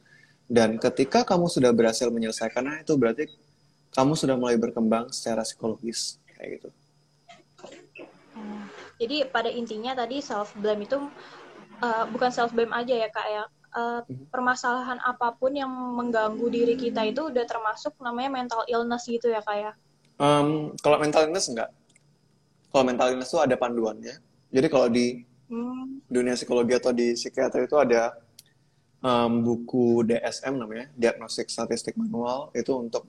dan 0.51 0.83
ketika 0.83 1.23
kamu 1.23 1.47
sudah 1.47 1.71
berhasil 1.71 2.11
menyelesaikannya, 2.11 2.83
itu 2.83 2.99
berarti 2.99 3.31
kamu 3.95 4.19
sudah 4.19 4.35
mulai 4.35 4.59
berkembang 4.59 5.07
secara 5.15 5.47
psikologis 5.47 6.19
kayak 6.35 6.59
gitu. 6.59 6.69
Hmm. 8.35 8.67
Jadi 8.99 9.31
pada 9.31 9.47
intinya 9.47 9.95
tadi 9.95 10.19
self 10.19 10.51
blame 10.59 10.91
itu 10.91 10.99
uh, 11.79 12.05
bukan 12.11 12.35
self 12.35 12.51
blame 12.51 12.75
aja 12.75 12.99
ya 12.99 13.09
kak 13.15 13.29
ya. 13.31 13.45
Uh, 13.71 14.03
permasalahan 14.35 14.99
apa 15.07 15.31
pun 15.39 15.55
yang 15.55 15.71
mengganggu 15.71 16.43
diri 16.51 16.75
kita 16.75 17.07
itu 17.07 17.31
udah 17.31 17.47
termasuk 17.47 17.95
namanya 18.03 18.43
mental 18.43 18.67
illness 18.67 19.07
gitu 19.07 19.31
ya 19.31 19.39
kak 19.47 19.55
ya? 19.55 19.73
Um, 20.19 20.75
kalau 20.83 20.99
mental 20.99 21.31
illness 21.31 21.47
enggak. 21.47 21.71
Kalau 22.75 22.83
mental 22.83 23.15
illness 23.15 23.31
itu 23.31 23.39
ada 23.39 23.55
panduannya. 23.55 24.19
Jadi 24.51 24.67
kalau 24.67 24.91
di 24.91 25.23
hmm. 25.47 26.11
dunia 26.11 26.35
psikologi 26.35 26.75
atau 26.75 26.91
di 26.91 27.15
psikiatri 27.15 27.71
itu 27.71 27.79
ada 27.79 28.19
um, 29.01 29.33
buku 29.45 30.05
DSM 30.07 30.57
namanya, 30.57 30.87
Diagnostic 30.97 31.49
Statistic 31.49 31.97
Manual, 31.97 32.53
itu 32.53 32.73
untuk 32.77 33.09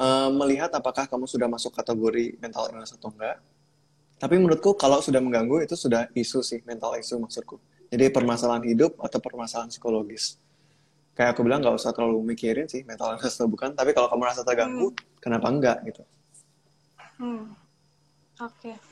um, 0.00 0.30
melihat 0.40 0.72
apakah 0.72 1.08
kamu 1.08 1.28
sudah 1.28 1.48
masuk 1.48 1.72
kategori 1.72 2.36
mental 2.40 2.68
illness 2.72 2.96
atau 2.96 3.12
enggak. 3.12 3.40
Tapi 4.16 4.38
menurutku 4.38 4.78
kalau 4.78 5.02
sudah 5.02 5.18
mengganggu 5.18 5.66
itu 5.66 5.74
sudah 5.74 6.06
isu 6.14 6.40
sih, 6.46 6.62
mental 6.62 6.94
issue 6.94 7.18
maksudku. 7.18 7.58
Jadi 7.92 8.08
permasalahan 8.08 8.64
hidup 8.64 8.96
atau 9.02 9.18
permasalahan 9.18 9.68
psikologis. 9.68 10.38
Kayak 11.12 11.36
aku 11.36 11.44
bilang 11.44 11.60
nggak 11.60 11.76
usah 11.76 11.92
terlalu 11.92 12.24
mikirin 12.32 12.64
sih 12.64 12.86
mental 12.88 13.12
illness 13.12 13.36
atau 13.36 13.50
bukan, 13.50 13.76
tapi 13.76 13.92
kalau 13.92 14.08
kamu 14.08 14.20
merasa 14.24 14.40
terganggu, 14.46 14.94
hmm. 14.94 15.20
kenapa 15.20 15.46
enggak 15.52 15.78
gitu. 15.84 16.02
Hmm. 17.20 17.52
Oke. 18.40 18.72
Okay. 18.72 18.91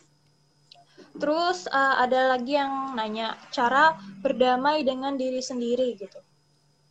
Terus 1.17 1.67
uh, 1.67 2.01
ada 2.01 2.37
lagi 2.37 2.55
yang 2.55 2.95
nanya 2.95 3.35
cara 3.51 3.99
berdamai 4.23 4.87
dengan 4.87 5.19
diri 5.19 5.43
sendiri 5.43 5.99
gitu. 5.99 6.21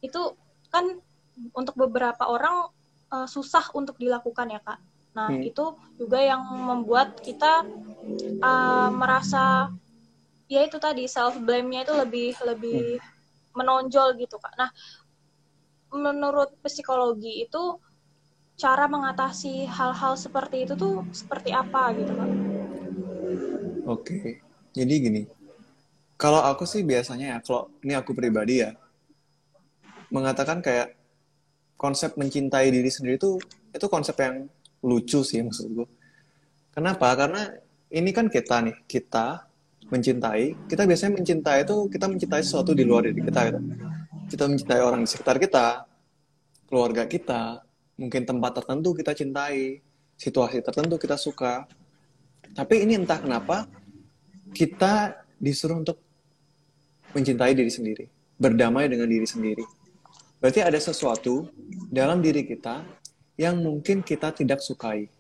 Itu 0.04 0.36
kan 0.70 1.00
untuk 1.56 1.76
beberapa 1.80 2.28
orang 2.28 2.68
uh, 3.10 3.28
susah 3.28 3.72
untuk 3.74 3.96
dilakukan 3.96 4.52
ya 4.52 4.62
kak. 4.62 4.80
Nah 5.16 5.30
hmm. 5.32 5.50
itu 5.50 5.66
juga 5.98 6.20
yang 6.22 6.44
membuat 6.44 7.20
kita 7.24 7.66
uh, 8.44 8.90
merasa 8.94 9.74
ya 10.50 10.66
itu 10.66 10.78
tadi 10.82 11.06
self 11.06 11.38
blame-nya 11.42 11.86
itu 11.86 11.94
lebih 11.96 12.30
lebih 12.46 12.82
hmm. 12.98 13.56
menonjol 13.58 14.18
gitu 14.20 14.38
kak. 14.38 14.54
Nah 14.60 14.70
menurut 15.90 16.54
psikologi 16.62 17.50
itu 17.50 17.82
cara 18.60 18.86
mengatasi 18.92 19.66
hal-hal 19.66 20.20
seperti 20.20 20.68
itu 20.68 20.76
tuh 20.76 21.08
seperti 21.16 21.56
apa 21.56 21.96
gitu 21.96 22.12
kak? 22.14 22.59
Oke, 23.90 24.38
jadi 24.70 24.94
gini, 25.02 25.26
kalau 26.14 26.46
aku 26.46 26.62
sih 26.70 26.86
biasanya 26.86 27.26
ya, 27.34 27.38
kalau 27.42 27.74
ini 27.82 27.98
aku 27.98 28.14
pribadi 28.14 28.62
ya, 28.62 28.78
mengatakan 30.14 30.62
kayak 30.62 30.94
konsep 31.74 32.14
mencintai 32.14 32.70
diri 32.70 32.86
sendiri 32.86 33.18
itu 33.18 33.42
itu 33.74 33.86
konsep 33.90 34.14
yang 34.22 34.46
lucu 34.86 35.26
sih 35.26 35.42
maksud 35.42 35.74
gue. 35.74 35.90
Kenapa? 36.70 37.18
Karena 37.18 37.50
ini 37.90 38.14
kan 38.14 38.30
kita 38.30 38.62
nih, 38.62 38.78
kita 38.86 39.50
mencintai, 39.90 40.70
kita 40.70 40.86
biasanya 40.86 41.18
mencintai 41.18 41.66
itu 41.66 41.90
kita 41.90 42.06
mencintai 42.06 42.46
sesuatu 42.46 42.78
di 42.78 42.86
luar 42.86 43.10
diri 43.10 43.26
kita 43.26 43.40
gitu. 43.50 43.60
Kita 44.30 44.44
mencintai 44.46 44.82
orang 44.86 45.02
di 45.02 45.10
sekitar 45.10 45.42
kita, 45.42 45.90
keluarga 46.70 47.10
kita, 47.10 47.66
mungkin 47.98 48.22
tempat 48.22 48.62
tertentu 48.62 48.94
kita 48.94 49.18
cintai, 49.18 49.82
situasi 50.14 50.62
tertentu 50.62 51.02
kita 51.02 51.18
suka. 51.18 51.66
Tapi 52.54 52.86
ini 52.86 53.02
entah 53.02 53.18
kenapa 53.18 53.79
kita 54.54 55.24
disuruh 55.40 55.80
untuk 55.80 55.98
mencintai 57.16 57.54
diri 57.56 57.72
sendiri. 57.72 58.06
berdamai 58.40 58.88
dengan 58.88 59.04
diri 59.04 59.28
sendiri. 59.28 59.68
Berarti 60.40 60.64
ada 60.64 60.80
sesuatu 60.80 61.52
dalam 61.92 62.24
diri 62.24 62.48
kita 62.48 62.88
yang 63.36 63.60
mungkin 63.60 64.00
kita 64.00 64.32
tidak 64.32 64.64
sukai. 64.64 65.12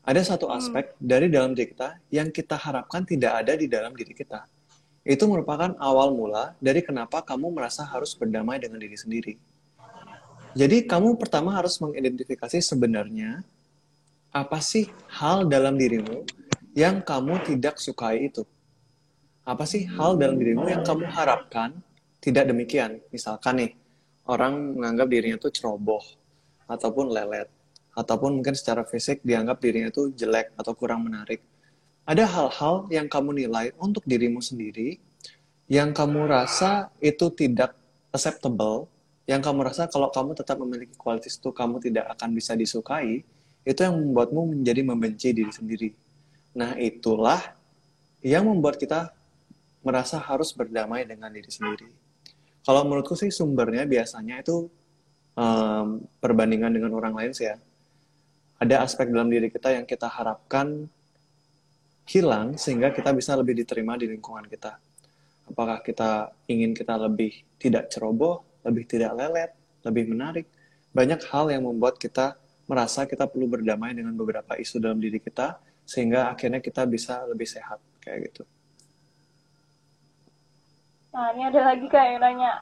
Ada 0.00 0.32
satu 0.32 0.48
hmm. 0.48 0.56
aspek 0.56 0.84
hmm. 0.88 0.96
dari 0.96 1.26
dalam 1.28 1.52
diri 1.52 1.76
kita 1.76 2.00
yang 2.08 2.32
kita 2.32 2.56
harapkan 2.56 3.04
tidak 3.04 3.44
ada 3.44 3.52
di 3.52 3.68
dalam 3.68 3.92
diri 3.92 4.16
kita. 4.16 4.48
Itu 5.04 5.28
merupakan 5.28 5.76
awal 5.76 6.16
mula 6.16 6.56
dari 6.56 6.80
kenapa 6.80 7.20
kamu 7.20 7.52
merasa 7.52 7.84
harus 7.84 8.16
berdamai 8.16 8.56
dengan 8.56 8.80
diri 8.80 8.96
sendiri. 8.96 9.34
Jadi 10.56 10.88
kamu 10.88 11.20
pertama 11.20 11.52
harus 11.52 11.76
mengidentifikasi 11.76 12.64
sebenarnya 12.64 13.44
apa 14.32 14.60
sih 14.64 14.88
hal 15.12 15.44
dalam 15.44 15.76
dirimu 15.76 16.24
yang 16.74 17.00
kamu 17.04 17.40
tidak 17.44 17.80
sukai 17.80 18.28
itu. 18.28 18.44
Apa 19.44 19.64
sih 19.64 19.88
hal 19.88 20.20
dalam 20.20 20.36
dirimu 20.36 20.68
yang 20.68 20.84
kamu 20.84 21.08
harapkan 21.08 21.80
tidak 22.20 22.48
demikian? 22.48 23.00
Misalkan 23.08 23.64
nih, 23.64 23.72
orang 24.28 24.76
menganggap 24.76 25.08
dirinya 25.08 25.36
itu 25.40 25.48
ceroboh 25.48 26.04
ataupun 26.68 27.08
lelet 27.08 27.48
ataupun 27.98 28.38
mungkin 28.38 28.54
secara 28.54 28.86
fisik 28.86 29.26
dianggap 29.26 29.58
dirinya 29.58 29.90
itu 29.90 30.14
jelek 30.14 30.54
atau 30.54 30.70
kurang 30.78 31.02
menarik. 31.02 31.42
Ada 32.06 32.24
hal-hal 32.24 32.86
yang 32.94 33.10
kamu 33.10 33.42
nilai 33.44 33.74
untuk 33.82 34.06
dirimu 34.06 34.38
sendiri 34.38 35.02
yang 35.68 35.92
kamu 35.92 36.24
rasa 36.24 36.88
itu 37.02 37.28
tidak 37.28 37.76
acceptable, 38.08 38.88
yang 39.28 39.44
kamu 39.44 39.68
rasa 39.68 39.84
kalau 39.90 40.08
kamu 40.08 40.32
tetap 40.32 40.56
memiliki 40.56 40.96
kualitas 40.96 41.36
itu 41.36 41.52
kamu 41.52 41.76
tidak 41.84 42.08
akan 42.16 42.32
bisa 42.32 42.56
disukai, 42.56 43.20
itu 43.68 43.80
yang 43.84 43.92
membuatmu 44.00 44.56
menjadi 44.56 44.80
membenci 44.80 45.28
diri 45.36 45.52
sendiri. 45.52 45.92
Nah, 46.56 46.76
itulah 46.80 47.40
yang 48.24 48.48
membuat 48.48 48.80
kita 48.80 49.12
merasa 49.84 50.20
harus 50.20 50.52
berdamai 50.52 51.04
dengan 51.04 51.32
diri 51.32 51.48
sendiri. 51.48 51.88
Kalau 52.64 52.84
menurutku 52.84 53.16
sih 53.16 53.32
sumbernya 53.32 53.88
biasanya 53.88 54.44
itu 54.44 54.68
um, 55.38 56.02
perbandingan 56.20 56.74
dengan 56.74 56.92
orang 56.92 57.14
lain 57.16 57.32
sih 57.32 57.48
ya 57.48 57.56
ada 58.58 58.82
aspek 58.82 59.06
dalam 59.08 59.30
diri 59.30 59.48
kita 59.48 59.70
yang 59.70 59.86
kita 59.86 60.10
harapkan 60.10 60.90
hilang 62.10 62.58
sehingga 62.58 62.90
kita 62.90 63.14
bisa 63.14 63.38
lebih 63.38 63.54
diterima 63.54 63.94
di 63.94 64.10
lingkungan 64.10 64.50
kita. 64.50 64.74
Apakah 65.48 65.80
kita 65.80 66.34
ingin 66.50 66.74
kita 66.74 66.98
lebih 66.98 67.32
tidak 67.56 67.88
ceroboh, 67.88 68.42
lebih 68.66 68.84
tidak 68.84 69.14
lelet, 69.14 69.50
lebih 69.86 70.10
menarik? 70.10 70.46
Banyak 70.90 71.22
hal 71.30 71.54
yang 71.54 71.64
membuat 71.64 71.96
kita 71.96 72.34
merasa 72.68 73.06
kita 73.06 73.24
perlu 73.30 73.48
berdamai 73.48 73.94
dengan 73.94 74.12
beberapa 74.12 74.58
isu 74.58 74.82
dalam 74.82 74.98
diri 75.00 75.22
kita 75.22 75.56
sehingga 75.88 76.28
akhirnya 76.28 76.60
kita 76.60 76.84
bisa 76.84 77.24
lebih 77.24 77.48
sehat 77.48 77.80
kayak 78.04 78.28
gitu. 78.28 78.44
Nah 81.16 81.32
ini 81.32 81.48
ada 81.48 81.72
lagi 81.72 81.88
kayak 81.88 82.20
nanya, 82.20 82.60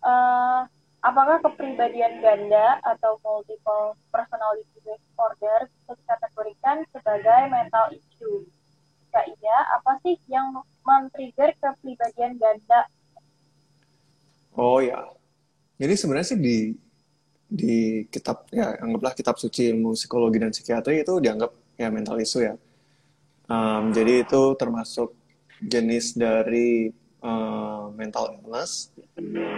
uh, 0.00 0.64
apakah 1.04 1.44
kepribadian 1.44 2.24
ganda 2.24 2.80
atau 2.80 3.20
multiple 3.20 3.92
personality 4.08 4.80
disorder 4.80 5.68
bisa 5.68 5.92
dikategorikan 6.00 6.76
sebagai 6.96 7.40
mental 7.52 7.92
issue? 7.92 8.48
Jika 9.04 9.20
iya, 9.28 9.58
apa 9.76 10.00
sih 10.00 10.16
yang 10.32 10.56
men-trigger 10.80 11.52
kepribadian 11.60 12.40
ganda? 12.40 12.88
Oh 14.56 14.80
ya, 14.80 15.04
jadi 15.76 15.92
sebenarnya 15.92 16.32
sih 16.32 16.40
di 16.40 16.56
di 17.46 18.08
kitab 18.10 18.48
ya 18.50 18.74
anggaplah 18.80 19.14
kitab 19.14 19.38
suci 19.38 19.70
ilmu 19.70 19.94
psikologi 19.94 20.42
dan 20.42 20.50
psikiatri 20.50 21.06
itu 21.06 21.14
dianggap 21.22 21.54
ya 21.76 21.88
mental 21.92 22.18
issue 22.20 22.44
ya. 22.44 22.54
Um, 23.46 23.94
jadi 23.94 24.26
itu 24.26 24.42
termasuk 24.58 25.14
jenis 25.62 26.18
dari 26.18 26.90
uh, 27.22 27.88
mental 27.94 28.36
illness 28.36 28.90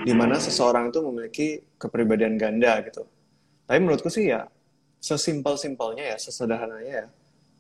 di 0.04 0.12
mana 0.14 0.36
seseorang 0.38 0.92
itu 0.92 1.00
memiliki 1.02 1.48
kepribadian 1.80 2.36
ganda 2.36 2.78
gitu. 2.84 3.08
Tapi 3.64 3.78
menurutku 3.80 4.12
sih 4.12 4.30
ya 4.30 4.46
sesimpel-simpelnya 4.98 6.14
ya, 6.14 6.16
sesederhananya 6.18 7.06
ya. 7.06 7.08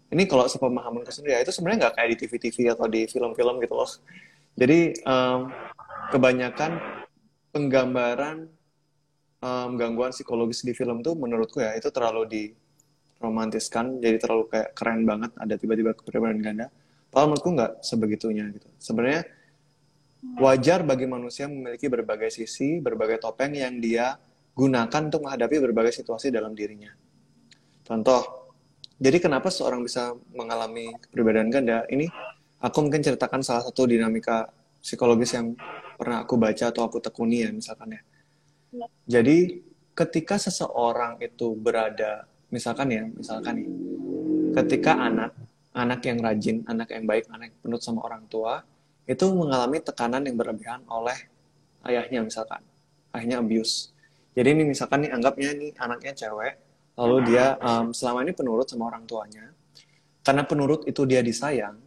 Ini 0.08 0.24
kalau 0.24 0.48
sepemahamanku 0.48 1.12
sendiri 1.12 1.36
ya 1.36 1.40
itu 1.44 1.52
sebenarnya 1.52 1.88
nggak 1.88 1.94
kayak 2.00 2.08
di 2.12 2.16
TV-TV 2.24 2.56
atau 2.72 2.86
di 2.88 3.04
film-film 3.08 3.60
gitu 3.60 3.74
loh. 3.76 3.90
Jadi 4.58 4.96
um, 5.04 5.52
kebanyakan 6.10 6.80
penggambaran 7.52 8.48
um, 9.44 9.70
gangguan 9.76 10.10
psikologis 10.10 10.64
di 10.64 10.72
film 10.72 11.04
tuh 11.04 11.14
menurutku 11.14 11.60
ya 11.60 11.76
itu 11.76 11.92
terlalu 11.92 12.24
diromantiskan, 13.18 13.98
jadi 13.98 14.16
terlalu 14.22 14.46
kayak 14.48 14.78
keren 14.78 15.02
banget 15.02 15.34
ada 15.34 15.54
tiba-tiba 15.58 15.90
kepribadian 15.98 16.40
ganda. 16.40 16.66
Padahal 17.10 17.34
menurutku 17.34 17.50
nggak 17.50 17.72
sebegitunya 17.82 18.46
gitu. 18.54 18.68
Sebenarnya 18.78 19.26
Wajar 20.18 20.82
bagi 20.82 21.06
manusia 21.06 21.46
memiliki 21.46 21.86
berbagai 21.86 22.34
sisi, 22.34 22.82
berbagai 22.82 23.22
topeng 23.22 23.54
yang 23.54 23.78
dia 23.78 24.18
gunakan 24.50 25.06
untuk 25.06 25.22
menghadapi 25.22 25.62
berbagai 25.70 25.94
situasi 25.94 26.34
dalam 26.34 26.58
dirinya. 26.58 26.90
Contoh, 27.86 28.50
jadi 28.98 29.22
kenapa 29.22 29.46
seorang 29.46 29.86
bisa 29.86 30.18
mengalami 30.34 30.90
kepribadian 31.06 31.54
ganda? 31.54 31.86
Ini 31.86 32.10
aku 32.58 32.78
mungkin 32.82 32.98
ceritakan 32.98 33.46
salah 33.46 33.62
satu 33.62 33.86
dinamika 33.86 34.50
psikologis 34.82 35.38
yang 35.38 35.54
pernah 35.94 36.26
aku 36.26 36.34
baca 36.34 36.74
atau 36.74 36.82
aku 36.82 36.98
tekuni 36.98 37.46
ya 37.46 37.54
misalkan 37.54 37.94
ya. 37.94 38.02
ya. 38.74 38.86
Jadi 39.06 39.62
ketika 39.94 40.34
seseorang 40.34 41.22
itu 41.22 41.54
berada, 41.54 42.26
misalkan 42.48 42.88
ya, 42.92 43.04
misalkan 43.08 43.52
nih, 43.60 43.68
ketika 44.56 44.96
anak, 44.96 45.32
anak 45.76 46.00
yang 46.04 46.18
rajin, 46.20 46.56
anak 46.66 46.88
yang 46.92 47.04
baik, 47.04 47.24
anak 47.30 47.52
yang 47.52 47.60
penut 47.62 47.82
sama 47.84 48.04
orang 48.04 48.24
tua, 48.26 48.64
itu 49.08 49.24
mengalami 49.32 49.80
tekanan 49.80 50.24
yang 50.24 50.36
berlebihan 50.36 50.84
oleh 50.88 51.16
ayahnya 51.88 52.24
misalkan. 52.24 52.60
Ayahnya 53.16 53.40
abuse. 53.40 53.96
Jadi 54.36 54.48
ini 54.54 54.62
misalkan 54.68 55.08
nih 55.08 55.10
anggapnya 55.16 55.50
nih 55.56 55.72
anaknya 55.80 56.12
cewek 56.14 56.54
lalu 56.98 57.16
dia 57.30 57.54
um, 57.62 57.94
selama 57.94 58.26
ini 58.26 58.34
penurut 58.34 58.66
sama 58.66 58.90
orang 58.90 59.06
tuanya 59.06 59.54
karena 60.26 60.42
penurut 60.42 60.82
itu 60.86 61.06
dia 61.06 61.22
disayang 61.22 61.78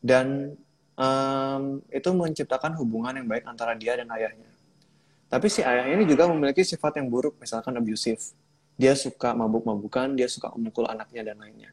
dan 0.00 0.56
um, 0.96 1.80
itu 1.92 2.08
menciptakan 2.12 2.72
hubungan 2.80 3.16
yang 3.16 3.28
baik 3.28 3.44
antara 3.44 3.76
dia 3.76 3.96
dan 4.00 4.08
ayahnya. 4.12 4.48
Tapi 5.26 5.46
si 5.48 5.60
ayah 5.64 5.88
ini 5.88 6.04
juga 6.04 6.28
memiliki 6.28 6.64
sifat 6.64 6.98
yang 7.00 7.08
buruk 7.08 7.36
misalkan 7.40 7.74
abusive 7.76 8.20
dia 8.76 8.92
suka 8.92 9.32
mabuk-mabukan 9.32 10.12
dia 10.14 10.28
suka 10.28 10.52
memukul 10.54 10.86
anaknya 10.86 11.32
dan 11.32 11.36
lainnya 11.40 11.70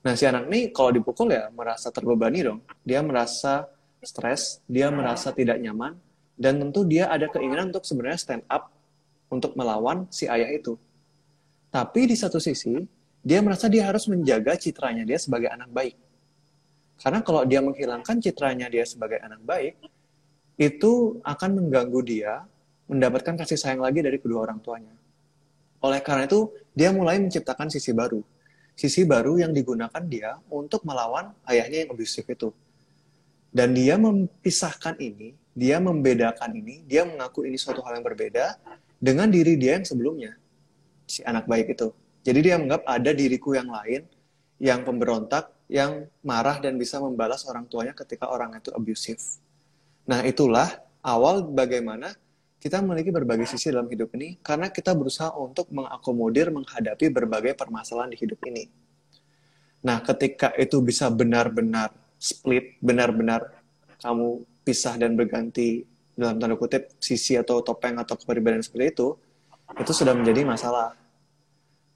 nah 0.00 0.16
si 0.16 0.24
anak 0.24 0.48
ini 0.48 0.72
kalau 0.72 0.90
dipukul 0.92 1.28
ya 1.28 1.52
merasa 1.52 1.92
terbebani 1.92 2.40
dong 2.42 2.60
dia 2.84 3.04
merasa 3.04 3.68
stres, 4.04 4.64
dia 4.64 4.88
merasa 4.88 5.32
tidak 5.32 5.60
nyaman, 5.60 5.96
dan 6.40 6.56
tentu 6.56 6.84
dia 6.88 7.08
ada 7.12 7.28
keinginan 7.28 7.68
untuk 7.68 7.84
sebenarnya 7.84 8.18
stand 8.20 8.44
up 8.48 8.72
untuk 9.28 9.52
melawan 9.54 10.08
si 10.08 10.24
ayah 10.26 10.48
itu. 10.50 10.76
Tapi 11.70 12.10
di 12.10 12.16
satu 12.16 12.40
sisi, 12.40 12.74
dia 13.20 13.44
merasa 13.44 13.68
dia 13.68 13.86
harus 13.86 14.08
menjaga 14.08 14.56
citranya 14.56 15.04
dia 15.04 15.20
sebagai 15.20 15.52
anak 15.52 15.70
baik. 15.70 15.96
Karena 17.00 17.20
kalau 17.24 17.44
dia 17.44 17.60
menghilangkan 17.64 18.16
citranya 18.20 18.66
dia 18.68 18.84
sebagai 18.84 19.20
anak 19.20 19.40
baik, 19.44 19.74
itu 20.60 21.20
akan 21.24 21.50
mengganggu 21.60 22.00
dia 22.04 22.44
mendapatkan 22.90 23.38
kasih 23.38 23.56
sayang 23.56 23.80
lagi 23.84 24.02
dari 24.02 24.18
kedua 24.18 24.48
orang 24.50 24.58
tuanya. 24.60 24.92
Oleh 25.80 26.00
karena 26.04 26.28
itu, 26.28 26.52
dia 26.76 26.92
mulai 26.92 27.16
menciptakan 27.20 27.72
sisi 27.72 27.90
baru. 27.96 28.20
Sisi 28.76 29.04
baru 29.04 29.36
yang 29.36 29.52
digunakan 29.52 30.00
dia 30.04 30.40
untuk 30.48 30.84
melawan 30.88 31.36
ayahnya 31.44 31.84
yang 31.84 31.90
abusive 31.92 32.24
itu 32.28 32.48
dan 33.50 33.74
dia 33.74 33.98
memisahkan 33.98 34.94
ini, 35.02 35.34
dia 35.52 35.82
membedakan 35.82 36.54
ini, 36.54 36.86
dia 36.86 37.02
mengaku 37.02 37.42
ini 37.46 37.58
suatu 37.58 37.82
hal 37.82 37.98
yang 37.98 38.06
berbeda 38.06 38.56
dengan 39.02 39.26
diri 39.26 39.58
dia 39.58 39.74
yang 39.78 39.86
sebelumnya, 39.86 40.38
si 41.04 41.20
anak 41.26 41.50
baik 41.50 41.74
itu. 41.74 41.90
Jadi 42.22 42.38
dia 42.46 42.54
menganggap 42.56 42.86
ada 42.86 43.10
diriku 43.10 43.58
yang 43.58 43.66
lain, 43.66 44.06
yang 44.62 44.86
pemberontak, 44.86 45.50
yang 45.66 46.06
marah 46.22 46.62
dan 46.62 46.78
bisa 46.78 47.02
membalas 47.02 47.42
orang 47.50 47.66
tuanya 47.66 47.94
ketika 47.94 48.30
orang 48.30 48.54
itu 48.54 48.70
abusive. 48.70 49.22
Nah 50.06 50.22
itulah 50.22 50.70
awal 51.02 51.42
bagaimana 51.42 52.14
kita 52.60 52.84
memiliki 52.84 53.08
berbagai 53.08 53.48
sisi 53.48 53.72
dalam 53.72 53.88
hidup 53.88 54.12
ini 54.20 54.36
karena 54.44 54.68
kita 54.68 54.92
berusaha 54.92 55.32
untuk 55.40 55.72
mengakomodir 55.72 56.52
menghadapi 56.52 57.08
berbagai 57.08 57.56
permasalahan 57.56 58.12
di 58.12 58.20
hidup 58.20 58.36
ini. 58.44 58.68
Nah, 59.80 60.04
ketika 60.04 60.52
itu 60.60 60.84
bisa 60.84 61.08
benar-benar 61.08 61.88
split 62.20 62.76
benar-benar 62.84 63.48
kamu 63.96 64.44
pisah 64.60 65.00
dan 65.00 65.16
berganti 65.16 65.88
dalam 66.12 66.36
tanda 66.36 66.60
kutip 66.60 66.92
sisi 67.00 67.40
atau 67.40 67.64
topeng 67.64 67.96
atau 67.96 68.12
kepribadian 68.20 68.60
seperti 68.60 68.92
itu, 68.92 69.08
itu 69.80 69.92
sudah 69.96 70.12
menjadi 70.12 70.44
masalah. 70.44 70.92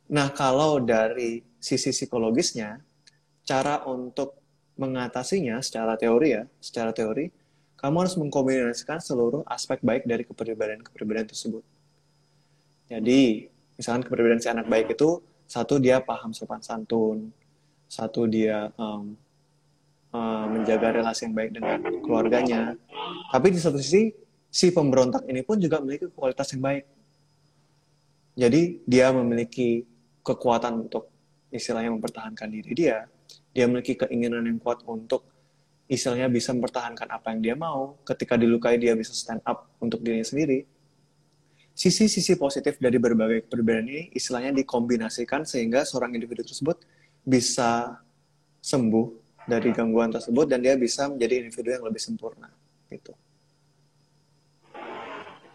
Nah, 0.09 0.33
kalau 0.33 0.81
dari 0.81 1.45
sisi 1.61 1.93
psikologisnya, 1.93 2.81
cara 3.45 3.85
untuk 3.85 4.41
mengatasinya 4.81 5.61
secara 5.61 6.01
teori 6.01 6.29
ya, 6.41 6.43
secara 6.57 6.97
teori, 6.97 7.29
kamu 7.85 8.01
harus 8.01 8.17
mengkombinasikan 8.17 8.97
seluruh 8.97 9.45
aspek 9.45 9.77
baik 9.85 10.09
dari 10.09 10.25
kepribadian-kepribadian 10.25 11.29
tersebut. 11.29 11.61
Jadi, 12.89 13.53
misalkan 13.77 14.09
kepribadian 14.09 14.41
si 14.41 14.49
anak 14.49 14.73
baik 14.73 14.97
itu, 14.97 15.21
satu 15.45 15.77
dia 15.77 16.01
paham 16.01 16.33
sopan 16.33 16.65
santun, 16.65 17.29
satu 17.85 18.25
dia 18.25 18.73
um, 18.81 19.13
uh, 20.17 20.49
menjaga 20.49 20.97
relasi 20.97 21.29
yang 21.29 21.37
baik 21.37 21.61
dengan 21.61 21.85
keluarganya. 22.01 22.73
Tapi 23.29 23.53
di 23.53 23.61
satu 23.61 23.77
sisi 23.77 24.17
si 24.49 24.73
pemberontak 24.73 25.29
ini 25.29 25.45
pun 25.45 25.61
juga 25.61 25.85
memiliki 25.85 26.09
kualitas 26.09 26.57
yang 26.57 26.65
baik. 26.65 26.89
Jadi 28.33 28.81
dia 28.89 29.13
memiliki 29.13 29.85
kekuatan 30.25 30.89
untuk 30.89 31.13
istilahnya 31.53 31.93
mempertahankan 31.93 32.49
diri 32.49 32.73
dia, 32.73 33.05
dia 33.53 33.69
memiliki 33.69 33.93
keinginan 33.93 34.49
yang 34.49 34.57
kuat 34.57 34.81
untuk 34.89 35.34
istilahnya 35.85 36.33
bisa 36.33 36.57
mempertahankan 36.57 37.09
apa 37.13 37.33
yang 37.37 37.41
dia 37.41 37.55
mau, 37.57 38.01
ketika 38.09 38.41
dilukai 38.41 38.81
dia 38.81 38.97
bisa 38.97 39.13
stand 39.13 39.45
up 39.45 39.69
untuk 39.81 40.01
dirinya 40.01 40.25
sendiri. 40.25 40.65
Sisi-sisi 41.75 42.39
positif 42.39 42.79
dari 42.79 43.03
berbagai 43.03 43.51
perbedaan 43.51 43.91
ini 43.91 44.15
istilahnya 44.15 44.55
dikombinasikan 44.55 45.43
sehingga 45.43 45.83
seorang 45.83 46.15
individu 46.15 46.47
tersebut 46.47 46.79
bisa 47.27 47.99
sembuh 48.63 49.25
dari 49.45 49.75
gangguan 49.75 50.09
tersebut 50.09 50.47
dan 50.49 50.65
dia 50.65 50.79
bisa 50.79 51.11
menjadi 51.11 51.45
individu 51.45 51.69
yang 51.75 51.85
lebih 51.85 52.01
sempurna 52.01 52.49
gitu. 52.89 53.13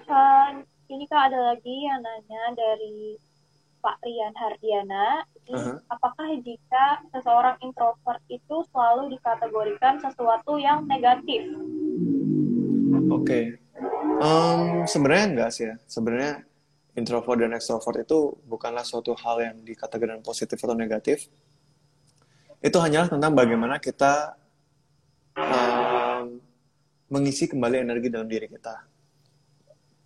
Uh, 0.10 0.62
ini 0.90 1.06
kak 1.06 1.30
ada 1.30 1.54
lagi 1.54 1.76
yang 1.86 2.02
nanya 2.02 2.44
dari 2.58 3.16
Pak 3.80 3.98
Rian 4.04 4.36
Hardiana, 4.36 5.24
ini 5.50 5.58
uh 5.58 5.66
-huh. 5.66 5.78
apakah 5.90 6.30
jika 6.46 7.02
seseorang 7.10 7.58
introvert 7.66 8.22
itu 8.30 8.56
selalu 8.70 9.18
dikategorikan 9.18 9.98
sesuatu 9.98 10.62
yang 10.62 10.86
negatif? 10.86 11.42
Oke, 13.10 13.26
okay. 13.26 13.44
um, 14.22 14.86
sebenarnya 14.86 15.26
enggak 15.34 15.50
sih 15.50 15.66
ya. 15.66 15.76
Sebenarnya 15.90 16.46
introvert 16.94 17.42
dan 17.42 17.58
extrovert 17.58 18.06
itu 18.06 18.38
bukanlah 18.46 18.86
suatu 18.86 19.18
hal 19.18 19.42
yang 19.42 19.58
dikategorikan 19.66 20.22
positif 20.22 20.62
atau 20.62 20.78
negatif. 20.78 21.26
Itu 22.62 22.78
hanyalah 22.78 23.10
tentang 23.10 23.34
bagaimana 23.34 23.82
kita 23.82 24.38
um, 25.34 26.38
mengisi 27.10 27.50
kembali 27.50 27.82
energi 27.82 28.14
dalam 28.14 28.30
diri 28.30 28.46
kita. 28.46 28.86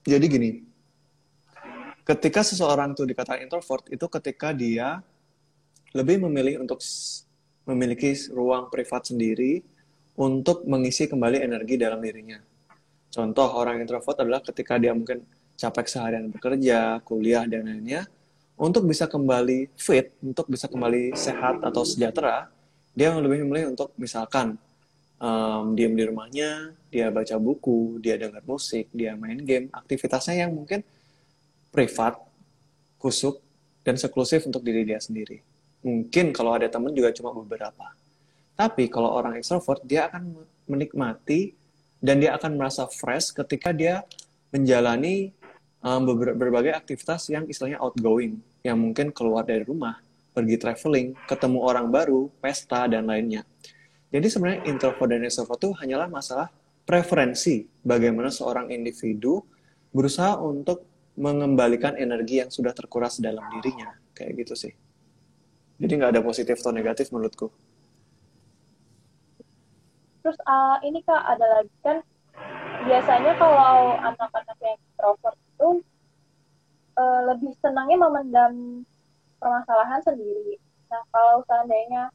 Jadi 0.08 0.26
gini, 0.32 0.52
ketika 2.08 2.44
seseorang 2.48 2.96
itu 2.96 3.04
dikatakan 3.04 3.44
introvert 3.44 3.84
itu 3.92 4.08
ketika 4.08 4.56
dia 4.56 5.04
lebih 5.94 6.26
memilih 6.26 6.66
untuk 6.66 6.82
memiliki 7.70 8.12
ruang 8.34 8.68
privat 8.68 9.08
sendiri 9.08 9.62
untuk 10.18 10.66
mengisi 10.66 11.10
kembali 11.10 11.42
energi 11.42 11.78
dalam 11.80 12.02
dirinya. 12.02 12.38
Contoh 13.14 13.48
orang 13.58 13.82
introvert 13.82 14.18
adalah 14.26 14.42
ketika 14.42 14.82
dia 14.82 14.94
mungkin 14.94 15.22
capek 15.54 15.86
seharian 15.86 16.34
bekerja, 16.34 16.98
kuliah 17.06 17.46
dan 17.46 17.70
lainnya, 17.70 18.10
untuk 18.58 18.86
bisa 18.90 19.06
kembali 19.06 19.70
fit, 19.78 20.14
untuk 20.22 20.50
bisa 20.50 20.66
kembali 20.66 21.14
sehat 21.14 21.62
atau 21.62 21.86
sejahtera, 21.86 22.50
dia 22.94 23.14
lebih 23.14 23.46
memilih 23.46 23.74
untuk 23.74 23.94
misalkan 23.98 24.58
um, 25.18 25.74
diam 25.78 25.94
di 25.94 26.04
rumahnya, 26.06 26.74
dia 26.90 27.10
baca 27.10 27.38
buku, 27.38 28.02
dia 28.02 28.18
dengar 28.18 28.42
musik, 28.46 28.90
dia 28.94 29.18
main 29.18 29.42
game, 29.42 29.70
aktivitasnya 29.74 30.46
yang 30.46 30.54
mungkin 30.54 30.82
privat, 31.74 32.18
kusuk, 33.02 33.42
dan 33.82 33.98
seklusif 33.98 34.46
untuk 34.46 34.62
diri 34.62 34.86
dia 34.86 35.02
sendiri. 35.02 35.53
Mungkin 35.84 36.32
kalau 36.32 36.56
ada 36.56 36.72
teman 36.72 36.96
juga 36.96 37.12
cuma 37.12 37.36
beberapa. 37.36 37.92
Tapi 38.56 38.88
kalau 38.88 39.12
orang 39.12 39.36
extrovert, 39.36 39.84
dia 39.84 40.08
akan 40.08 40.32
menikmati 40.66 41.52
dan 42.00 42.24
dia 42.24 42.36
akan 42.40 42.56
merasa 42.56 42.88
fresh 42.88 43.36
ketika 43.36 43.76
dia 43.76 44.08
menjalani 44.54 45.36
um, 45.84 46.08
berbagai 46.16 46.72
aktivitas 46.72 47.28
yang 47.28 47.44
istilahnya 47.52 47.84
outgoing, 47.84 48.40
yang 48.64 48.80
mungkin 48.80 49.12
keluar 49.12 49.44
dari 49.44 49.68
rumah, 49.68 50.00
pergi 50.32 50.56
traveling, 50.56 51.08
ketemu 51.28 51.60
orang 51.60 51.92
baru, 51.92 52.32
pesta, 52.40 52.88
dan 52.88 53.10
lainnya. 53.10 53.44
Jadi 54.14 54.30
sebenarnya 54.30 54.70
introvert 54.70 55.10
dan 55.10 55.26
extrovert 55.26 55.60
itu 55.60 55.70
hanyalah 55.74 56.08
masalah 56.08 56.48
preferensi 56.86 57.66
bagaimana 57.82 58.30
seorang 58.30 58.70
individu 58.70 59.42
berusaha 59.90 60.38
untuk 60.40 60.86
mengembalikan 61.18 61.94
energi 61.96 62.42
yang 62.42 62.50
sudah 62.50 62.74
terkuras 62.74 63.22
dalam 63.22 63.46
dirinya 63.54 63.94
kayak 64.18 64.46
gitu 64.46 64.54
sih 64.58 64.74
jadi 65.78 65.94
nggak 65.98 66.12
ada 66.18 66.24
positif 66.26 66.60
atau 66.62 66.74
negatif 66.74 67.10
menurutku 67.10 67.50
terus 70.24 70.40
uh, 70.48 70.80
ini 70.86 71.04
kak 71.04 71.20
ada 71.20 71.46
lagi 71.60 71.76
kan 71.84 71.98
biasanya 72.84 73.34
kalau 73.38 73.96
anak-anak 74.00 74.58
yang 74.64 74.80
introvert 74.80 75.38
itu 75.38 75.70
uh, 76.98 77.22
lebih 77.32 77.52
senangnya 77.60 77.98
memendam 78.00 78.84
permasalahan 79.38 80.02
sendiri 80.04 80.58
nah 80.88 81.02
kalau 81.10 81.42
seandainya 81.50 82.14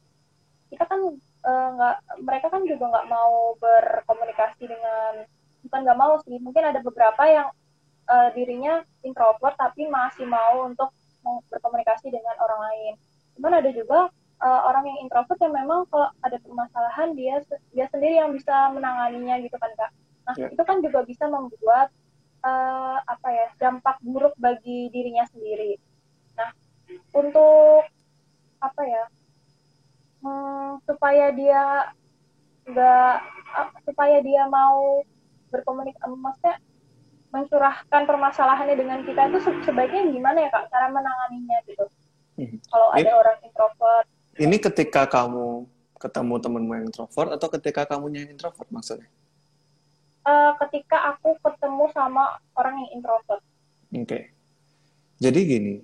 kita 0.69 0.85
kan 0.85 1.01
eh, 1.19 1.67
nggak 1.75 1.95
uh, 1.97 2.21
mereka 2.21 2.47
kan 2.53 2.61
juga 2.61 2.93
nggak 2.93 3.09
mau 3.09 3.57
berkomunikasi 3.57 4.69
dengan 4.69 5.25
bukan 5.65 5.79
nggak 5.81 5.99
mau 5.99 6.13
sih 6.21 6.37
mungkin 6.39 6.61
ada 6.61 6.79
beberapa 6.79 7.25
yang 7.25 7.49
uh, 8.09 8.29
dirinya 8.33 8.81
introvert 9.03 9.57
tapi 9.57 9.89
masih 9.89 10.29
mau 10.29 10.65
untuk 10.69 10.93
berkomunikasi 11.49 12.09
dengan 12.09 12.35
orang 12.41 12.59
lain. 12.69 12.93
Cuman 13.39 13.63
ada 13.63 13.71
juga 13.71 14.11
uh, 14.43 14.61
orang 14.67 14.83
yang 14.91 14.97
introvert 15.07 15.39
yang 15.39 15.55
memang 15.55 15.87
kalau 15.87 16.11
ada 16.19 16.37
permasalahan 16.43 17.15
dia 17.15 17.39
dia 17.71 17.87
sendiri 17.87 18.19
yang 18.19 18.35
bisa 18.35 18.71
menanganinya 18.75 19.39
gitu 19.39 19.55
kan 19.55 19.71
kak. 19.79 19.91
Nah 20.27 20.35
yeah. 20.35 20.51
itu 20.51 20.63
kan 20.67 20.83
juga 20.83 21.07
bisa 21.07 21.31
membuat 21.31 21.87
uh, 22.43 22.99
apa 23.07 23.27
ya 23.31 23.47
dampak 23.59 23.95
buruk 24.03 24.35
bagi 24.35 24.91
dirinya 24.91 25.23
sendiri. 25.31 25.79
Nah 26.35 26.51
untuk 27.15 27.87
apa 28.59 28.81
ya 28.83 29.03
hmm, 30.19 30.83
supaya 30.83 31.31
dia 31.31 31.63
nggak 32.67 33.15
supaya 33.87 34.19
dia 34.19 34.43
mau 34.51 35.01
berkomunikasi 35.49 36.11
maksudnya 36.11 36.55
mencurahkan 37.29 38.03
permasalahannya 38.09 38.75
dengan 38.77 38.99
kita 39.05 39.29
itu 39.29 39.39
sebaiknya 39.61 40.09
gimana 40.09 40.37
ya 40.43 40.49
kak 40.49 40.69
cara 40.73 40.89
menanganinya 40.89 41.57
gitu. 41.65 41.85
Kalau 42.69 42.89
ada 42.93 43.11
orang 43.15 43.37
introvert. 43.43 44.05
ini 44.39 44.57
ketika 44.61 45.03
kamu 45.09 45.67
ketemu 45.99 46.33
temenmu 46.39 46.71
yang 46.79 46.85
introvert 46.87 47.29
atau 47.35 47.47
ketika 47.59 47.81
kamu 47.89 48.05
yang 48.15 48.29
introvert 48.31 48.69
maksudnya? 48.71 49.09
Uh, 50.23 50.53
ketika 50.67 51.15
aku 51.15 51.35
ketemu 51.41 51.89
sama 51.95 52.37
orang 52.55 52.75
yang 52.85 53.01
introvert. 53.01 53.41
Oke. 53.89 54.05
Okay. 54.05 54.23
jadi 55.17 55.39
gini 55.41 55.75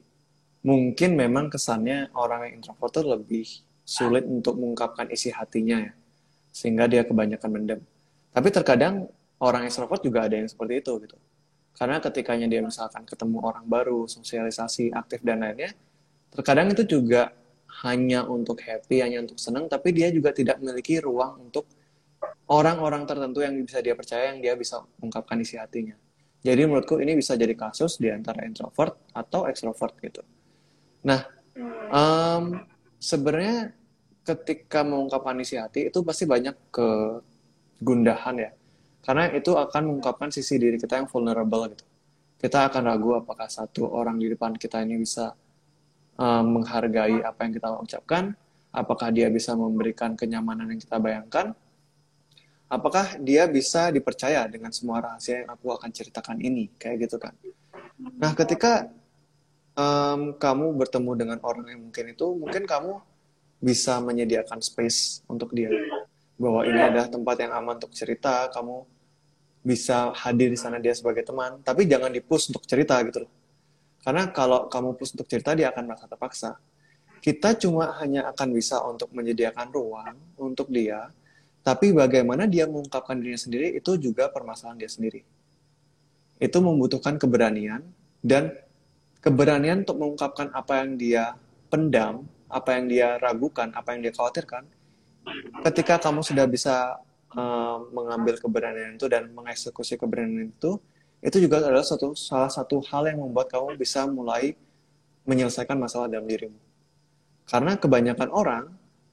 mungkin 0.62 1.18
memang 1.18 1.50
kesannya 1.50 2.14
orang 2.14 2.50
yang 2.50 2.54
introvert 2.62 2.94
itu 2.94 3.02
lebih 3.02 3.46
sulit 3.86 4.26
untuk 4.26 4.58
mengungkapkan 4.58 5.10
isi 5.14 5.30
hatinya 5.30 5.78
ya 5.78 5.94
sehingga 6.56 6.88
dia 6.88 7.04
kebanyakan 7.04 7.50
mendem. 7.52 7.80
Tapi 8.32 8.48
terkadang 8.48 9.12
orang 9.44 9.68
extrovert 9.68 10.00
juga 10.00 10.24
ada 10.24 10.40
yang 10.40 10.48
seperti 10.48 10.80
itu 10.80 10.92
gitu. 11.04 11.18
Karena 11.76 12.00
ketikanya 12.00 12.48
dia 12.48 12.64
misalkan 12.64 13.04
ketemu 13.04 13.44
orang 13.44 13.68
baru, 13.68 14.08
sosialisasi, 14.08 14.96
aktif, 14.96 15.20
dan 15.28 15.44
lainnya, 15.44 15.76
terkadang 16.32 16.72
itu 16.72 16.84
juga 16.88 17.34
hanya 17.84 18.24
untuk 18.26 18.62
happy, 18.64 19.04
hanya 19.04 19.22
untuk 19.22 19.38
senang, 19.38 19.68
tapi 19.68 19.92
dia 19.92 20.08
juga 20.10 20.32
tidak 20.32 20.64
memiliki 20.64 20.98
ruang 21.04 21.50
untuk 21.50 21.68
orang-orang 22.48 23.04
tertentu 23.04 23.44
yang 23.44 23.54
bisa 23.62 23.84
dia 23.84 23.94
percaya, 23.94 24.32
yang 24.32 24.40
dia 24.40 24.54
bisa 24.56 24.82
ungkapkan 25.04 25.38
isi 25.44 25.60
hatinya. 25.60 25.98
Jadi 26.46 26.62
menurutku 26.64 27.02
ini 27.02 27.18
bisa 27.18 27.34
jadi 27.34 27.58
kasus 27.58 27.98
di 27.98 28.14
antara 28.14 28.46
introvert 28.46 28.96
atau 29.12 29.50
extrovert 29.50 29.98
gitu. 29.98 30.22
Nah, 31.04 31.26
um, 31.90 32.62
sebenarnya 33.02 33.74
ketika 34.26 34.86
mengungkapkan 34.86 35.38
isi 35.42 35.58
hati 35.58 35.90
itu 35.90 36.02
pasti 36.06 36.26
banyak 36.26 36.54
kegundahan 36.74 38.36
ya 38.42 38.52
karena 39.06 39.30
itu 39.38 39.54
akan 39.54 39.82
mengungkapkan 39.86 40.34
sisi 40.34 40.58
diri 40.58 40.82
kita 40.82 40.98
yang 40.98 41.06
vulnerable 41.06 41.70
gitu. 41.70 41.86
Kita 42.42 42.66
akan 42.68 42.82
ragu 42.90 43.14
apakah 43.14 43.46
satu 43.46 43.86
orang 43.86 44.18
di 44.18 44.34
depan 44.34 44.58
kita 44.58 44.82
ini 44.82 44.98
bisa 44.98 45.30
um, 46.20 46.60
menghargai 46.60 47.24
apa 47.24 47.40
yang 47.48 47.54
kita 47.56 47.68
ucapkan, 47.80 48.24
apakah 48.72 49.12
dia 49.12 49.32
bisa 49.32 49.56
memberikan 49.56 50.16
kenyamanan 50.20 50.68
yang 50.72 50.82
kita 50.82 51.00
bayangkan, 51.00 51.56
apakah 52.68 53.16
dia 53.22 53.48
bisa 53.48 53.94
dipercaya 53.94 54.44
dengan 54.50 54.74
semua 54.74 55.00
rahasia 55.00 55.46
yang 55.46 55.50
aku 55.54 55.72
akan 55.72 55.90
ceritakan 55.92 56.38
ini, 56.44 56.72
kayak 56.76 57.08
gitu 57.08 57.22
kan. 57.22 57.36
Nah, 58.20 58.36
ketika 58.36 58.92
um, 59.76 60.36
kamu 60.36 60.76
bertemu 60.76 61.12
dengan 61.16 61.38
orang 61.44 61.72
yang 61.72 61.82
mungkin 61.88 62.06
itu, 62.12 62.28
mungkin 62.36 62.68
kamu 62.68 63.00
bisa 63.64 64.04
menyediakan 64.04 64.60
space 64.60 65.24
untuk 65.32 65.56
dia 65.56 65.72
bahwa 66.36 66.68
ini 66.68 66.80
adalah 66.80 67.08
tempat 67.08 67.36
yang 67.40 67.56
aman 67.56 67.80
untuk 67.80 67.96
cerita, 67.96 68.52
kamu 68.52 68.84
bisa 69.66 70.12
hadir 70.14 70.52
di 70.52 70.60
sana 70.60 70.78
dia 70.78 70.92
sebagai 70.92 71.24
teman, 71.24 71.64
tapi 71.64 71.88
jangan 71.88 72.12
dipush 72.12 72.52
untuk 72.52 72.68
cerita 72.68 73.00
gitu 73.08 73.26
loh. 73.26 73.32
Karena 74.06 74.30
kalau 74.30 74.70
kamu 74.70 74.94
push 74.94 75.18
untuk 75.18 75.26
cerita, 75.26 75.58
dia 75.58 75.74
akan 75.74 75.84
merasa 75.90 76.06
terpaksa. 76.06 76.62
Kita 77.18 77.58
cuma 77.58 77.98
hanya 77.98 78.30
akan 78.30 78.54
bisa 78.54 78.78
untuk 78.86 79.10
menyediakan 79.18 79.74
ruang 79.74 80.14
untuk 80.38 80.70
dia, 80.70 81.10
tapi 81.66 81.90
bagaimana 81.90 82.46
dia 82.46 82.70
mengungkapkan 82.70 83.18
dirinya 83.18 83.42
sendiri, 83.42 83.74
itu 83.74 83.98
juga 83.98 84.30
permasalahan 84.30 84.78
dia 84.78 84.92
sendiri. 84.94 85.26
Itu 86.38 86.62
membutuhkan 86.62 87.18
keberanian, 87.18 87.82
dan 88.22 88.54
keberanian 89.26 89.82
untuk 89.82 89.98
mengungkapkan 89.98 90.54
apa 90.54 90.86
yang 90.86 91.02
dia 91.02 91.34
pendam, 91.74 92.30
apa 92.46 92.78
yang 92.78 92.86
dia 92.86 93.08
ragukan, 93.18 93.74
apa 93.74 93.98
yang 93.98 94.06
dia 94.06 94.14
khawatirkan, 94.14 94.70
ketika 95.66 95.98
kamu 95.98 96.22
sudah 96.22 96.46
bisa 96.46 97.02
uh, 97.34 97.78
mengambil 97.90 98.38
keberanian 98.38 99.02
itu 99.02 99.10
dan 99.10 99.34
mengeksekusi 99.34 99.98
keberanian 99.98 100.54
itu 100.54 100.78
itu 101.24 101.38
juga 101.42 101.64
adalah 101.64 101.86
satu 101.86 102.14
salah 102.14 102.52
satu 102.52 102.82
hal 102.86 103.12
yang 103.12 103.24
membuat 103.24 103.52
kamu 103.52 103.80
bisa 103.80 104.06
mulai 104.06 104.54
menyelesaikan 105.26 105.76
masalah 105.76 106.06
dalam 106.08 106.28
dirimu. 106.30 106.58
Karena 107.46 107.78
kebanyakan 107.78 108.30
orang 108.34 108.66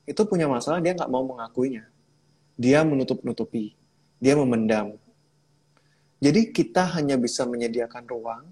itu 0.09 0.23
punya 0.25 0.49
masalah 0.49 0.81
dia 0.81 0.97
nggak 0.97 1.11
mau 1.13 1.25
mengakuinya. 1.25 1.89
Dia 2.57 2.85
menutup-nutupi, 2.85 3.73
dia 4.21 4.35
memendam. 4.37 4.97
Jadi 6.23 6.55
kita 6.55 6.87
hanya 6.95 7.19
bisa 7.19 7.43
menyediakan 7.43 8.07
ruang, 8.07 8.45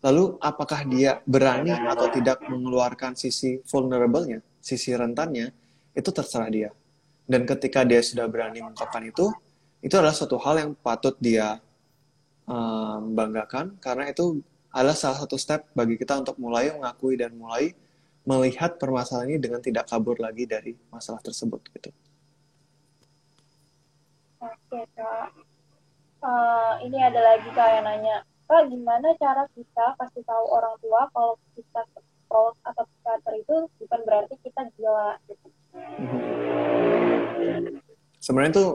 lalu 0.00 0.40
apakah 0.40 0.88
dia 0.88 1.20
berani 1.28 1.74
atau 1.74 2.08
tidak 2.08 2.40
mengeluarkan 2.48 3.12
sisi 3.12 3.60
vulnerable-nya, 3.68 4.40
sisi 4.64 4.96
rentannya, 4.96 5.52
itu 5.92 6.08
terserah 6.08 6.48
dia. 6.48 6.70
Dan 7.28 7.44
ketika 7.44 7.84
dia 7.84 8.00
sudah 8.00 8.24
berani 8.24 8.64
mengungkapkan 8.64 9.04
itu, 9.04 9.28
itu 9.84 9.92
adalah 9.92 10.16
suatu 10.16 10.40
hal 10.40 10.64
yang 10.64 10.72
patut 10.72 11.14
dia 11.20 11.60
membanggakan 12.50 13.78
karena 13.78 14.10
itu 14.10 14.42
adalah 14.74 14.98
salah 14.98 15.18
satu 15.22 15.38
step 15.38 15.70
bagi 15.74 15.94
kita 15.94 16.18
untuk 16.18 16.34
mulai 16.38 16.70
mengakui 16.74 17.14
dan 17.14 17.34
mulai 17.34 17.74
melihat 18.26 18.78
permasalahan 18.78 19.34
ini 19.34 19.38
dengan 19.42 19.62
tidak 19.62 19.86
kabur 19.90 20.18
lagi 20.18 20.46
dari 20.46 20.74
masalah 20.90 21.18
tersebut 21.22 21.62
gitu. 21.74 21.90
Oke 24.40 24.80
kak, 24.94 25.34
uh, 26.22 26.74
ini 26.82 26.98
ada 27.02 27.20
lagi 27.22 27.48
kak 27.54 27.68
yang 27.70 27.84
nanya, 27.86 28.16
kak 28.46 28.66
gimana 28.70 29.14
cara 29.18 29.46
kita 29.54 29.86
kasih 29.98 30.22
tahu 30.22 30.44
orang 30.50 30.74
tua 30.82 31.06
kalau 31.10 31.34
kita 31.54 31.82
psikolog 31.90 32.54
atau 32.62 32.84
psikiater 32.86 33.34
itu 33.42 33.56
bukan 33.82 34.00
berarti 34.06 34.34
kita 34.42 34.62
gila 34.78 35.18
gitu. 35.26 35.46
Sebenarnya 38.22 38.50
itu 38.54 38.66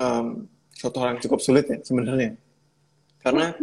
um, 0.00 0.26
suatu 0.72 0.96
hal 1.00 1.16
yang 1.16 1.20
cukup 1.24 1.40
sulit 1.40 1.64
ya 1.68 1.78
sebenarnya 1.84 2.36
karena 3.26 3.58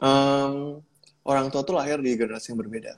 um, 0.00 0.80
orang 1.28 1.52
tua 1.52 1.60
tuh 1.60 1.76
lahir 1.76 2.00
di 2.00 2.16
generasi 2.16 2.56
yang 2.56 2.64
berbeda. 2.64 2.96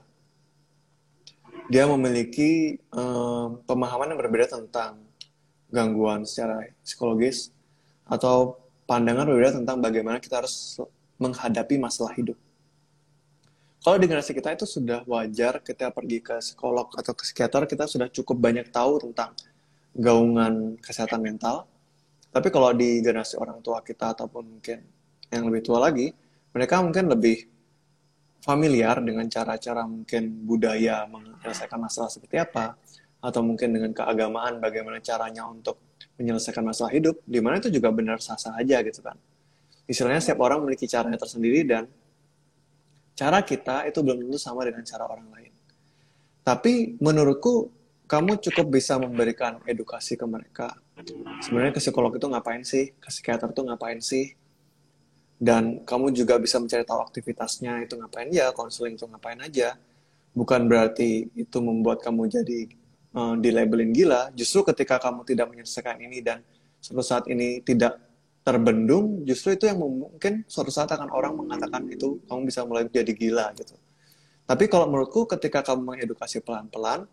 Dia 1.67 1.91
memiliki 1.91 2.79
um, 2.95 3.59
pemahaman 3.67 4.15
yang 4.15 4.21
berbeda 4.23 4.55
tentang 4.55 5.03
gangguan 5.67 6.23
secara 6.23 6.71
psikologis 6.87 7.51
atau 8.07 8.63
pandangan 8.87 9.27
berbeda 9.27 9.59
tentang 9.59 9.83
bagaimana 9.83 10.23
kita 10.23 10.47
harus 10.47 10.79
menghadapi 11.19 11.75
masalah 11.75 12.15
hidup. 12.15 12.39
Kalau 13.83 13.99
di 13.99 14.07
generasi 14.07 14.31
kita 14.31 14.55
itu 14.55 14.65
sudah 14.65 15.03
wajar 15.11 15.59
kita 15.59 15.91
pergi 15.91 16.23
ke 16.23 16.39
psikolog 16.39 16.87
atau 16.95 17.13
ke 17.13 17.27
psikiater, 17.27 17.67
kita 17.67 17.91
sudah 17.91 18.07
cukup 18.15 18.39
banyak 18.39 18.71
tahu 18.71 19.11
tentang 19.11 19.35
gaungan 19.93 20.79
kesehatan 20.79 21.21
mental, 21.21 21.67
tapi 22.35 22.51
kalau 22.51 22.75
di 22.75 22.99
generasi 22.99 23.39
orang 23.39 23.63
tua 23.63 23.79
kita 23.87 24.11
ataupun 24.19 24.59
mungkin 24.59 24.83
yang 25.31 25.47
lebih 25.47 25.63
tua 25.63 25.79
lagi, 25.79 26.11
mereka 26.51 26.83
mungkin 26.83 27.07
lebih 27.07 27.47
familiar 28.43 28.99
dengan 28.99 29.31
cara-cara 29.31 29.87
mungkin 29.87 30.43
budaya 30.43 31.07
menyelesaikan 31.07 31.79
masalah 31.79 32.11
seperti 32.11 32.43
apa, 32.43 32.75
atau 33.23 33.41
mungkin 33.41 33.71
dengan 33.71 33.95
keagamaan 33.95 34.59
bagaimana 34.59 34.99
caranya 34.99 35.47
untuk 35.47 35.79
menyelesaikan 36.19 36.67
masalah 36.67 36.91
hidup, 36.91 37.23
di 37.23 37.39
mana 37.39 37.63
itu 37.63 37.71
juga 37.71 37.95
benar 37.95 38.19
sah-sah 38.19 38.59
aja 38.59 38.83
gitu 38.83 38.99
kan. 38.99 39.15
Istilahnya 39.87 40.19
setiap 40.19 40.43
orang 40.43 40.67
memiliki 40.67 40.91
caranya 40.91 41.17
tersendiri 41.23 41.63
dan 41.63 41.87
cara 43.15 43.47
kita 43.47 43.87
itu 43.87 44.03
belum 44.03 44.27
tentu 44.27 44.43
sama 44.43 44.67
dengan 44.67 44.83
cara 44.83 45.07
orang 45.07 45.31
lain. 45.31 45.53
Tapi 46.43 46.99
menurutku 46.99 47.71
kamu 48.11 48.43
cukup 48.43 48.67
bisa 48.75 48.99
memberikan 48.99 49.63
edukasi 49.65 50.19
ke 50.19 50.27
mereka 50.29 50.77
sebenarnya 51.43 51.73
ke 51.75 51.81
psikolog 51.83 52.15
itu 52.15 52.27
ngapain 52.31 52.63
sih, 52.63 52.95
ke 52.95 53.09
psikiater 53.11 53.51
itu 53.51 53.63
ngapain 53.67 53.99
sih, 53.99 54.35
dan 55.43 55.83
kamu 55.83 56.15
juga 56.15 56.39
bisa 56.39 56.63
mencari 56.63 56.87
tahu 56.87 57.03
aktivitasnya 57.03 57.83
itu 57.83 57.99
ngapain 57.99 58.31
ya, 58.31 58.55
konseling 58.55 58.95
itu 58.95 59.07
ngapain 59.11 59.39
aja. 59.43 59.75
Bukan 60.35 60.67
berarti 60.67 61.31
itu 61.35 61.59
membuat 61.63 62.03
kamu 62.03 62.27
jadi 62.31 62.61
uh, 63.15 63.35
dilabelin 63.39 63.91
gila. 63.95 64.31
Justru 64.35 64.67
ketika 64.67 64.99
kamu 65.03 65.27
tidak 65.27 65.51
menyelesaikan 65.51 65.99
ini 66.03 66.23
dan 66.23 66.43
suatu 66.79 67.03
saat 67.03 67.25
ini 67.31 67.63
tidak 67.63 67.99
terbendung, 68.47 69.23
justru 69.27 69.55
itu 69.55 69.67
yang 69.67 69.79
mungkin 69.79 70.43
suatu 70.47 70.71
saat 70.71 70.91
akan 70.91 71.11
orang 71.11 71.35
mengatakan 71.39 71.87
itu 71.91 72.23
kamu 72.27 72.51
bisa 72.51 72.61
mulai 72.67 72.87
jadi 72.91 73.13
gila 73.15 73.51
gitu. 73.59 73.75
Tapi 74.45 74.69
kalau 74.69 74.91
menurutku 74.91 75.25
ketika 75.25 75.65
kamu 75.65 75.81
mengedukasi 75.97 76.45
pelan-pelan, 76.45 77.09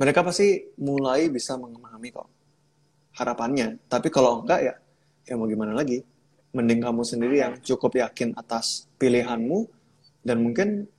mereka 0.00 0.26
pasti 0.26 0.72
mulai 0.80 1.30
bisa 1.30 1.54
memahami 1.54 2.10
kok 2.10 2.39
harapannya. 3.16 3.80
Tapi 3.90 4.08
kalau 4.12 4.44
enggak 4.44 4.60
ya, 4.62 4.74
ya 5.26 5.34
mau 5.34 5.48
gimana 5.50 5.74
lagi? 5.74 6.02
Mending 6.50 6.82
kamu 6.82 7.02
sendiri 7.06 7.36
yang 7.42 7.54
cukup 7.62 7.94
yakin 7.94 8.34
atas 8.34 8.90
pilihanmu 8.98 9.70
dan 10.26 10.42
mungkin 10.42 10.90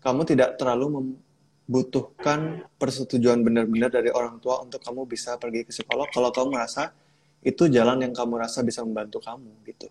kamu 0.00 0.22
tidak 0.24 0.56
terlalu 0.56 1.18
membutuhkan 1.66 2.64
persetujuan 2.78 3.42
benar-benar 3.42 3.90
dari 3.90 4.14
orang 4.14 4.38
tua 4.38 4.62
untuk 4.62 4.78
kamu 4.80 5.04
bisa 5.10 5.36
pergi 5.36 5.66
ke 5.66 5.74
psikolog 5.74 6.06
kalau 6.14 6.30
kamu 6.30 6.54
merasa 6.54 6.94
itu 7.42 7.66
jalan 7.66 7.98
yang 8.04 8.14
kamu 8.14 8.38
rasa 8.38 8.62
bisa 8.62 8.86
membantu 8.86 9.18
kamu 9.18 9.50
gitu. 9.66 9.90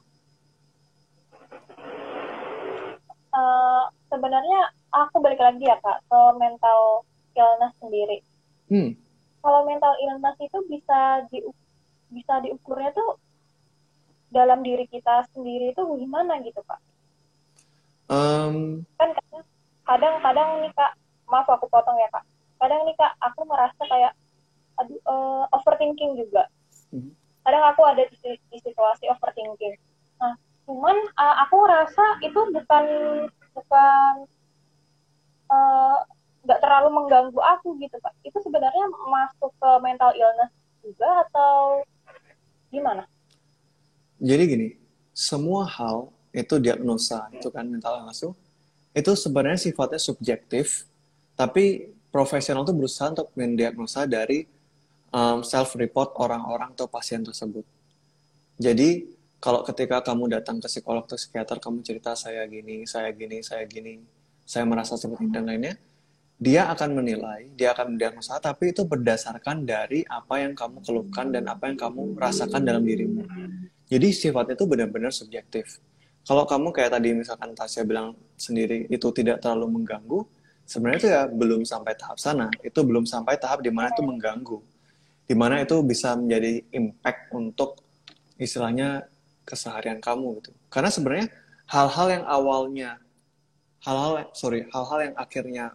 Uh, 3.29 3.85
sebenarnya 4.09 4.73
aku 4.89 5.21
balik 5.21 5.37
lagi 5.37 5.67
ya 5.67 5.77
kak 5.83 6.01
ke 6.07 6.19
mental 6.39 7.05
illness 7.35 7.73
sendiri. 7.77 8.17
Hmm 8.71 9.08
kalau 9.39 9.63
mental 9.67 9.95
illness 10.03 10.37
itu 10.39 10.59
bisa 10.67 11.23
di 11.31 11.39
bisa 12.09 12.41
diukurnya 12.41 12.91
tuh 12.91 13.21
dalam 14.29 14.61
diri 14.61 14.85
kita 14.85 15.25
sendiri 15.33 15.73
itu 15.73 15.81
gimana 15.97 16.37
gitu 16.45 16.61
pak? 16.65 16.79
Um... 18.09 18.85
Kan 18.97 19.13
kadang-kadang 19.85 20.61
nih 20.61 20.73
kak, 20.77 20.93
maaf 21.25 21.49
aku 21.49 21.65
potong 21.69 21.97
ya 21.97 22.09
kak. 22.13 22.25
Kadang 22.61 22.85
nih 22.85 22.95
kak, 22.97 23.13
aku 23.21 23.41
merasa 23.49 23.81
kayak 23.89 24.13
aduh, 24.77 25.01
uh, 25.09 25.43
overthinking 25.53 26.17
juga. 26.17 26.45
Hmm. 26.93 27.13
Kadang 27.41 27.63
aku 27.73 27.81
ada 27.85 28.05
di, 28.05 28.17
di 28.37 28.57
situasi 28.61 29.09
overthinking. 29.09 29.75
Nah, 30.21 30.37
cuman 30.69 30.97
uh, 31.17 31.35
aku 31.47 31.57
rasa 31.65 32.05
itu 32.21 32.39
bukan 32.53 32.85
bukan 33.57 34.13
uh, 35.49 35.99
nggak 36.49 36.65
terlalu 36.65 36.89
mengganggu 36.97 37.37
aku 37.37 37.77
gitu 37.77 37.93
pak 38.01 38.09
itu 38.25 38.33
sebenarnya 38.41 38.85
masuk 38.89 39.53
ke 39.53 39.69
mental 39.85 40.09
illness 40.17 40.49
juga 40.81 41.09
atau 41.29 41.85
gimana? 42.73 43.05
Jadi 44.17 44.43
gini 44.49 44.67
semua 45.13 45.69
hal 45.69 46.09
itu 46.33 46.57
diagnosa 46.57 47.29
itu 47.37 47.53
kan 47.53 47.69
mental 47.69 48.01
illness 48.01 48.25
itu 48.25 48.33
itu 48.97 49.11
sebenarnya 49.13 49.61
sifatnya 49.69 50.01
subjektif 50.01 50.89
tapi 51.37 51.93
profesional 52.09 52.65
itu 52.65 52.73
berusaha 52.73 53.13
untuk 53.13 53.29
mendiagnosa 53.37 54.09
dari 54.09 54.49
um, 55.13 55.45
self 55.45 55.77
report 55.77 56.17
orang-orang 56.17 56.73
atau 56.73 56.89
pasien 56.89 57.21
tersebut. 57.21 57.61
Jadi 58.57 59.05
kalau 59.39 59.63
ketika 59.63 60.03
kamu 60.03 60.35
datang 60.35 60.59
ke 60.59 60.67
psikolog 60.67 61.07
atau 61.07 61.15
psikiater 61.15 61.63
kamu 61.63 61.79
cerita 61.79 62.11
saya 62.17 62.43
gini 62.43 62.83
saya 62.83 63.13
gini 63.15 63.39
saya 63.39 63.63
gini 63.63 64.03
saya 64.43 64.67
merasa 64.67 64.99
seperti 64.99 65.31
dan 65.31 65.47
lainnya 65.47 65.79
dia 66.39 66.71
akan 66.71 67.03
menilai, 67.03 67.51
dia 67.51 67.75
akan 67.75 67.99
mendiagnosa, 67.99 68.39
tapi 68.39 68.71
itu 68.71 68.87
berdasarkan 68.87 69.67
dari 69.67 70.07
apa 70.07 70.39
yang 70.39 70.55
kamu 70.55 70.79
keluhkan 70.87 71.35
dan 71.35 71.51
apa 71.51 71.67
yang 71.67 71.75
kamu 71.75 72.15
rasakan 72.15 72.63
dalam 72.63 72.79
dirimu. 72.79 73.27
Jadi 73.91 74.07
sifatnya 74.15 74.55
itu 74.55 74.63
benar-benar 74.63 75.11
subjektif. 75.11 75.83
Kalau 76.23 76.47
kamu 76.47 76.71
kayak 76.71 76.95
tadi 76.95 77.11
misalkan 77.11 77.51
Tasya 77.51 77.83
bilang 77.83 78.15
sendiri 78.39 78.87
itu 78.87 79.07
tidak 79.11 79.43
terlalu 79.43 79.83
mengganggu, 79.83 80.23
sebenarnya 80.63 80.99
itu 81.03 81.09
ya 81.11 81.21
belum 81.27 81.67
sampai 81.67 81.93
tahap 81.99 82.15
sana. 82.15 82.47
Itu 82.63 82.87
belum 82.87 83.03
sampai 83.03 83.35
tahap 83.35 83.59
di 83.59 83.73
mana 83.75 83.91
itu 83.91 83.99
mengganggu. 83.99 84.57
Di 85.27 85.35
mana 85.35 85.59
itu 85.59 85.75
bisa 85.83 86.15
menjadi 86.15 86.63
impact 86.71 87.35
untuk 87.35 87.83
istilahnya 88.39 89.03
keseharian 89.43 89.99
kamu 89.99 90.39
gitu. 90.39 90.55
Karena 90.71 90.87
sebenarnya 90.87 91.27
hal-hal 91.67 92.07
yang 92.15 92.25
awalnya 92.29 92.89
hal-hal 93.83 94.29
sorry 94.31 94.69
hal-hal 94.69 94.99
yang 95.11 95.15
akhirnya 95.19 95.65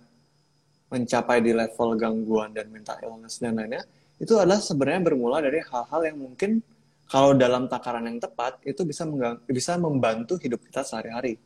mencapai 0.93 1.41
di 1.41 1.53
level 1.57 1.97
gangguan 1.97 2.53
dan 2.53 2.69
mental 2.71 2.97
illness 3.03 3.41
dan 3.41 3.57
lainnya 3.57 3.83
itu 4.23 4.39
adalah 4.39 4.63
sebenarnya 4.63 5.03
bermula 5.11 5.43
dari 5.43 5.59
hal-hal 5.59 6.01
yang 6.07 6.19
mungkin 6.23 6.63
kalau 7.11 7.37
dalam 7.37 7.69
takaran 7.69 8.07
yang 8.09 8.19
tepat 8.23 8.63
itu 8.65 8.81
bisa 8.87 9.05
bisa 9.45 9.77
membantu 9.77 10.41
hidup 10.41 10.63
kita 10.65 10.81
sehari-hari. 10.81 11.37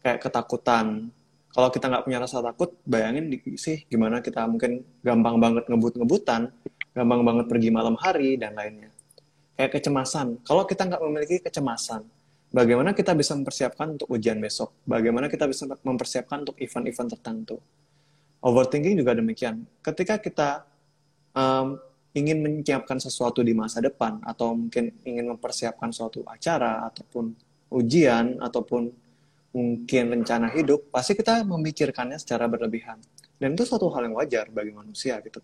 Kayak 0.00 0.24
ketakutan. 0.24 1.12
Kalau 1.52 1.68
kita 1.74 1.90
nggak 1.90 2.04
punya 2.06 2.18
rasa 2.22 2.38
takut 2.40 2.70
bayangin 2.86 3.28
sih 3.58 3.82
gimana 3.90 4.22
kita 4.22 4.46
mungkin 4.46 4.84
gampang 5.02 5.36
banget 5.42 5.64
ngebut-ngebutan 5.66 6.52
gampang 6.94 7.22
banget 7.24 7.46
pergi 7.50 7.68
malam 7.74 7.98
hari 7.98 8.38
dan 8.38 8.54
lainnya. 8.54 8.94
Kayak 9.58 9.82
kecemasan. 9.82 10.38
Kalau 10.46 10.62
kita 10.64 10.86
nggak 10.86 11.02
memiliki 11.02 11.36
kecemasan 11.42 12.06
bagaimana 12.54 12.94
kita 12.94 13.12
bisa 13.12 13.34
mempersiapkan 13.34 13.98
untuk 13.98 14.06
ujian 14.08 14.38
besok? 14.38 14.70
Bagaimana 14.86 15.26
kita 15.26 15.50
bisa 15.50 15.66
mempersiapkan 15.82 16.46
untuk 16.46 16.56
event-event 16.62 17.10
tertentu 17.18 17.58
overthinking 18.42 18.98
juga 18.98 19.14
demikian. 19.14 19.66
Ketika 19.82 20.18
kita 20.18 20.66
um, 21.34 21.78
ingin 22.14 22.38
menyiapkan 22.42 22.98
sesuatu 22.98 23.44
di 23.44 23.52
masa 23.54 23.78
depan 23.78 24.18
atau 24.24 24.54
mungkin 24.56 24.90
ingin 25.06 25.30
mempersiapkan 25.36 25.92
suatu 25.94 26.24
acara 26.26 26.86
ataupun 26.90 27.30
ujian 27.68 28.40
ataupun 28.40 28.88
mungkin 29.52 30.04
rencana 30.18 30.52
hidup, 30.52 30.92
pasti 30.92 31.16
kita 31.16 31.42
memikirkannya 31.44 32.16
secara 32.20 32.46
berlebihan. 32.46 33.00
Dan 33.38 33.54
itu 33.54 33.64
suatu 33.64 33.88
hal 33.94 34.10
yang 34.10 34.16
wajar 34.18 34.50
bagi 34.50 34.74
manusia 34.74 35.18
gitu. 35.22 35.40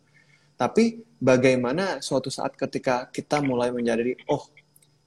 Tapi 0.55 1.03
bagaimana 1.19 1.99
suatu 1.99 2.31
saat 2.31 2.55
ketika 2.55 3.11
kita 3.11 3.43
mulai 3.43 3.75
menyadari, 3.75 4.15
oh 4.31 4.47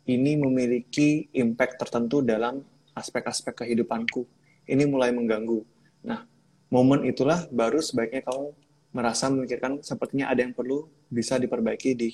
ini 0.08 0.40
memiliki 0.40 1.28
impact 1.36 1.80
tertentu 1.84 2.24
dalam 2.24 2.64
aspek-aspek 2.96 3.64
kehidupanku. 3.64 4.24
Ini 4.68 4.84
mulai 4.88 5.16
mengganggu. 5.16 5.64
Nah, 6.04 6.24
momen 6.68 7.08
itulah 7.08 7.48
baru 7.48 7.80
sebaiknya 7.80 8.28
kamu 8.28 8.52
merasa 8.92 9.32
memikirkan 9.32 9.80
sepertinya 9.84 10.32
ada 10.32 10.44
yang 10.44 10.56
perlu 10.56 10.88
bisa 11.08 11.40
diperbaiki 11.40 11.92
di 11.96 12.10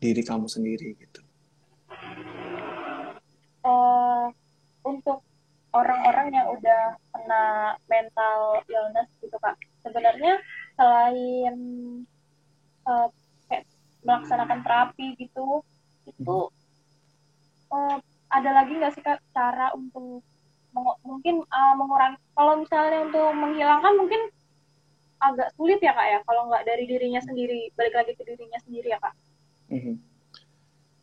diri 0.00 0.22
kamu 0.24 0.48
sendiri 0.48 0.96
gitu. 0.96 1.20
Uh, 3.60 4.32
untuk 4.80 5.20
orang-orang 5.76 6.32
yang 6.32 6.48
udah 6.56 6.96
kena 7.12 7.44
mental 7.84 8.64
illness 8.64 9.10
gitu 9.20 9.36
kak, 9.36 9.60
sebenarnya 9.84 10.40
selain 10.80 11.56
uh, 12.88 13.08
kayak 13.52 13.68
melaksanakan 14.00 14.64
terapi 14.64 15.06
gitu, 15.20 15.60
itu 16.08 16.38
uh, 17.68 17.96
ada 18.32 18.50
lagi 18.56 18.72
nggak 18.80 18.92
sih 18.96 19.04
kak 19.04 19.20
cara 19.36 19.76
untuk 19.76 20.24
mungkin 21.04 21.42
uh, 21.46 21.74
mengurangi 21.74 22.18
kalau 22.34 22.52
misalnya 22.62 22.98
untuk 23.06 23.28
menghilangkan 23.34 23.92
mungkin 23.98 24.22
agak 25.20 25.52
sulit 25.58 25.78
ya 25.84 25.92
kak 25.92 26.06
ya 26.08 26.18
kalau 26.24 26.48
nggak 26.48 26.64
dari 26.64 26.88
dirinya 26.88 27.20
sendiri 27.20 27.68
balik 27.76 27.92
lagi 27.92 28.12
ke 28.16 28.22
dirinya 28.24 28.58
sendiri 28.64 28.88
ya 28.94 28.98
kak. 29.02 29.14
Mm-hmm. 29.70 29.96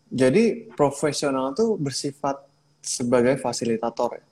Jadi 0.07 0.71
profesional 0.71 1.51
tuh 1.51 1.75
bersifat 1.75 2.39
sebagai 2.79 3.35
fasilitator 3.35 4.23
ya. 4.23 4.25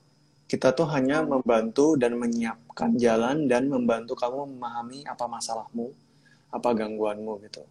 Kita 0.46 0.72
tuh 0.72 0.88
hanya 0.94 1.20
hmm. 1.26 1.28
membantu 1.36 2.00
dan 2.00 2.16
menyiapkan 2.16 2.96
jalan 2.96 3.50
dan 3.50 3.68
membantu 3.68 4.16
kamu 4.16 4.56
memahami 4.56 5.04
apa 5.04 5.26
masalahmu, 5.28 5.92
apa 6.54 6.70
gangguanmu 6.72 7.34
gitu. 7.50 7.66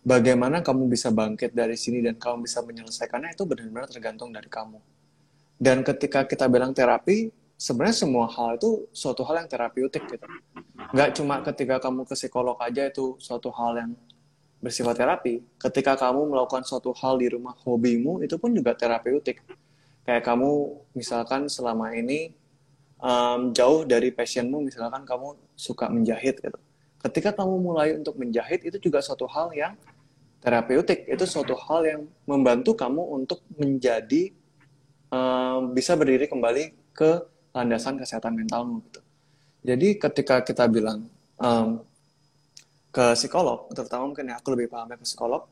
Bagaimana 0.00 0.64
kamu 0.64 0.88
bisa 0.88 1.12
bangkit 1.12 1.52
dari 1.52 1.76
sini 1.76 2.00
dan 2.00 2.16
kamu 2.16 2.48
bisa 2.48 2.64
menyelesaikannya 2.64 3.36
itu 3.36 3.44
benar-benar 3.44 3.86
tergantung 3.92 4.32
dari 4.32 4.48
kamu. 4.48 4.80
Dan 5.60 5.84
ketika 5.84 6.24
kita 6.24 6.48
bilang 6.48 6.72
terapi, 6.72 7.28
sebenarnya 7.60 8.08
semua 8.08 8.32
hal 8.32 8.56
itu 8.56 8.88
suatu 8.96 9.20
hal 9.28 9.44
yang 9.44 9.48
terapeutik 9.52 10.08
gitu. 10.08 10.24
Nggak 10.96 11.10
cuma 11.20 11.44
ketika 11.44 11.76
kamu 11.84 12.08
ke 12.08 12.16
psikolog 12.16 12.56
aja 12.64 12.88
itu 12.88 13.20
suatu 13.20 13.52
hal 13.52 13.76
yang 13.76 13.92
bersifat 14.64 14.96
terapi. 14.96 15.44
Ketika 15.60 16.00
kamu 16.00 16.32
melakukan 16.32 16.64
suatu 16.64 16.96
hal 16.96 17.20
di 17.20 17.28
rumah 17.28 17.52
hobimu 17.60 18.24
itu 18.24 18.40
pun 18.40 18.56
juga 18.56 18.72
terapeutik. 18.72 19.44
Kayak 20.08 20.24
kamu 20.24 20.80
misalkan 20.96 21.44
selama 21.52 21.92
ini 21.92 22.32
um, 22.96 23.52
jauh 23.52 23.84
dari 23.84 24.16
passionmu, 24.16 24.64
misalkan 24.64 25.04
kamu 25.04 25.36
suka 25.52 25.92
menjahit 25.92 26.40
gitu. 26.40 26.56
Ketika 27.04 27.36
kamu 27.36 27.60
mulai 27.60 27.92
untuk 28.00 28.16
menjahit 28.16 28.64
itu 28.64 28.80
juga 28.80 29.04
suatu 29.04 29.28
hal 29.28 29.52
yang 29.52 29.76
terapeutik. 30.40 31.04
Itu 31.04 31.28
suatu 31.28 31.52
hal 31.52 31.80
yang 31.84 32.02
membantu 32.24 32.72
kamu 32.72 33.04
untuk 33.12 33.44
menjadi 33.60 34.32
um, 35.10 35.74
bisa 35.74 35.98
berdiri 35.98 36.30
kembali 36.30 36.94
ke 36.94 37.20
landasan 37.52 37.98
kesehatan 37.98 38.38
mentalmu 38.38 38.80
gitu. 38.88 39.00
Jadi 39.60 40.00
ketika 40.00 40.40
kita 40.40 40.64
bilang 40.70 41.04
um, 41.36 41.84
ke 42.90 43.14
psikolog, 43.14 43.68
terutama 43.70 44.08
mungkin 44.08 44.32
ya 44.32 44.40
aku 44.40 44.56
lebih 44.56 44.72
paham 44.72 44.90
ke 44.96 45.04
psikolog, 45.04 45.46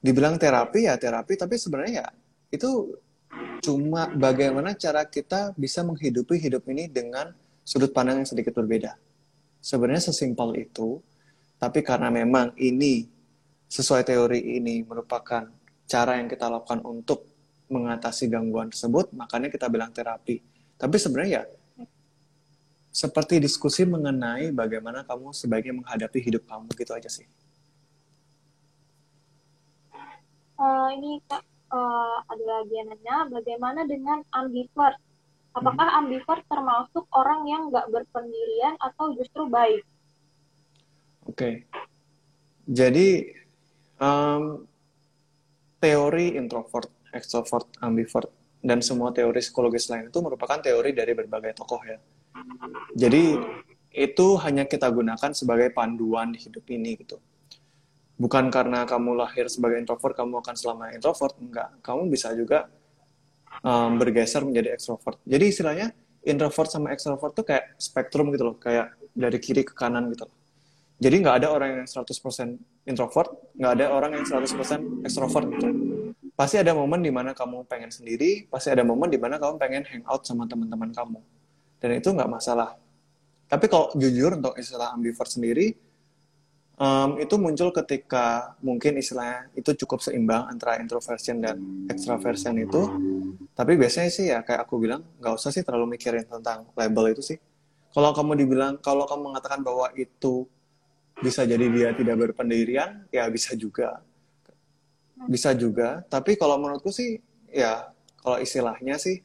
dibilang 0.00 0.38
terapi 0.38 0.86
ya 0.86 0.96
terapi, 0.96 1.34
tapi 1.36 1.58
sebenarnya 1.58 2.06
ya 2.06 2.08
itu 2.54 2.96
cuma 3.60 4.08
bagaimana 4.08 4.72
cara 4.74 5.04
kita 5.04 5.52
bisa 5.54 5.84
menghidupi 5.84 6.40
hidup 6.40 6.64
ini 6.72 6.88
dengan 6.88 7.30
sudut 7.66 7.92
pandang 7.92 8.24
yang 8.24 8.28
sedikit 8.28 8.56
berbeda. 8.56 8.96
Sebenarnya 9.60 10.08
sesimpel 10.08 10.56
itu, 10.56 11.04
tapi 11.60 11.84
karena 11.84 12.08
memang 12.08 12.56
ini 12.56 13.04
sesuai 13.70 14.02
teori 14.02 14.58
ini 14.58 14.82
merupakan 14.82 15.46
cara 15.86 16.18
yang 16.18 16.26
kita 16.26 16.48
lakukan 16.48 16.80
untuk 16.82 17.29
mengatasi 17.70 18.26
gangguan 18.26 18.68
tersebut, 18.68 19.14
makanya 19.14 19.48
kita 19.48 19.70
bilang 19.70 19.94
terapi. 19.94 20.42
Tapi 20.74 20.96
sebenarnya 20.98 21.30
ya 21.30 21.44
seperti 22.90 23.38
diskusi 23.38 23.86
mengenai 23.86 24.50
bagaimana 24.50 25.06
kamu 25.06 25.30
sebaiknya 25.30 25.78
menghadapi 25.78 26.18
hidup 26.18 26.42
kamu 26.50 26.66
gitu 26.74 26.90
aja 26.90 27.06
sih. 27.06 27.26
Uh, 30.60 30.92
ini 30.92 31.22
kak 31.24 31.40
uh, 31.72 32.20
ada 32.26 32.44
lagi 32.60 32.74
yang 32.74 32.90
nanya 32.92 33.16
bagaimana 33.30 33.86
dengan 33.86 34.20
ambivert? 34.34 34.98
Apakah 35.54 35.88
hmm. 35.88 35.98
ambivert 36.04 36.42
termasuk 36.50 37.06
orang 37.14 37.46
yang 37.48 37.62
nggak 37.72 37.88
berpendirian 37.88 38.74
atau 38.82 39.14
justru 39.16 39.46
baik? 39.48 39.86
Oke, 41.30 41.36
okay. 41.36 41.54
jadi 42.66 43.38
um, 44.02 44.66
teori 45.78 46.34
introvert, 46.34 46.90
extrovert, 47.12 47.66
ambivert 47.82 48.30
dan 48.60 48.84
semua 48.84 49.10
teori 49.10 49.40
psikologis 49.40 49.88
lain 49.88 50.12
itu 50.12 50.18
merupakan 50.20 50.60
teori 50.60 50.92
dari 50.92 51.16
berbagai 51.16 51.56
tokoh 51.56 51.80
ya. 51.80 51.98
Jadi 52.92 53.40
itu 53.90 54.26
hanya 54.44 54.68
kita 54.68 54.86
gunakan 54.92 55.32
sebagai 55.32 55.72
panduan 55.72 56.30
di 56.30 56.38
hidup 56.38 56.62
ini 56.68 57.00
gitu. 57.00 57.16
Bukan 58.20 58.52
karena 58.52 58.84
kamu 58.84 59.16
lahir 59.16 59.48
sebagai 59.48 59.80
introvert 59.80 60.12
kamu 60.12 60.44
akan 60.44 60.54
selama 60.54 60.92
introvert, 60.92 61.34
enggak. 61.40 61.72
Kamu 61.80 62.12
bisa 62.12 62.36
juga 62.36 62.68
um, 63.64 63.96
bergeser 63.96 64.44
menjadi 64.44 64.76
extrovert. 64.76 65.16
Jadi 65.24 65.44
istilahnya 65.48 65.88
introvert 66.28 66.68
sama 66.68 66.92
extrovert 66.92 67.32
tuh 67.32 67.48
kayak 67.48 67.80
spektrum 67.80 68.28
gitu 68.36 68.52
loh, 68.52 68.56
kayak 68.60 68.92
dari 69.16 69.40
kiri 69.40 69.64
ke 69.64 69.72
kanan 69.72 70.12
gitu 70.12 70.28
loh. 70.28 70.36
Jadi 71.00 71.16
nggak 71.16 71.36
ada 71.40 71.48
orang 71.48 71.68
yang 71.80 71.88
100% 71.88 72.12
introvert, 72.84 73.32
nggak 73.56 73.72
ada 73.72 73.86
orang 73.88 74.20
yang 74.20 74.24
100% 74.28 75.00
extrovert 75.08 75.48
gitu 75.56 75.66
pasti 76.40 76.56
ada 76.56 76.72
momen 76.72 77.04
di 77.04 77.12
mana 77.12 77.36
kamu 77.36 77.68
pengen 77.68 77.92
sendiri, 77.92 78.48
pasti 78.48 78.72
ada 78.72 78.80
momen 78.80 79.12
di 79.12 79.20
mana 79.20 79.36
kamu 79.36 79.60
pengen 79.60 79.84
hangout 79.84 80.24
sama 80.24 80.48
teman-teman 80.48 80.88
kamu. 80.88 81.20
Dan 81.76 82.00
itu 82.00 82.08
nggak 82.16 82.32
masalah. 82.32 82.80
Tapi 83.44 83.68
kalau 83.68 83.92
jujur 83.92 84.40
untuk 84.40 84.56
istilah 84.56 84.96
ambivert 84.96 85.28
sendiri, 85.28 85.76
um, 86.80 87.20
itu 87.20 87.36
muncul 87.36 87.68
ketika 87.76 88.56
mungkin 88.64 88.96
istilahnya 88.96 89.52
itu 89.52 89.84
cukup 89.84 90.00
seimbang 90.00 90.48
antara 90.48 90.80
introversion 90.80 91.44
dan 91.44 91.60
extraversion 91.92 92.56
itu. 92.56 92.88
Tapi 93.52 93.76
biasanya 93.76 94.08
sih 94.08 94.32
ya 94.32 94.40
kayak 94.40 94.64
aku 94.64 94.80
bilang, 94.80 95.04
nggak 95.20 95.36
usah 95.36 95.52
sih 95.52 95.60
terlalu 95.60 96.00
mikirin 96.00 96.24
tentang 96.24 96.72
label 96.72 97.12
itu 97.12 97.20
sih. 97.20 97.36
Kalau 97.92 98.16
kamu 98.16 98.32
dibilang, 98.40 98.80
kalau 98.80 99.04
kamu 99.04 99.28
mengatakan 99.28 99.60
bahwa 99.60 99.92
itu 99.92 100.48
bisa 101.20 101.44
jadi 101.44 101.68
dia 101.68 101.92
tidak 101.92 102.16
berpendirian, 102.16 103.04
ya 103.12 103.28
bisa 103.28 103.52
juga 103.52 104.00
bisa 105.28 105.52
juga. 105.52 106.04
Tapi 106.06 106.38
kalau 106.40 106.56
menurutku 106.56 106.88
sih 106.94 107.20
ya 107.50 107.90
kalau 108.20 108.38
istilahnya 108.40 108.96
sih 108.96 109.20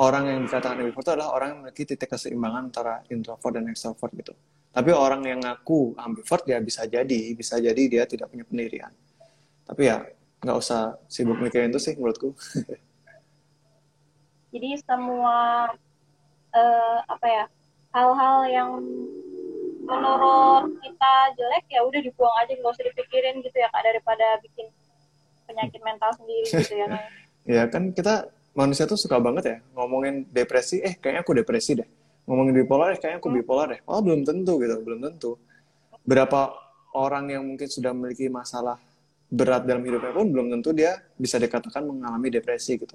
orang 0.00 0.30
yang 0.30 0.38
dikatakan 0.46 0.80
ambivert 0.80 1.08
adalah 1.10 1.34
orang 1.34 1.48
yang 1.52 1.58
memiliki 1.66 1.84
titik 1.84 2.12
keseimbangan 2.12 2.72
antara 2.72 2.94
introvert 3.10 3.52
dan 3.58 3.68
extrovert 3.68 4.12
gitu. 4.16 4.32
Tapi 4.74 4.90
orang 4.90 5.22
yang 5.22 5.40
ngaku 5.42 5.94
ambivert 5.98 6.44
ya 6.48 6.58
bisa 6.58 6.86
jadi. 6.88 7.20
Bisa 7.36 7.60
jadi 7.60 7.82
dia 7.90 8.04
tidak 8.08 8.30
punya 8.32 8.42
pendirian. 8.46 8.90
Tapi 9.64 9.82
ya 9.86 10.02
nggak 10.44 10.58
usah 10.60 11.00
sibuk 11.08 11.40
mikirin 11.40 11.72
itu 11.72 11.80
sih 11.80 11.96
menurutku. 11.96 12.36
Jadi 14.54 14.78
semua 14.86 15.66
uh, 16.54 16.98
apa 17.10 17.26
ya 17.26 17.44
hal-hal 17.90 18.38
yang 18.46 18.70
menurut 19.82 20.78
kita 20.78 21.14
jelek 21.34 21.64
ya 21.68 21.80
udah 21.82 22.00
dibuang 22.00 22.36
aja 22.38 22.52
nggak 22.54 22.72
usah 22.72 22.86
dipikirin 22.86 23.42
gitu 23.42 23.56
ya 23.58 23.66
kak 23.68 23.82
daripada 23.82 24.38
bikin 24.40 24.70
penyakit 25.44 25.80
mental 25.84 26.10
sendiri 26.16 26.48
gitu 26.48 26.74
ya 26.76 26.86
ya 27.60 27.62
kan 27.68 27.92
kita 27.92 28.28
manusia 28.54 28.86
tuh 28.86 28.96
suka 28.96 29.18
banget 29.18 29.44
ya 29.44 29.56
ngomongin 29.74 30.24
depresi. 30.30 30.80
Eh 30.80 30.96
kayaknya 30.96 31.20
aku 31.26 31.32
depresi 31.36 31.76
deh. 31.76 31.88
Ngomongin 32.24 32.54
bipolar 32.56 32.94
eh 32.94 32.98
kayaknya 32.98 33.18
aku 33.20 33.28
hmm. 33.28 33.38
bipolar 33.42 33.66
deh. 33.74 33.80
Oh 33.90 34.00
belum 34.00 34.22
tentu 34.24 34.56
gitu 34.62 34.76
belum 34.80 34.98
tentu. 35.02 35.36
Berapa 36.06 36.54
orang 36.94 37.34
yang 37.34 37.42
mungkin 37.44 37.68
sudah 37.68 37.90
memiliki 37.92 38.30
masalah 38.30 38.78
berat 39.28 39.66
dalam 39.66 39.82
hidupnya 39.82 40.14
pun 40.14 40.30
belum 40.30 40.46
tentu 40.54 40.70
dia 40.70 41.02
bisa 41.18 41.36
dikatakan 41.42 41.82
mengalami 41.84 42.30
depresi 42.30 42.78
gitu. 42.78 42.94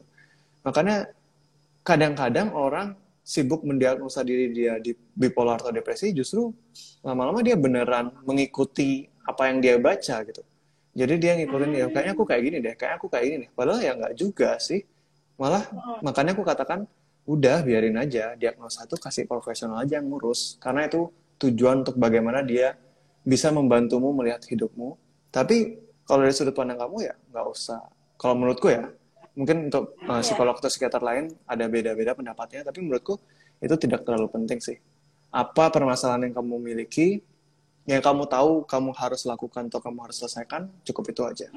Makanya 0.64 1.12
kadang-kadang 1.84 2.56
orang 2.56 2.95
sibuk 3.20 3.62
mendiagnosa 3.62 4.24
diri 4.26 4.50
dia 4.50 4.80
di 4.82 4.95
bipolar 4.95 5.62
atau 5.62 5.70
depresi 5.70 6.10
justru 6.16 6.50
lama-lama 7.06 7.45
dia 7.45 7.54
beneran 7.54 8.10
mengikuti 8.26 9.06
apa 9.22 9.54
yang 9.54 9.62
dia 9.62 9.76
baca 9.78 10.26
gitu 10.26 10.41
jadi 10.97 11.13
dia 11.21 11.31
ngikutin 11.37 11.71
ya 11.75 11.85
kayaknya 11.93 12.13
aku 12.17 12.25
kayak 12.25 12.41
gini 12.41 12.57
deh 12.59 12.73
kayaknya 12.73 12.97
aku 12.97 13.07
kayak 13.07 13.23
gini 13.25 13.35
deh 13.45 13.49
padahal 13.53 13.79
ya 13.81 13.91
nggak 13.93 14.13
juga 14.17 14.57
sih. 14.57 14.81
Malah 15.39 15.63
makanya 16.03 16.35
aku 16.35 16.43
katakan 16.43 16.89
udah 17.29 17.61
biarin 17.63 17.95
aja. 17.95 18.33
Diagnosa 18.35 18.89
itu 18.89 18.97
kasih 18.97 19.23
profesional 19.29 19.79
aja 19.85 20.01
yang 20.01 20.09
ngurus. 20.09 20.57
Karena 20.59 20.89
itu 20.89 21.07
tujuan 21.39 21.85
untuk 21.85 21.95
bagaimana 21.95 22.43
dia 22.43 22.75
bisa 23.23 23.53
membantumu 23.53 24.11
melihat 24.11 24.43
hidupmu. 24.43 24.97
Tapi 25.29 25.77
kalau 26.03 26.25
dari 26.25 26.33
sudut 26.33 26.57
pandang 26.57 26.81
kamu 26.81 27.05
ya 27.05 27.15
nggak 27.29 27.45
usah. 27.45 27.85
Kalau 28.19 28.35
menurutku 28.35 28.67
ya, 28.67 28.89
mungkin 29.37 29.71
untuk 29.71 29.95
uh, 30.09 30.19
psikolog 30.19 30.59
atau 30.59 30.67
psikiater 30.67 30.99
lain 30.99 31.31
ada 31.47 31.69
beda-beda 31.71 32.11
pendapatnya, 32.11 32.67
tapi 32.67 32.83
menurutku 32.83 33.15
itu 33.63 33.75
tidak 33.79 34.03
terlalu 34.03 34.27
penting 34.27 34.59
sih. 34.59 34.75
Apa 35.31 35.71
permasalahan 35.71 36.27
yang 36.27 36.35
kamu 36.35 36.59
miliki, 36.59 37.23
yang 37.89 38.05
kamu 38.05 38.29
tahu 38.29 38.61
kamu 38.69 38.93
harus 38.93 39.25
lakukan 39.25 39.65
atau 39.65 39.81
kamu 39.81 40.05
harus 40.05 40.21
selesaikan, 40.21 40.69
cukup 40.85 41.09
itu 41.09 41.21
aja. 41.25 41.47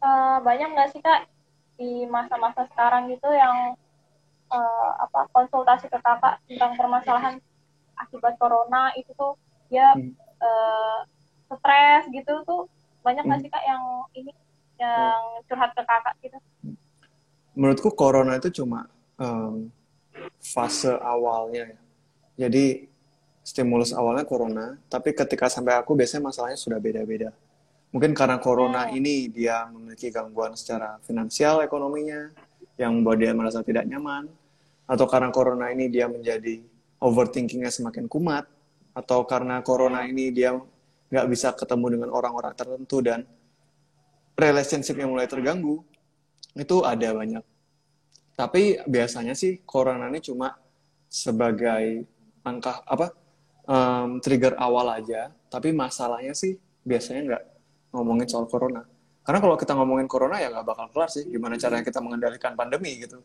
Uh, 0.00 0.40
banyak 0.40 0.72
nggak 0.72 0.88
sih 0.96 1.02
kak 1.04 1.28
di 1.76 2.08
masa-masa 2.08 2.64
sekarang 2.72 3.12
gitu 3.12 3.28
yang 3.28 3.76
uh, 4.48 4.90
apa 4.96 5.28
konsultasi 5.36 5.92
ke 5.92 5.98
kakak 6.00 6.40
tentang 6.48 6.72
permasalahan 6.80 7.34
akibat 8.00 8.40
corona 8.40 8.96
itu 8.96 9.12
tuh 9.12 9.36
dia 9.68 9.92
hmm. 9.92 10.16
uh, 10.40 11.04
stres 11.52 12.08
gitu 12.08 12.32
tuh 12.48 12.64
banyak 13.04 13.28
nggak 13.28 13.44
hmm. 13.44 13.44
sih 13.44 13.52
kak 13.52 13.64
yang 13.68 13.82
ini 14.16 14.32
yang 14.80 15.42
curhat 15.44 15.76
ke 15.76 15.82
kakak 15.84 16.14
gitu? 16.24 16.38
Menurutku 17.52 17.92
corona 17.92 18.40
itu 18.40 18.48
cuma 18.62 18.88
um, 19.20 19.68
fase 20.40 20.96
awalnya 20.96 21.76
ya. 21.76 21.80
Jadi 22.38 22.86
stimulus 23.42 23.90
awalnya 23.90 24.22
corona, 24.22 24.78
tapi 24.86 25.10
ketika 25.10 25.50
sampai 25.50 25.74
aku 25.74 25.98
biasanya 25.98 26.30
masalahnya 26.30 26.54
sudah 26.54 26.78
beda-beda. 26.78 27.34
Mungkin 27.90 28.14
karena 28.14 28.38
corona 28.38 28.86
hmm. 28.86 28.98
ini 29.00 29.14
dia 29.26 29.66
memiliki 29.66 30.12
gangguan 30.14 30.54
secara 30.54 31.02
finansial 31.02 31.64
ekonominya 31.66 32.30
yang 32.78 33.00
membuat 33.00 33.18
dia 33.18 33.32
merasa 33.34 33.58
tidak 33.66 33.90
nyaman, 33.90 34.30
atau 34.86 35.06
karena 35.10 35.34
corona 35.34 35.66
ini 35.74 35.90
dia 35.90 36.06
menjadi 36.06 36.62
overthinkingnya 37.02 37.74
semakin 37.74 38.06
kumat, 38.06 38.46
atau 38.94 39.26
karena 39.26 39.58
corona 39.66 40.06
ini 40.06 40.30
dia 40.30 40.54
nggak 41.08 41.26
bisa 41.26 41.56
ketemu 41.56 41.98
dengan 41.98 42.08
orang-orang 42.12 42.52
tertentu 42.52 43.00
dan 43.00 43.24
relationship 44.36 44.94
yang 44.94 45.10
mulai 45.10 45.26
terganggu 45.26 45.80
itu 46.52 46.76
ada 46.84 47.16
banyak 47.16 47.44
tapi 48.38 48.78
biasanya 48.86 49.34
sih 49.34 49.62
corona 49.66 50.06
ini 50.06 50.22
cuma 50.22 50.54
sebagai 51.10 52.06
langkah 52.48 52.80
apa 52.88 53.12
um, 53.68 54.18
trigger 54.24 54.56
awal 54.56 54.88
aja 54.88 55.28
tapi 55.52 55.76
masalahnya 55.76 56.32
sih 56.32 56.56
biasanya 56.82 57.20
nggak 57.28 57.42
ngomongin 57.92 58.24
soal 58.24 58.48
corona 58.48 58.88
karena 59.22 59.38
kalau 59.44 59.56
kita 59.60 59.76
ngomongin 59.76 60.08
corona 60.08 60.40
ya 60.40 60.48
nggak 60.48 60.64
bakal 60.64 60.86
kelar 60.88 61.12
sih 61.12 61.28
gimana 61.28 61.60
caranya 61.60 61.84
kita 61.84 62.00
mengendalikan 62.00 62.56
pandemi 62.56 62.96
gitu 62.96 63.20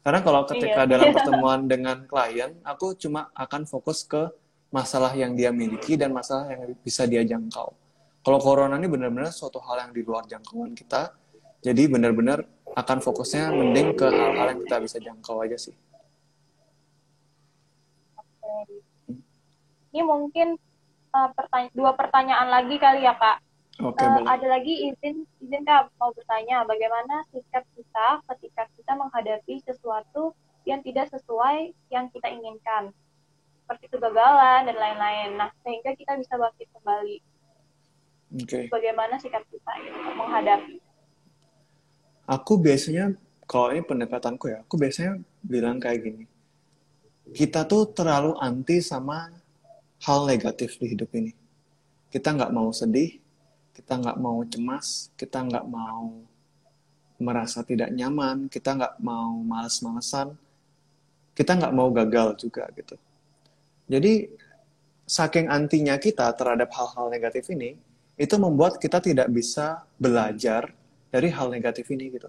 karena 0.00 0.24
kalau 0.24 0.48
ketika 0.48 0.88
iya. 0.88 0.90
dalam 0.90 1.12
pertemuan 1.16 1.60
dengan 1.68 2.08
klien 2.08 2.56
aku 2.64 2.96
cuma 2.96 3.28
akan 3.36 3.68
fokus 3.68 4.08
ke 4.08 4.32
masalah 4.72 5.12
yang 5.12 5.36
dia 5.36 5.52
miliki 5.52 6.00
dan 6.00 6.16
masalah 6.16 6.48
yang 6.48 6.72
bisa 6.80 7.04
dia 7.04 7.20
jangkau. 7.22 7.76
Kalau 8.24 8.38
corona 8.40 8.80
ini 8.80 8.88
benar-benar 8.88 9.30
suatu 9.30 9.60
hal 9.60 9.86
yang 9.86 9.92
di 9.92 10.00
luar 10.00 10.24
jangkauan 10.24 10.72
kita, 10.72 11.12
jadi 11.60 11.86
benar-benar 11.92 12.42
akan 12.72 12.98
fokusnya 13.04 13.52
mending 13.52 13.92
ke 13.92 14.08
hal-hal 14.08 14.56
yang 14.56 14.60
kita 14.64 14.76
bisa 14.80 14.96
jangkau 14.98 15.44
aja 15.44 15.60
sih. 15.60 15.76
Ini 19.92 20.02
mungkin 20.02 20.56
uh, 21.12 21.30
pertanya 21.36 21.68
dua 21.76 21.92
pertanyaan 21.92 22.48
lagi 22.48 22.76
kali 22.80 23.04
ya 23.04 23.14
kak. 23.14 23.38
Oke, 23.80 24.04
uh, 24.04 24.24
ada 24.28 24.46
lagi 24.48 24.92
izin 24.92 25.24
izin 25.40 25.62
kak 25.64 25.92
mau 25.96 26.12
bertanya 26.12 26.64
bagaimana 26.64 27.24
sikap 27.32 27.64
kita 27.76 28.20
ketika 28.32 28.68
kita 28.76 28.92
menghadapi 28.96 29.60
sesuatu 29.64 30.36
yang 30.64 30.80
tidak 30.80 31.12
sesuai 31.12 31.72
yang 31.92 32.08
kita 32.12 32.28
inginkan 32.30 32.92
seperti 33.62 33.86
kegagalan 33.88 34.68
dan 34.68 34.76
lain-lain. 34.76 35.30
Nah, 35.38 35.50
sehingga 35.64 35.96
kita 35.96 36.18
bisa 36.20 36.36
bangkit 36.36 36.68
kembali. 36.76 37.18
Okay. 38.44 38.64
Bagaimana 38.72 39.20
sikap 39.20 39.44
kita 39.48 39.72
gitu, 39.84 39.98
menghadapi? 40.16 40.76
Aku 42.28 42.56
biasanya, 42.56 43.12
kalau 43.44 43.72
ini 43.72 43.84
pendekatanku 43.84 44.48
ya, 44.48 44.64
aku 44.64 44.80
biasanya 44.80 45.20
bilang 45.44 45.76
kayak 45.80 46.00
gini. 46.00 46.24
Kita 47.32 47.68
tuh 47.68 47.92
terlalu 47.92 48.36
anti 48.40 48.80
sama 48.80 49.28
hal 50.02 50.26
negatif 50.26 50.76
di 50.82 50.92
hidup 50.92 51.10
ini. 51.14 51.32
Kita 52.10 52.34
nggak 52.34 52.52
mau 52.52 52.74
sedih, 52.74 53.16
kita 53.72 53.96
nggak 54.02 54.18
mau 54.18 54.42
cemas, 54.44 55.08
kita 55.16 55.46
nggak 55.46 55.64
mau 55.70 56.26
merasa 57.22 57.62
tidak 57.62 57.94
nyaman, 57.94 58.50
kita 58.50 58.74
nggak 58.74 58.94
mau 58.98 59.38
males-malesan, 59.46 60.34
kita 61.32 61.54
nggak 61.54 61.72
mau 61.72 61.88
gagal 61.94 62.34
juga 62.36 62.66
gitu. 62.74 62.98
Jadi 63.86 64.26
saking 65.06 65.46
antinya 65.46 65.94
kita 65.96 66.34
terhadap 66.34 66.68
hal-hal 66.74 67.06
negatif 67.08 67.46
ini, 67.54 67.78
itu 68.18 68.34
membuat 68.36 68.76
kita 68.82 69.00
tidak 69.00 69.30
bisa 69.30 69.86
belajar 69.96 70.74
dari 71.08 71.28
hal 71.32 71.48
negatif 71.48 71.88
ini 71.94 72.12
gitu. 72.12 72.28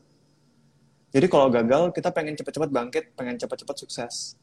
Jadi 1.13 1.25
kalau 1.29 1.45
gagal, 1.53 1.93
kita 1.93 2.09
pengen 2.09 2.33
cepat-cepat 2.33 2.69
bangkit, 2.73 3.03
pengen 3.13 3.37
cepat-cepat 3.37 3.75
sukses. 3.85 4.33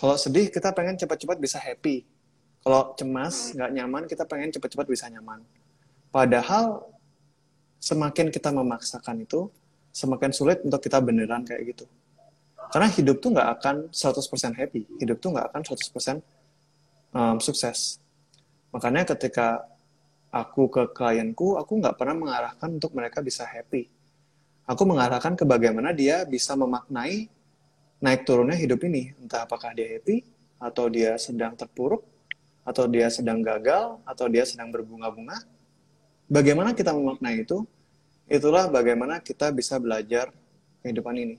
Kalau 0.00 0.16
sedih, 0.16 0.48
kita 0.48 0.72
pengen 0.72 0.96
cepat-cepat 0.96 1.36
bisa 1.36 1.60
happy. 1.60 2.17
Kalau 2.62 2.92
cemas, 2.98 3.54
nggak 3.54 3.70
nyaman, 3.74 4.02
kita 4.10 4.26
pengen 4.28 4.50
cepat-cepat 4.52 4.86
bisa 4.86 5.06
nyaman. 5.08 5.40
Padahal 6.10 6.84
semakin 7.78 8.28
kita 8.34 8.50
memaksakan 8.50 9.22
itu, 9.22 9.48
semakin 9.94 10.30
sulit 10.34 10.60
untuk 10.66 10.82
kita 10.82 10.98
beneran 10.98 11.46
kayak 11.46 11.74
gitu. 11.74 11.84
Karena 12.68 12.88
hidup 12.92 13.22
tuh 13.24 13.32
nggak 13.32 13.48
akan 13.58 13.76
100% 13.88 14.58
happy. 14.60 14.82
Hidup 15.00 15.16
tuh 15.22 15.32
nggak 15.32 15.46
akan 15.54 15.62
100% 15.64 16.20
um, 17.16 17.36
sukses. 17.40 17.96
Makanya 18.74 19.08
ketika 19.16 19.64
aku 20.28 20.68
ke 20.68 20.82
klienku, 20.92 21.56
aku 21.56 21.80
nggak 21.80 21.96
pernah 21.96 22.16
mengarahkan 22.28 22.68
untuk 22.76 22.92
mereka 22.92 23.24
bisa 23.24 23.48
happy. 23.48 23.88
Aku 24.68 24.84
mengarahkan 24.84 25.32
ke 25.32 25.48
bagaimana 25.48 25.96
dia 25.96 26.28
bisa 26.28 26.52
memaknai 26.52 27.32
naik 28.04 28.28
turunnya 28.28 28.60
hidup 28.60 28.84
ini. 28.84 29.16
Entah 29.16 29.48
apakah 29.48 29.72
dia 29.72 29.96
happy, 29.96 30.20
atau 30.60 30.90
dia 30.90 31.14
sedang 31.16 31.54
terpuruk, 31.54 32.02
atau 32.68 32.84
dia 32.84 33.08
sedang 33.08 33.40
gagal, 33.40 33.96
atau 34.04 34.28
dia 34.28 34.44
sedang 34.44 34.68
berbunga-bunga. 34.68 35.40
Bagaimana 36.28 36.76
kita 36.76 36.92
memaknai 36.92 37.48
itu, 37.48 37.64
itulah 38.28 38.68
bagaimana 38.68 39.24
kita 39.24 39.48
bisa 39.56 39.80
belajar 39.80 40.28
kehidupan 40.84 41.16
ini. 41.16 41.36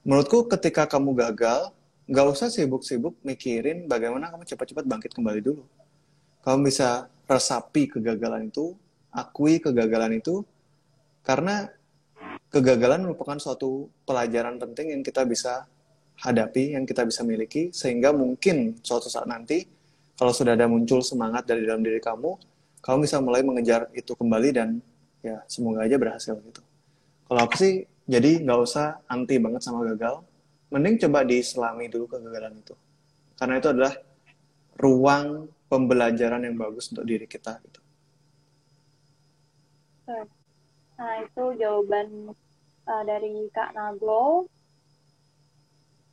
Menurutku 0.00 0.48
ketika 0.48 0.88
kamu 0.88 1.12
gagal, 1.12 1.76
nggak 2.08 2.26
usah 2.32 2.48
sibuk-sibuk 2.48 3.20
mikirin 3.20 3.84
bagaimana 3.84 4.32
kamu 4.32 4.48
cepat-cepat 4.48 4.88
bangkit 4.88 5.12
kembali 5.12 5.44
dulu. 5.44 5.62
Kamu 6.40 6.64
bisa 6.64 7.12
resapi 7.28 7.92
kegagalan 7.92 8.48
itu, 8.48 8.72
akui 9.12 9.60
kegagalan 9.60 10.16
itu, 10.24 10.40
karena 11.20 11.68
kegagalan 12.48 13.04
merupakan 13.04 13.36
suatu 13.36 13.92
pelajaran 14.08 14.56
penting 14.56 14.96
yang 14.96 15.02
kita 15.04 15.28
bisa 15.28 15.68
hadapi, 16.24 16.72
yang 16.80 16.88
kita 16.88 17.04
bisa 17.04 17.20
miliki, 17.20 17.68
sehingga 17.76 18.16
mungkin 18.16 18.80
suatu 18.80 19.12
saat 19.12 19.28
nanti, 19.28 19.68
kalau 20.20 20.36
sudah 20.36 20.52
ada 20.52 20.68
muncul 20.68 21.00
semangat 21.00 21.48
dari 21.48 21.64
dalam 21.64 21.80
diri 21.80 21.96
kamu, 21.96 22.36
kamu 22.84 23.08
bisa 23.08 23.16
mulai 23.24 23.40
mengejar 23.40 23.88
itu 23.96 24.12
kembali 24.12 24.52
dan 24.52 24.76
ya 25.24 25.40
semoga 25.48 25.88
aja 25.88 25.96
berhasil 25.96 26.36
gitu. 26.44 26.60
Kalau 27.24 27.40
aku 27.40 27.56
sih, 27.56 27.88
jadi 28.04 28.44
nggak 28.44 28.60
usah 28.60 29.00
anti 29.08 29.40
banget 29.40 29.64
sama 29.64 29.88
gagal, 29.88 30.20
mending 30.68 31.00
coba 31.00 31.24
diselami 31.24 31.88
dulu 31.88 32.04
kegagalan 32.04 32.52
itu. 32.60 32.76
Karena 33.40 33.56
itu 33.56 33.68
adalah 33.72 33.96
ruang 34.76 35.48
pembelajaran 35.72 36.44
yang 36.44 36.60
bagus 36.60 36.92
untuk 36.92 37.08
diri 37.08 37.24
kita 37.24 37.56
gitu. 37.64 37.80
Nah, 41.00 41.12
itu 41.24 41.44
jawaban 41.56 42.36
uh, 42.84 43.02
dari 43.08 43.48
Kak 43.56 43.72
Naglo. 43.72 44.44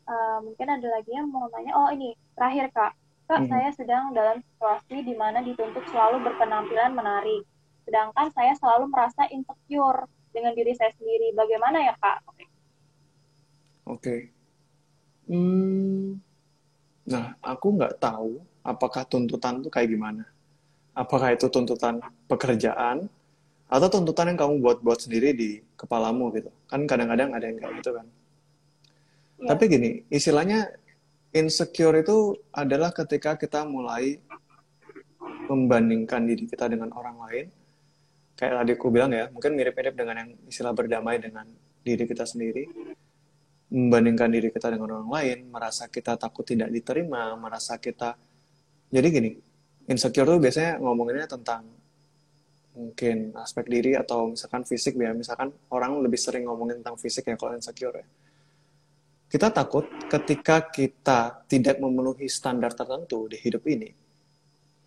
Uh, 0.07 0.39
mungkin 0.47 0.67
ada 0.71 0.87
lagi 0.87 1.11
yang 1.11 1.27
mau 1.27 1.51
tanya. 1.51 1.75
Oh, 1.75 1.91
ini 1.91 2.15
terakhir 2.39 2.71
Kak. 2.71 2.95
Kak, 3.27 3.43
hmm. 3.43 3.51
saya 3.51 3.69
sedang 3.75 4.15
dalam 4.15 4.39
situasi 4.39 5.03
di 5.03 5.11
mana 5.11 5.43
dituntut 5.43 5.83
selalu 5.91 6.23
berpenampilan 6.23 6.95
menarik. 6.95 7.43
Sedangkan 7.83 8.31
saya 8.31 8.55
selalu 8.55 8.87
merasa 8.87 9.27
insecure 9.27 10.07
dengan 10.31 10.55
diri 10.55 10.71
saya 10.71 10.95
sendiri. 10.95 11.35
Bagaimana 11.35 11.83
ya, 11.83 11.93
Kak? 11.99 12.17
Oke. 12.23 12.39
Okay. 13.99 14.19
Hmm, 15.27 16.23
nah, 17.03 17.35
aku 17.43 17.75
nggak 17.75 17.99
tahu 17.99 18.39
apakah 18.63 19.03
tuntutan 19.03 19.59
itu 19.59 19.67
kayak 19.67 19.91
gimana. 19.91 20.23
Apakah 20.95 21.35
itu 21.35 21.51
tuntutan 21.51 21.99
pekerjaan 22.31 23.11
atau 23.67 23.87
tuntutan 23.91 24.31
yang 24.31 24.39
kamu 24.39 24.63
buat-buat 24.63 25.03
sendiri 25.03 25.35
di 25.35 25.59
kepalamu 25.75 26.31
gitu. 26.31 26.47
Kan 26.71 26.87
kadang-kadang 26.87 27.35
ada 27.35 27.43
yang 27.43 27.59
kayak 27.59 27.75
gitu 27.83 27.91
kan. 27.91 28.07
Ya. 29.37 29.47
Tapi 29.51 29.63
gini, 29.67 29.89
istilahnya 30.07 30.71
insecure 31.35 31.99
itu 31.99 32.35
adalah 32.55 32.95
ketika 32.95 33.35
kita 33.35 33.67
mulai 33.67 34.19
membandingkan 35.47 36.23
diri 36.27 36.47
kita 36.47 36.71
dengan 36.71 36.91
orang 36.95 37.17
lain. 37.27 37.45
Kayak 38.37 38.53
tadi 38.61 38.71
aku 38.77 38.87
bilang 38.93 39.11
ya, 39.11 39.27
mungkin 39.33 39.57
mirip-mirip 39.57 39.97
dengan 39.97 40.15
yang 40.21 40.29
istilah 40.45 40.71
berdamai 40.71 41.17
dengan 41.17 41.47
diri 41.81 42.05
kita 42.05 42.23
sendiri. 42.23 42.69
Membandingkan 43.67 44.31
diri 44.31 44.47
kita 44.53 44.71
dengan 44.71 44.95
orang 44.95 45.09
lain, 45.11 45.37
merasa 45.51 45.91
kita 45.91 46.15
takut 46.15 46.47
tidak 46.47 46.71
diterima, 46.71 47.35
merasa 47.35 47.75
kita 47.81 48.15
jadi 48.87 49.07
gini, 49.11 49.35
insecure 49.91 50.23
tuh 50.23 50.39
biasanya 50.39 50.79
ngomonginnya 50.79 51.27
tentang 51.27 51.67
mungkin 52.77 53.35
aspek 53.35 53.67
diri 53.67 53.99
atau 53.99 54.31
misalkan 54.31 54.63
fisik 54.63 54.95
ya. 54.95 55.11
Misalkan 55.11 55.51
orang 55.73 55.99
lebih 55.99 56.15
sering 56.15 56.47
ngomongin 56.47 56.79
tentang 56.79 56.95
fisik 56.95 57.27
ya 57.27 57.35
kalau 57.35 57.57
insecure 57.57 57.91
ya 57.99 58.07
kita 59.27 59.51
takut 59.51 59.87
ketika 60.07 60.63
kita 60.71 61.43
tidak 61.51 61.77
memenuhi 61.83 62.31
standar 62.31 62.71
tertentu 62.71 63.27
di 63.27 63.35
hidup 63.39 63.63
ini 63.67 63.91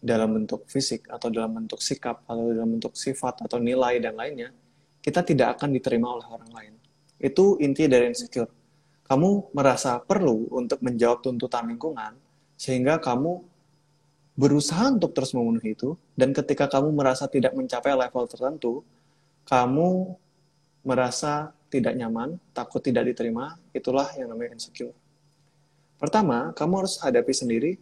dalam 0.00 0.32
bentuk 0.32 0.64
fisik 0.64 1.12
atau 1.12 1.28
dalam 1.28 1.60
bentuk 1.60 1.84
sikap 1.84 2.24
atau 2.24 2.48
dalam 2.48 2.80
bentuk 2.80 2.96
sifat 2.96 3.44
atau 3.44 3.60
nilai 3.60 4.00
dan 4.00 4.16
lainnya 4.16 4.48
kita 5.04 5.20
tidak 5.24 5.60
akan 5.60 5.76
diterima 5.76 6.12
oleh 6.12 6.28
orang 6.28 6.50
lain. 6.52 6.74
Itu 7.20 7.60
inti 7.60 7.88
dari 7.88 8.12
insecure. 8.12 8.48
Kamu 9.04 9.52
merasa 9.52 10.00
perlu 10.00 10.48
untuk 10.56 10.80
menjawab 10.80 11.20
tuntutan 11.24 11.68
lingkungan 11.68 12.16
sehingga 12.56 13.00
kamu 13.00 13.44
berusaha 14.40 14.88
untuk 14.88 15.12
terus 15.12 15.36
memenuhi 15.36 15.76
itu, 15.76 16.00
dan 16.16 16.32
ketika 16.32 16.64
kamu 16.64 16.96
merasa 16.96 17.28
tidak 17.28 17.52
mencapai 17.52 17.92
level 17.92 18.24
tertentu, 18.24 18.80
kamu 19.44 20.16
merasa 20.80 21.52
tidak 21.70 21.94
nyaman, 21.94 22.36
takut 22.50 22.82
tidak 22.82 23.06
diterima, 23.06 23.54
itulah 23.70 24.10
yang 24.18 24.34
namanya 24.34 24.58
insecure. 24.58 24.92
Pertama, 25.96 26.50
kamu 26.52 26.84
harus 26.84 26.98
hadapi 26.98 27.30
sendiri, 27.30 27.78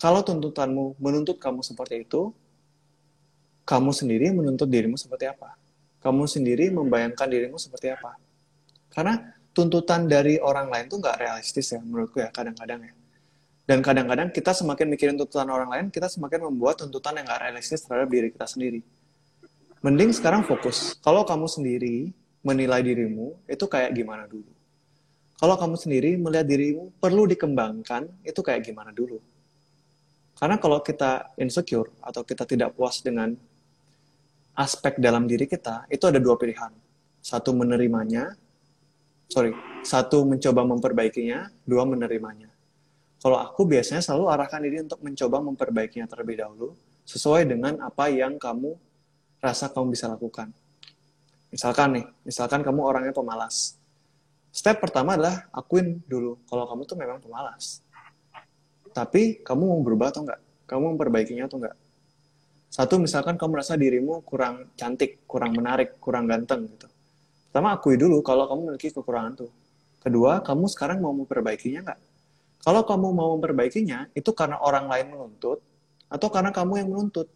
kalau 0.00 0.24
tuntutanmu 0.24 0.96
menuntut 0.96 1.36
kamu 1.36 1.60
seperti 1.60 2.08
itu, 2.08 2.32
kamu 3.68 3.92
sendiri 3.92 4.32
menuntut 4.32 4.64
dirimu 4.64 4.96
seperti 4.96 5.28
apa? 5.28 5.54
Kamu 6.00 6.24
sendiri 6.24 6.72
membayangkan 6.72 7.28
dirimu 7.28 7.60
seperti 7.60 7.92
apa? 7.92 8.16
Karena 8.88 9.20
tuntutan 9.52 10.08
dari 10.08 10.40
orang 10.40 10.72
lain 10.72 10.88
tuh 10.88 11.02
nggak 11.02 11.18
realistis 11.20 11.74
ya 11.74 11.82
menurutku 11.82 12.22
ya 12.22 12.32
kadang-kadang 12.32 12.80
ya. 12.80 12.94
Dan 13.68 13.84
kadang-kadang 13.84 14.32
kita 14.32 14.56
semakin 14.56 14.88
mikirin 14.88 15.14
tuntutan 15.20 15.44
orang 15.52 15.68
lain, 15.68 15.86
kita 15.92 16.08
semakin 16.08 16.48
membuat 16.48 16.80
tuntutan 16.80 17.20
yang 17.20 17.28
gak 17.28 17.44
realistis 17.44 17.84
terhadap 17.84 18.08
diri 18.08 18.32
kita 18.32 18.48
sendiri. 18.48 18.80
Mending 19.84 20.16
sekarang 20.16 20.40
fokus. 20.48 20.96
Kalau 21.04 21.20
kamu 21.28 21.44
sendiri 21.44 22.16
menilai 22.48 22.80
dirimu, 22.80 23.44
itu 23.44 23.68
kayak 23.68 23.92
gimana 23.92 24.24
dulu. 24.24 24.48
Kalau 25.36 25.54
kamu 25.54 25.76
sendiri 25.76 26.16
melihat 26.16 26.48
dirimu 26.48 26.96
perlu 26.96 27.28
dikembangkan, 27.28 28.08
itu 28.24 28.40
kayak 28.40 28.64
gimana 28.64 28.90
dulu. 28.90 29.20
Karena 30.34 30.56
kalau 30.56 30.80
kita 30.80 31.36
insecure 31.36 31.92
atau 32.00 32.24
kita 32.24 32.48
tidak 32.48 32.72
puas 32.72 33.04
dengan 33.04 33.36
aspek 34.58 34.98
dalam 34.98 35.30
diri 35.30 35.46
kita, 35.46 35.86
itu 35.92 36.02
ada 36.08 36.18
dua 36.18 36.34
pilihan. 36.34 36.74
Satu 37.22 37.54
menerimanya, 37.54 38.34
sorry, 39.30 39.54
satu 39.86 40.26
mencoba 40.26 40.66
memperbaikinya, 40.66 41.52
dua 41.62 41.86
menerimanya. 41.86 42.50
Kalau 43.18 43.38
aku 43.38 43.66
biasanya 43.66 44.02
selalu 44.02 44.26
arahkan 44.30 44.62
diri 44.62 44.82
untuk 44.82 45.02
mencoba 45.02 45.38
memperbaikinya 45.42 46.06
terlebih 46.06 46.38
dahulu, 46.42 46.74
sesuai 47.06 47.46
dengan 47.46 47.78
apa 47.82 48.10
yang 48.10 48.38
kamu 48.38 48.74
rasa 49.38 49.70
kamu 49.70 49.94
bisa 49.94 50.10
lakukan. 50.10 50.50
Misalkan 51.48 51.96
nih, 51.96 52.06
misalkan 52.28 52.60
kamu 52.60 52.80
orangnya 52.84 53.12
pemalas. 53.16 53.80
Step 54.52 54.80
pertama 54.80 55.16
adalah 55.16 55.48
akuin 55.52 56.00
dulu 56.04 56.40
kalau 56.48 56.68
kamu 56.68 56.82
tuh 56.84 56.96
memang 56.96 57.18
pemalas. 57.20 57.80
Tapi 58.92 59.40
kamu 59.44 59.62
mau 59.62 59.80
berubah 59.80 60.12
atau 60.12 60.24
enggak? 60.24 60.40
Kamu 60.68 60.96
memperbaikinya 60.96 61.48
atau 61.48 61.60
enggak? 61.60 61.76
Satu, 62.68 63.00
misalkan 63.00 63.40
kamu 63.40 63.50
merasa 63.56 63.80
dirimu 63.80 64.20
kurang 64.28 64.68
cantik, 64.76 65.24
kurang 65.24 65.56
menarik, 65.56 65.96
kurang 65.96 66.28
ganteng 66.28 66.68
gitu. 66.68 66.84
Pertama, 67.48 67.72
akui 67.72 67.96
dulu 67.96 68.20
kalau 68.20 68.44
kamu 68.44 68.60
memiliki 68.68 68.92
kekurangan 68.92 69.32
tuh. 69.40 69.50
Kedua, 70.04 70.44
kamu 70.44 70.68
sekarang 70.68 71.00
mau 71.00 71.16
memperbaikinya 71.16 71.80
enggak? 71.88 72.00
Kalau 72.60 72.84
kamu 72.84 73.08
mau 73.16 73.28
memperbaikinya, 73.38 74.12
itu 74.12 74.30
karena 74.36 74.60
orang 74.60 74.84
lain 74.84 75.16
menuntut, 75.16 75.64
atau 76.12 76.28
karena 76.28 76.52
kamu 76.52 76.84
yang 76.84 76.88
menuntut. 76.92 77.28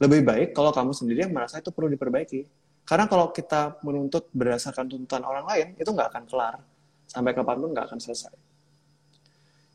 Lebih 0.00 0.24
baik 0.24 0.48
kalau 0.56 0.72
kamu 0.72 0.96
sendiri 0.96 1.28
yang 1.28 1.32
merasa 1.36 1.60
itu 1.60 1.68
perlu 1.68 1.92
diperbaiki. 1.92 2.63
Karena 2.84 3.08
kalau 3.08 3.32
kita 3.32 3.80
menuntut 3.80 4.28
berdasarkan 4.36 4.88
tuntutan 4.88 5.24
orang 5.24 5.48
lain, 5.48 5.68
itu 5.80 5.88
nggak 5.88 6.08
akan 6.12 6.24
kelar. 6.28 6.56
Sampai 7.08 7.32
kapan 7.32 7.56
pun 7.60 7.70
nggak 7.72 7.86
akan 7.88 8.00
selesai. 8.00 8.34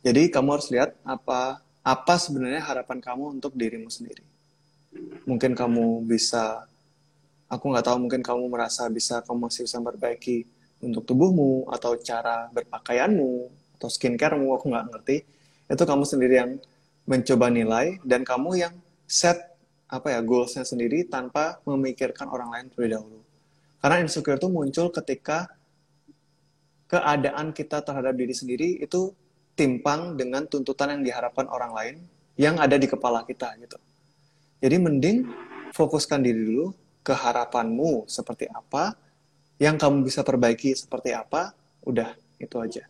Jadi 0.05 0.32
kamu 0.32 0.49
harus 0.55 0.70
lihat 0.72 0.95
apa 1.03 1.60
apa 1.84 2.14
sebenarnya 2.16 2.64
harapan 2.64 3.01
kamu 3.01 3.41
untuk 3.41 3.57
dirimu 3.57 3.89
sendiri. 3.89 4.24
Mungkin 5.26 5.57
kamu 5.57 6.05
bisa, 6.05 6.66
aku 7.49 7.66
nggak 7.74 7.86
tahu, 7.86 7.97
mungkin 8.07 8.22
kamu 8.22 8.45
merasa 8.49 8.86
bisa, 8.88 9.22
kamu 9.26 9.49
masih 9.49 9.66
bisa 9.66 9.78
memperbaiki 9.82 10.45
untuk 10.80 11.03
tubuhmu, 11.03 11.68
atau 11.70 11.97
cara 11.99 12.47
berpakaianmu, 12.53 13.34
atau 13.80 13.89
skincare 13.89 14.38
aku 14.38 14.66
nggak 14.70 14.86
ngerti 14.91 15.18
itu 15.70 15.84
kamu 15.86 16.03
sendiri 16.03 16.36
yang 16.41 16.51
mencoba 17.05 17.53
nilai 17.53 18.01
dan 18.01 18.26
kamu 18.26 18.57
yang 18.57 18.74
set 19.05 19.38
apa 19.89 20.13
ya 20.13 20.21
goalsnya 20.21 20.61
sendiri 20.61 21.09
tanpa 21.09 21.57
memikirkan 21.65 22.29
orang 22.29 22.53
lain 22.53 22.65
terlebih 22.69 23.01
dahulu. 23.01 23.19
Karena 23.81 23.97
insecure 24.05 24.37
itu 24.37 24.47
muncul 24.47 24.93
ketika 24.93 25.49
keadaan 26.85 27.51
kita 27.51 27.81
terhadap 27.81 28.13
diri 28.13 28.33
sendiri 28.37 28.77
itu 28.79 29.13
timpang 29.57 30.13
dengan 30.13 30.45
tuntutan 30.45 30.93
yang 30.97 31.01
diharapkan 31.01 31.49
orang 31.49 31.73
lain 31.73 31.95
yang 32.37 32.61
ada 32.61 32.77
di 32.77 32.85
kepala 32.85 33.25
kita 33.25 33.57
gitu. 33.59 33.75
Jadi 34.61 34.75
mending 34.77 35.17
fokuskan 35.73 36.21
diri 36.21 36.39
dulu 36.39 36.71
ke 37.03 37.13
harapanmu 37.15 38.05
seperti 38.05 38.45
apa 38.47 38.93
yang 39.57 39.75
kamu 39.75 40.07
bisa 40.07 40.21
perbaiki 40.23 40.77
seperti 40.77 41.11
apa 41.11 41.51
udah 41.83 42.15
itu 42.39 42.55
aja 42.61 42.83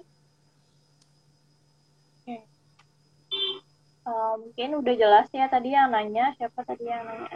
uh, 4.09 4.35
mungkin 4.41 4.81
udah 4.81 4.95
jelas 4.97 5.27
ya 5.29 5.45
tadi 5.45 5.77
yang 5.77 5.93
nanya 5.93 6.33
siapa 6.41 6.65
tadi 6.65 6.89
yang 6.89 7.05
nanya? 7.05 7.29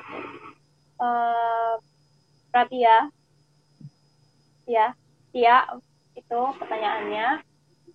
Uh, 0.98 1.78
Pratia 2.50 3.10
ya. 4.66 4.98
Tia 5.34 5.66
itu 6.14 6.42
pertanyaannya. 6.62 7.42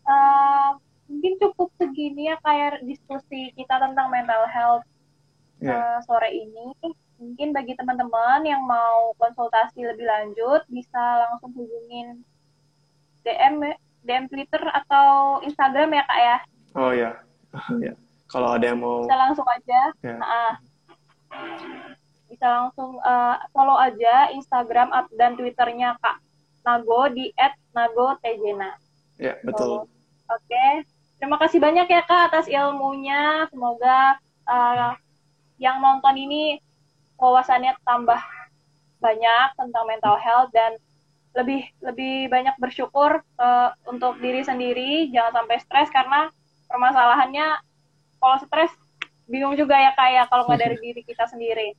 Uh, 0.09 0.71
mungkin 1.07 1.39
cukup 1.39 1.69
segini 1.79 2.33
ya 2.33 2.37
kayak 2.43 2.83
diskusi 2.85 3.53
kita 3.55 3.79
tentang 3.79 4.11
mental 4.11 4.45
health 4.51 4.87
yeah. 5.63 5.99
uh, 5.99 5.99
sore 6.07 6.31
ini. 6.31 6.75
Mungkin 7.19 7.51
bagi 7.51 7.75
teman-teman 7.75 8.47
yang 8.47 8.63
mau 8.63 9.11
konsultasi 9.19 9.83
lebih 9.83 10.07
lanjut 10.07 10.63
bisa 10.71 11.27
langsung 11.27 11.51
hubungin 11.51 12.23
DM 13.27 13.75
DM 14.07 14.25
Twitter 14.31 14.63
atau 14.71 15.39
Instagram 15.43 15.99
ya 15.99 16.03
kak 16.07 16.21
ya. 16.23 16.39
Oh 16.79 16.93
ya. 16.95 17.13
Yeah. 17.83 17.97
Kalau 18.29 18.55
ada 18.55 18.65
yang 18.69 18.81
mau 18.81 19.05
bisa 19.05 19.17
langsung 19.17 19.49
aja. 19.49 19.81
Ya. 20.05 20.17
Nah, 20.21 20.53
bisa 22.29 22.47
langsung 22.47 23.01
uh, 23.01 23.37
follow 23.57 23.77
aja 23.81 24.29
Instagram 24.37 24.93
dan 25.17 25.35
Twitternya 25.35 25.97
Kak 25.99 26.21
Nago 26.65 27.09
di 27.09 27.33
@nago_tejena. 27.73 28.77
Ya 29.17 29.41
betul. 29.41 29.89
Oke, 30.29 30.45
okay. 30.45 30.73
terima 31.17 31.41
kasih 31.41 31.57
banyak 31.57 31.89
ya 31.89 32.05
Kak 32.05 32.33
atas 32.33 32.47
ilmunya. 32.53 33.49
Semoga 33.49 34.21
uh, 34.45 34.93
yang 35.57 35.81
nonton 35.81 36.15
ini 36.21 36.61
wawasannya 37.17 37.75
tambah 37.83 38.21
banyak 39.01 39.49
tentang 39.57 39.85
mental 39.89 40.17
health 40.21 40.53
dan 40.53 40.77
lebih 41.33 41.65
lebih 41.81 42.27
banyak 42.29 42.55
bersyukur 42.59 43.23
uh, 43.39 43.71
untuk 43.87 44.19
diri 44.19 44.43
sendiri 44.43 45.07
jangan 45.15 45.43
sampai 45.45 45.57
stres 45.63 45.89
karena 45.95 46.31
permasalahannya 46.67 47.47
kalau 48.19 48.37
stres 48.43 48.73
bingung 49.29 49.55
juga 49.55 49.77
ya 49.77 49.93
kayak 49.95 50.15
ya, 50.15 50.23
kalau 50.31 50.43
nggak 50.47 50.61
dari 50.61 50.77
diri 50.85 51.03
kita 51.07 51.25
sendiri. 51.31 51.75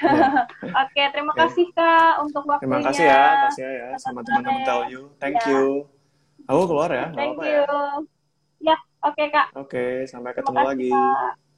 Yeah. 0.00 0.48
Oke, 0.80 0.96
okay, 0.96 1.06
terima 1.12 1.32
yeah. 1.36 1.40
kasih 1.44 1.66
Kak 1.76 2.12
untuk 2.24 2.42
waktunya. 2.48 2.64
Terima 2.64 2.78
kasih 2.88 3.04
ya, 3.04 3.24
kasih 3.52 3.64
ya 3.68 3.88
sama 4.00 4.20
teman-teman 4.24 4.64
tell 4.64 4.82
you. 4.88 5.12
Thank 5.20 5.36
yeah. 5.44 5.50
you. 5.52 5.84
Aku 6.48 6.62
keluar 6.66 6.88
ya. 6.88 7.12
Thank 7.12 7.36
you. 7.44 7.62
Ya, 8.64 8.74
ya 8.74 8.76
oke 9.04 9.14
okay, 9.16 9.26
Kak. 9.28 9.46
Oke, 9.54 9.68
okay, 9.68 9.92
sampai 10.08 10.32
ketemu 10.32 10.56
lagi. 10.64 10.90
Kak. 10.90 11.49